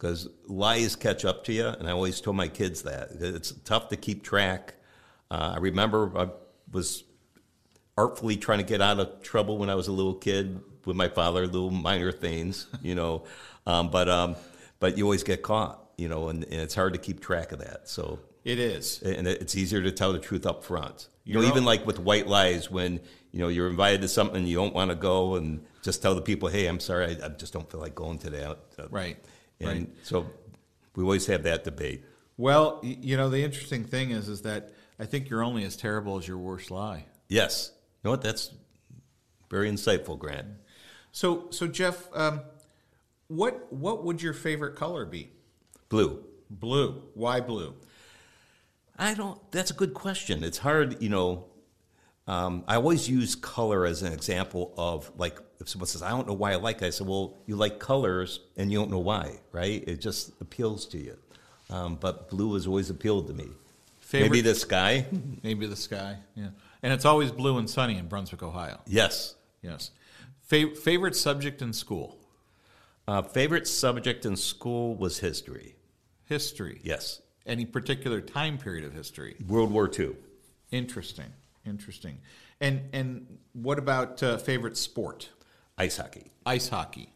because 0.00 0.28
lies 0.46 0.96
catch 0.96 1.24
up 1.26 1.44
to 1.44 1.52
you 1.52 1.66
and 1.66 1.86
i 1.86 1.90
always 1.90 2.20
told 2.20 2.36
my 2.36 2.48
kids 2.48 2.82
that 2.82 3.10
it's 3.20 3.52
tough 3.64 3.88
to 3.88 3.96
keep 3.96 4.22
track 4.22 4.74
uh, 5.30 5.52
i 5.54 5.58
remember 5.58 6.10
i 6.18 6.28
was 6.72 7.04
artfully 7.98 8.36
trying 8.36 8.58
to 8.58 8.64
get 8.64 8.80
out 8.80 8.98
of 8.98 9.22
trouble 9.22 9.58
when 9.58 9.68
i 9.68 9.74
was 9.74 9.88
a 9.88 9.92
little 9.92 10.14
kid 10.14 10.60
with 10.86 10.96
my 10.96 11.08
father 11.08 11.46
little 11.46 11.70
minor 11.70 12.10
things 12.10 12.66
you 12.82 12.94
know 12.94 13.24
um, 13.66 13.90
but 13.90 14.08
um, 14.08 14.34
but 14.78 14.96
you 14.96 15.04
always 15.04 15.22
get 15.22 15.42
caught 15.42 15.90
you 15.98 16.08
know 16.08 16.28
and, 16.28 16.44
and 16.44 16.54
it's 16.54 16.74
hard 16.74 16.94
to 16.94 16.98
keep 16.98 17.20
track 17.20 17.52
of 17.52 17.58
that 17.58 17.88
so 17.88 18.18
it 18.42 18.58
is, 18.58 19.02
and 19.02 19.28
it's 19.28 19.54
easier 19.54 19.82
to 19.82 19.92
tell 19.92 20.14
the 20.14 20.18
truth 20.18 20.46
up 20.46 20.64
front. 20.64 21.08
You 21.24 21.34
know, 21.34 21.42
even 21.42 21.66
like 21.66 21.86
with 21.86 21.98
white 21.98 22.26
lies, 22.26 22.70
when 22.70 23.00
you 23.32 23.38
know 23.38 23.48
you're 23.48 23.68
invited 23.68 24.00
to 24.00 24.08
something 24.08 24.46
you 24.46 24.56
don't 24.56 24.74
want 24.74 24.90
to 24.90 24.94
go, 24.94 25.34
and 25.34 25.62
just 25.82 26.00
tell 26.00 26.14
the 26.14 26.22
people, 26.22 26.48
"Hey, 26.48 26.66
I'm 26.66 26.80
sorry, 26.80 27.18
I, 27.22 27.26
I 27.26 27.28
just 27.28 27.52
don't 27.52 27.70
feel 27.70 27.80
like 27.80 27.94
going 27.94 28.18
today." 28.18 28.42
Uh, 28.44 28.54
right. 28.88 29.18
And 29.60 29.68
right. 29.68 29.88
so 30.02 30.26
we 30.96 31.02
always 31.02 31.26
have 31.26 31.42
that 31.44 31.64
debate. 31.64 32.04
Well, 32.36 32.80
you 32.82 33.16
know, 33.16 33.28
the 33.28 33.44
interesting 33.44 33.84
thing 33.84 34.10
is, 34.10 34.28
is 34.28 34.42
that 34.42 34.72
I 34.98 35.04
think 35.04 35.28
you're 35.28 35.44
only 35.44 35.64
as 35.64 35.76
terrible 35.76 36.16
as 36.16 36.26
your 36.26 36.38
worst 36.38 36.70
lie. 36.70 37.04
Yes. 37.28 37.72
You 38.02 38.08
know 38.08 38.10
what? 38.12 38.22
That's 38.22 38.54
very 39.50 39.70
insightful, 39.70 40.18
Grant. 40.18 40.46
So, 41.12 41.48
so 41.50 41.66
Jeff, 41.66 42.08
um, 42.14 42.40
what 43.28 43.72
what 43.72 44.04
would 44.04 44.22
your 44.22 44.32
favorite 44.32 44.74
color 44.76 45.04
be? 45.04 45.30
Blue. 45.88 46.24
Blue. 46.48 47.02
Why 47.14 47.40
blue? 47.40 47.74
I 48.98 49.14
don't. 49.14 49.38
That's 49.52 49.70
a 49.70 49.74
good 49.74 49.94
question. 49.94 50.42
It's 50.42 50.58
hard, 50.58 51.02
you 51.02 51.08
know. 51.08 51.46
Um, 52.30 52.62
I 52.68 52.76
always 52.76 53.08
use 53.08 53.34
color 53.34 53.84
as 53.84 54.02
an 54.02 54.12
example 54.12 54.72
of 54.76 55.10
like 55.18 55.40
if 55.60 55.68
someone 55.68 55.88
says, 55.88 56.00
"I 56.02 56.10
don't 56.10 56.28
know 56.28 56.32
why 56.42 56.52
I 56.52 56.56
like 56.56 56.76
it," 56.80 56.86
I 56.86 56.90
say, 56.90 57.04
"Well, 57.04 57.36
you 57.46 57.56
like 57.56 57.80
colors 57.80 58.38
and 58.56 58.70
you 58.70 58.78
don't 58.78 58.90
know 58.90 59.00
why, 59.00 59.40
right? 59.50 59.82
It 59.86 60.00
just 60.00 60.32
appeals 60.40 60.86
to 60.92 60.98
you." 60.98 61.16
Um, 61.70 61.96
but 61.96 62.30
blue 62.30 62.54
has 62.54 62.66
always 62.68 62.88
appealed 62.88 63.26
to 63.28 63.34
me. 63.34 63.48
Favorite, 63.98 64.28
Maybe 64.30 64.40
the 64.42 64.54
sky. 64.54 65.06
maybe 65.42 65.66
the 65.66 65.76
sky. 65.76 66.18
Yeah, 66.36 66.50
and 66.84 66.92
it's 66.92 67.04
always 67.04 67.32
blue 67.32 67.58
and 67.58 67.68
sunny 67.68 67.96
in 67.98 68.06
Brunswick, 68.06 68.42
Ohio. 68.44 68.80
Yes. 68.86 69.34
Yes. 69.62 69.90
Fa- 70.42 70.74
favorite 70.76 71.16
subject 71.16 71.60
in 71.62 71.72
school? 71.72 72.16
Uh, 73.08 73.22
favorite 73.22 73.66
subject 73.66 74.24
in 74.24 74.36
school 74.36 74.94
was 74.94 75.18
history. 75.18 75.74
History. 76.26 76.80
Yes. 76.84 77.20
Any 77.44 77.64
particular 77.66 78.20
time 78.20 78.56
period 78.56 78.84
of 78.84 78.92
history? 78.92 79.34
World 79.48 79.72
War 79.72 79.90
II. 79.98 80.14
Interesting. 80.70 81.32
Interesting. 81.66 82.18
And 82.60 82.82
and 82.92 83.38
what 83.52 83.78
about 83.78 84.22
uh, 84.22 84.36
favorite 84.38 84.76
sport? 84.76 85.28
Ice 85.78 85.96
hockey. 85.96 86.30
Ice 86.46 86.68
hockey. 86.68 87.12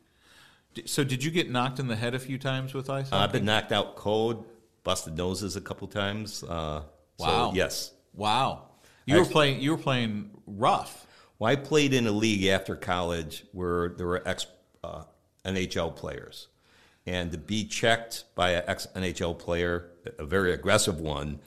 So 0.86 1.04
did 1.04 1.22
you 1.22 1.30
get 1.30 1.50
knocked 1.50 1.78
in 1.78 1.86
the 1.86 1.96
head 1.96 2.14
a 2.14 2.18
few 2.18 2.38
times 2.38 2.74
with 2.74 2.90
ice 2.90 3.10
hockey? 3.10 3.22
I've 3.22 3.32
been 3.32 3.44
knocked 3.44 3.70
out 3.72 3.94
cold, 3.96 4.44
busted 4.82 5.16
noses 5.16 5.56
a 5.56 5.60
couple 5.60 5.86
times. 5.88 6.42
Uh, 6.42 6.82
Wow. 7.18 7.50
So, 7.50 7.56
yes. 7.56 7.92
Wow. 8.12 8.62
You 9.06 9.18
were 9.18 9.24
playing. 9.24 9.60
You 9.60 9.72
were 9.72 9.78
playing 9.82 10.30
rough. 10.46 11.06
Well, 11.38 11.50
I 11.50 11.56
played 11.56 11.92
in 11.92 12.06
a 12.06 12.10
league 12.12 12.46
after 12.46 12.74
college 12.74 13.44
where 13.52 13.90
there 13.90 14.06
were 14.06 14.26
ex 14.26 14.46
uh, 14.82 15.04
NHL 15.44 15.94
players, 15.94 16.48
and 17.06 17.30
to 17.32 17.38
be 17.38 17.64
checked 17.66 18.24
by 18.34 18.50
an 18.50 18.64
ex 18.66 18.86
NHL 18.94 19.38
player, 19.38 19.90
a 20.18 20.24
very 20.24 20.52
aggressive 20.52 21.00
one, 21.00 21.40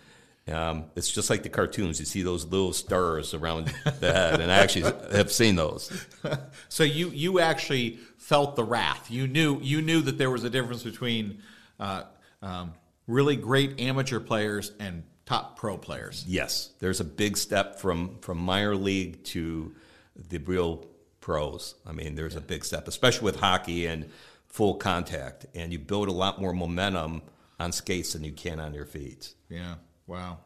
um, 0.50 0.86
it's 0.96 1.12
just 1.12 1.30
like 1.30 1.44
the 1.44 1.50
cartoons. 1.50 2.00
You 2.00 2.06
see 2.06 2.22
those 2.22 2.46
little 2.46 2.74
stars 2.74 3.34
around 3.34 3.74
the 4.00 4.14
head, 4.14 4.40
and 4.40 4.52
I 4.52 4.60
actually 4.60 4.94
have 5.16 5.32
seen 5.32 5.56
those. 5.56 5.92
So 6.70 6.84
you 6.84 7.10
you 7.10 7.40
actually 7.40 8.00
felt 8.18 8.56
the 8.56 8.64
wrath. 8.64 9.10
You 9.10 9.28
knew 9.28 9.60
you 9.62 9.82
knew 9.82 10.02
that 10.02 10.18
there 10.18 10.30
was 10.30 10.44
a 10.44 10.50
difference 10.50 10.84
between 10.84 11.42
uh, 11.80 12.04
um, 12.42 12.74
really 13.08 13.36
great 13.36 13.80
amateur 13.80 14.20
players 14.20 14.74
and 14.80 15.04
top 15.26 15.58
pro 15.58 15.78
players. 15.78 16.26
Yes, 16.28 16.72
there's 16.80 17.00
a 17.00 17.06
big 17.06 17.38
step 17.38 17.80
from 17.80 18.18
from 18.20 18.38
minor 18.38 18.76
league 18.76 19.24
to 19.26 19.74
the 20.16 20.40
real 20.40 20.86
pros. 21.22 21.76
I 21.86 21.92
mean, 21.94 22.16
there's 22.16 22.36
a 22.36 22.42
big 22.42 22.66
step, 22.66 22.88
especially 22.88 23.26
with 23.26 23.38
hockey 23.38 23.86
and 23.86 24.10
full 24.48 24.76
contact, 24.76 25.46
and 25.56 25.72
you 25.72 25.80
build 25.80 26.08
a 26.08 26.14
lot 26.14 26.42
more 26.42 26.54
momentum 26.54 27.22
on 27.60 27.72
skates 27.72 28.14
than 28.14 28.24
you 28.24 28.32
can 28.32 28.60
on 28.60 28.74
your 28.74 28.86
feet. 28.86 29.34
Yeah. 29.50 29.76
Wow. 30.08 30.40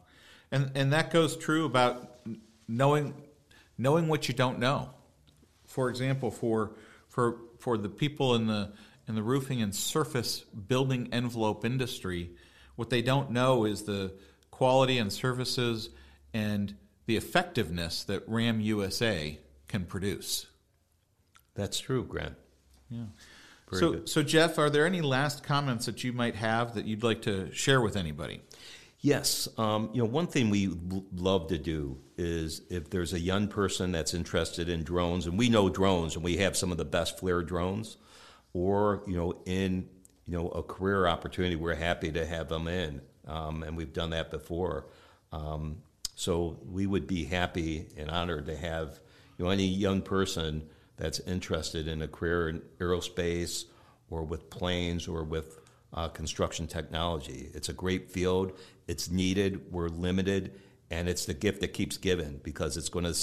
And 0.52 0.72
and 0.76 0.92
that 0.94 1.12
goes 1.12 1.38
true 1.38 1.66
about 1.66 2.20
knowing 2.68 3.14
knowing 3.78 4.08
what 4.08 4.28
you 4.28 4.34
don't 4.34 4.60
know. 4.60 4.90
For 5.66 5.90
example, 5.90 6.32
for 6.32 6.76
for 7.08 7.38
for 7.60 7.78
the 7.78 7.90
people 7.90 8.36
in 8.36 8.48
the 8.48 8.74
in 9.08 9.16
the 9.16 9.24
roofing 9.24 9.62
and 9.62 9.74
surface 9.74 10.42
building 10.42 11.10
envelope 11.12 11.64
industry, 11.66 12.32
what 12.76 12.90
they 12.90 13.02
don't 13.02 13.32
know 13.32 13.66
is 13.66 13.84
the 13.84 14.14
quality 14.50 14.98
and 14.98 15.12
services 15.12 15.90
and 16.34 16.76
the 17.06 17.18
effectiveness 17.18 18.04
that 18.04 18.28
RAM 18.28 18.62
USA 18.62 19.40
can 19.68 19.86
produce. 19.86 20.48
That's 21.56 21.80
true, 21.80 22.04
Grant. 22.04 22.36
Yeah. 22.90 23.06
Very 23.70 23.80
so, 23.80 23.92
good. 23.92 24.10
so 24.10 24.24
Jeff, 24.24 24.58
are 24.58 24.70
there 24.70 24.86
any 24.86 25.02
last 25.02 25.44
comments 25.44 25.86
that 25.86 26.04
you 26.04 26.14
might 26.14 26.36
have 26.36 26.76
that 26.76 26.86
you'd 26.86 27.04
like 27.04 27.24
to 27.24 27.52
share 27.54 27.82
with 27.82 27.96
anybody? 27.96 28.42
Yes, 29.04 29.48
um, 29.58 29.90
you 29.94 30.04
know, 30.04 30.08
one 30.08 30.28
thing 30.28 30.52
we 30.52 30.68
l- 30.68 31.04
love 31.16 31.48
to 31.48 31.58
do 31.58 31.98
is 32.18 32.62
if 32.70 32.92
there's 32.92 33.14
a 33.14 33.20
young 33.20 33.48
person 33.48 33.92
that's 33.92 34.14
interested 34.14 34.70
in 34.70 34.84
drones, 34.84 35.26
and 35.26 35.40
we 35.40 35.50
know 35.50 35.70
drones, 35.70 36.16
and 36.16 36.24
we 36.24 36.38
have 36.38 36.56
some 36.56 36.72
of 36.72 36.78
the 36.78 36.86
best 36.86 37.18
FLIR 37.20 37.46
drones, 37.46 37.98
or 38.54 39.02
you 39.08 39.18
know, 39.18 39.42
in 39.46 39.90
you 40.28 40.38
know 40.38 40.50
a 40.50 40.62
career 40.62 41.08
opportunity, 41.08 41.56
we're 41.56 41.74
happy 41.74 42.12
to 42.12 42.28
have 42.28 42.48
them 42.48 42.68
in, 42.68 43.02
um, 43.28 43.64
and 43.64 43.76
we've 43.76 43.92
done 43.92 44.12
that 44.12 44.30
before. 44.30 44.86
Um, 45.32 45.82
so 46.14 46.60
we 46.64 46.86
would 46.86 47.08
be 47.08 47.24
happy 47.24 47.88
and 47.98 48.12
honored 48.12 48.46
to 48.46 48.56
have 48.56 49.00
you 49.40 49.46
know 49.46 49.52
any 49.52 49.66
young 49.66 50.04
person 50.04 50.70
that's 50.98 51.20
interested 51.22 51.88
in 51.88 52.04
a 52.04 52.08
career 52.08 52.50
in 52.50 52.62
aerospace 52.78 53.66
or 54.12 54.22
with 54.22 54.52
planes 54.52 55.08
or 55.08 55.24
with 55.24 55.61
uh, 55.94 56.08
construction 56.10 56.68
technology. 56.68 57.50
It's 57.54 57.70
a 57.70 57.74
great 57.74 58.12
field. 58.12 58.58
It's 58.88 59.10
needed. 59.10 59.72
We're 59.72 59.90
limited, 59.90 60.60
and 60.90 61.08
it's 61.10 61.26
the 61.26 61.34
gift 61.34 61.62
that 61.62 61.74
keeps 61.74 61.98
giving 61.98 62.40
because 62.44 62.78
it's 62.78 62.90
going 62.90 63.06
to 63.06 63.16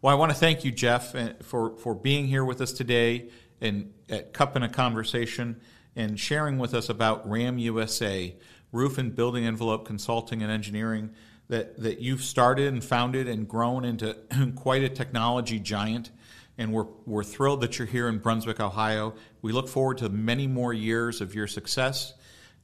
Well, 0.02 0.16
I 0.16 0.18
want 0.18 0.32
to 0.32 0.38
thank 0.38 0.66
you, 0.66 0.72
Jeff, 0.72 1.14
for, 1.44 1.78
for 1.78 1.94
being 1.94 2.28
here 2.28 2.46
with 2.46 2.62
us 2.62 2.72
today 2.72 3.30
and 3.62 3.94
at 4.10 4.34
Cup 4.34 4.56
and 4.56 4.64
a 4.64 4.70
Conversation 4.70 5.60
and 5.96 6.20
sharing 6.20 6.60
with 6.60 6.74
us 6.74 6.90
about 6.90 7.28
RAM 7.30 7.58
USA, 7.58 8.36
Roof 8.72 8.98
and 8.98 9.16
Building 9.16 9.46
Envelope 9.46 9.86
Consulting 9.86 10.44
and 10.44 10.52
Engineering, 10.52 11.12
that, 11.50 11.80
that 11.82 12.00
you've 12.00 12.24
started 12.24 12.72
and 12.72 12.84
founded 12.84 13.28
and 13.28 13.48
grown 13.48 13.86
into 13.86 14.16
quite 14.56 14.84
a 14.84 14.90
technology 14.90 15.60
giant. 15.60 16.12
And 16.58 16.74
we're, 16.74 16.88
we're 17.06 17.24
thrilled 17.24 17.62
that 17.62 17.78
you're 17.78 17.88
here 17.88 18.08
in 18.08 18.18
Brunswick, 18.20 18.60
Ohio. 18.60 19.16
We 19.42 19.52
look 19.52 19.68
forward 19.68 20.00
to 20.00 20.10
many 20.10 20.48
more 20.48 20.74
years 20.74 21.22
of 21.22 21.34
your 21.36 21.48
success. 21.48 22.14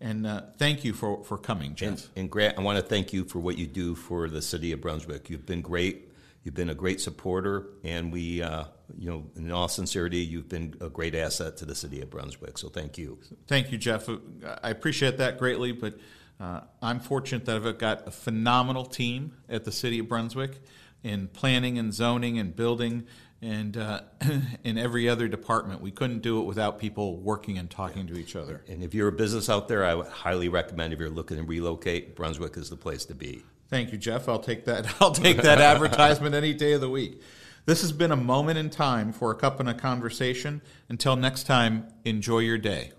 And 0.02 0.28
uh, 0.28 0.41
thank 0.58 0.84
you 0.84 0.94
for, 0.94 1.24
for 1.24 1.38
coming, 1.38 1.76
Jeff. 1.76 1.89
And, 1.89 2.10
and 2.16 2.30
Grant, 2.30 2.58
I 2.58 2.62
want 2.62 2.78
to 2.78 2.84
thank 2.84 3.14
you 3.14 3.24
for 3.24 3.39
what 3.39 3.58
you 3.58 3.68
do 3.68 3.96
for 3.96 4.30
the 4.30 4.41
city 4.41 4.72
of 4.74 4.82
Brunswick. 4.82 5.30
You've 5.30 5.46
been 5.46 5.62
great. 5.62 6.10
You've 6.44 6.56
been 6.56 6.70
a 6.70 6.76
great 6.76 7.00
supporter, 7.00 7.68
and 7.86 8.12
we, 8.12 8.41
uh, 8.41 8.66
you 8.98 9.10
know, 9.10 9.26
in 9.36 9.52
all 9.52 9.68
sincerity, 9.68 10.20
you've 10.20 10.50
been 10.50 10.76
a 10.82 10.89
great 10.89 11.16
asset 11.16 11.58
to 11.58 11.66
the 11.66 11.76
city 11.76 12.02
of 12.02 12.10
Brunswick. 12.10 12.58
So 12.58 12.70
thank 12.70 12.98
you. 12.98 13.20
Thank 13.48 13.72
you, 13.72 13.78
Jeff. 13.78 14.08
I 14.10 14.70
appreciate 14.70 15.18
that 15.18 15.38
greatly, 15.38 15.72
but 15.72 15.98
uh, 16.39 16.62
I'm 16.82 17.00
fortunate 17.00 17.46
that 17.46 17.56
I've 17.56 17.78
got 17.78 18.08
a 18.08 18.12
phenomenal 18.12 18.86
team 18.86 19.36
at 19.50 19.64
the 19.64 19.72
City 19.72 20.00
of 20.00 20.08
Brunswick 20.08 20.62
in 21.04 21.28
planning 21.28 21.78
and 21.78 21.94
zoning 21.94 22.39
and 22.39 22.56
building 22.56 23.06
and 23.41 23.76
uh, 23.76 24.02
in 24.64 24.78
every 24.78 25.10
other 25.10 25.28
department. 25.28 25.82
We 25.82 25.91
couldn't 25.91 26.22
do 26.22 26.39
it 26.39 26.46
without 26.46 26.80
people 26.80 27.18
working 27.18 27.58
and 27.58 27.70
talking 27.70 28.08
to 28.08 28.18
each 28.18 28.36
other. 28.36 28.64
And 28.68 28.82
if 28.82 28.94
you're 28.94 29.10
a 29.10 29.14
business 29.14 29.50
out 29.50 29.68
there, 29.68 29.84
I 29.84 29.96
would 29.96 30.08
highly 30.08 30.50
recommend 30.50 30.94
if 30.94 31.00
you're 31.00 31.10
looking 31.10 31.38
to 31.38 31.44
relocate, 31.44 32.16
Brunswick 32.16 32.58
is 32.58 32.70
the 32.70 32.78
place 32.78 33.06
to 33.06 33.16
be. 33.16 33.44
Thank 33.70 33.91
you, 33.91 33.98
Jeff. 33.98 34.30
I'll 34.30 34.39
take 34.39 34.66
that. 34.66 34.88
I'll 35.02 35.12
take 35.12 35.38
that 35.38 35.60
advertisement 35.60 36.36
any 36.36 36.54
day 36.54 36.74
of 36.74 36.82
the 36.82 36.89
week. 36.89 37.22
This 37.66 37.82
has 37.82 37.93
been 37.93 38.11
a 38.11 38.18
moment 38.18 38.57
in 38.59 38.70
time 38.70 39.14
for 39.14 39.32
a 39.32 39.36
cup 39.36 39.61
and 39.61 39.70
a 39.70 39.74
conversation. 39.74 40.61
Until 40.89 41.16
next 41.16 41.43
time, 41.43 41.88
enjoy 42.03 42.39
your 42.39 42.57
day. 42.57 42.91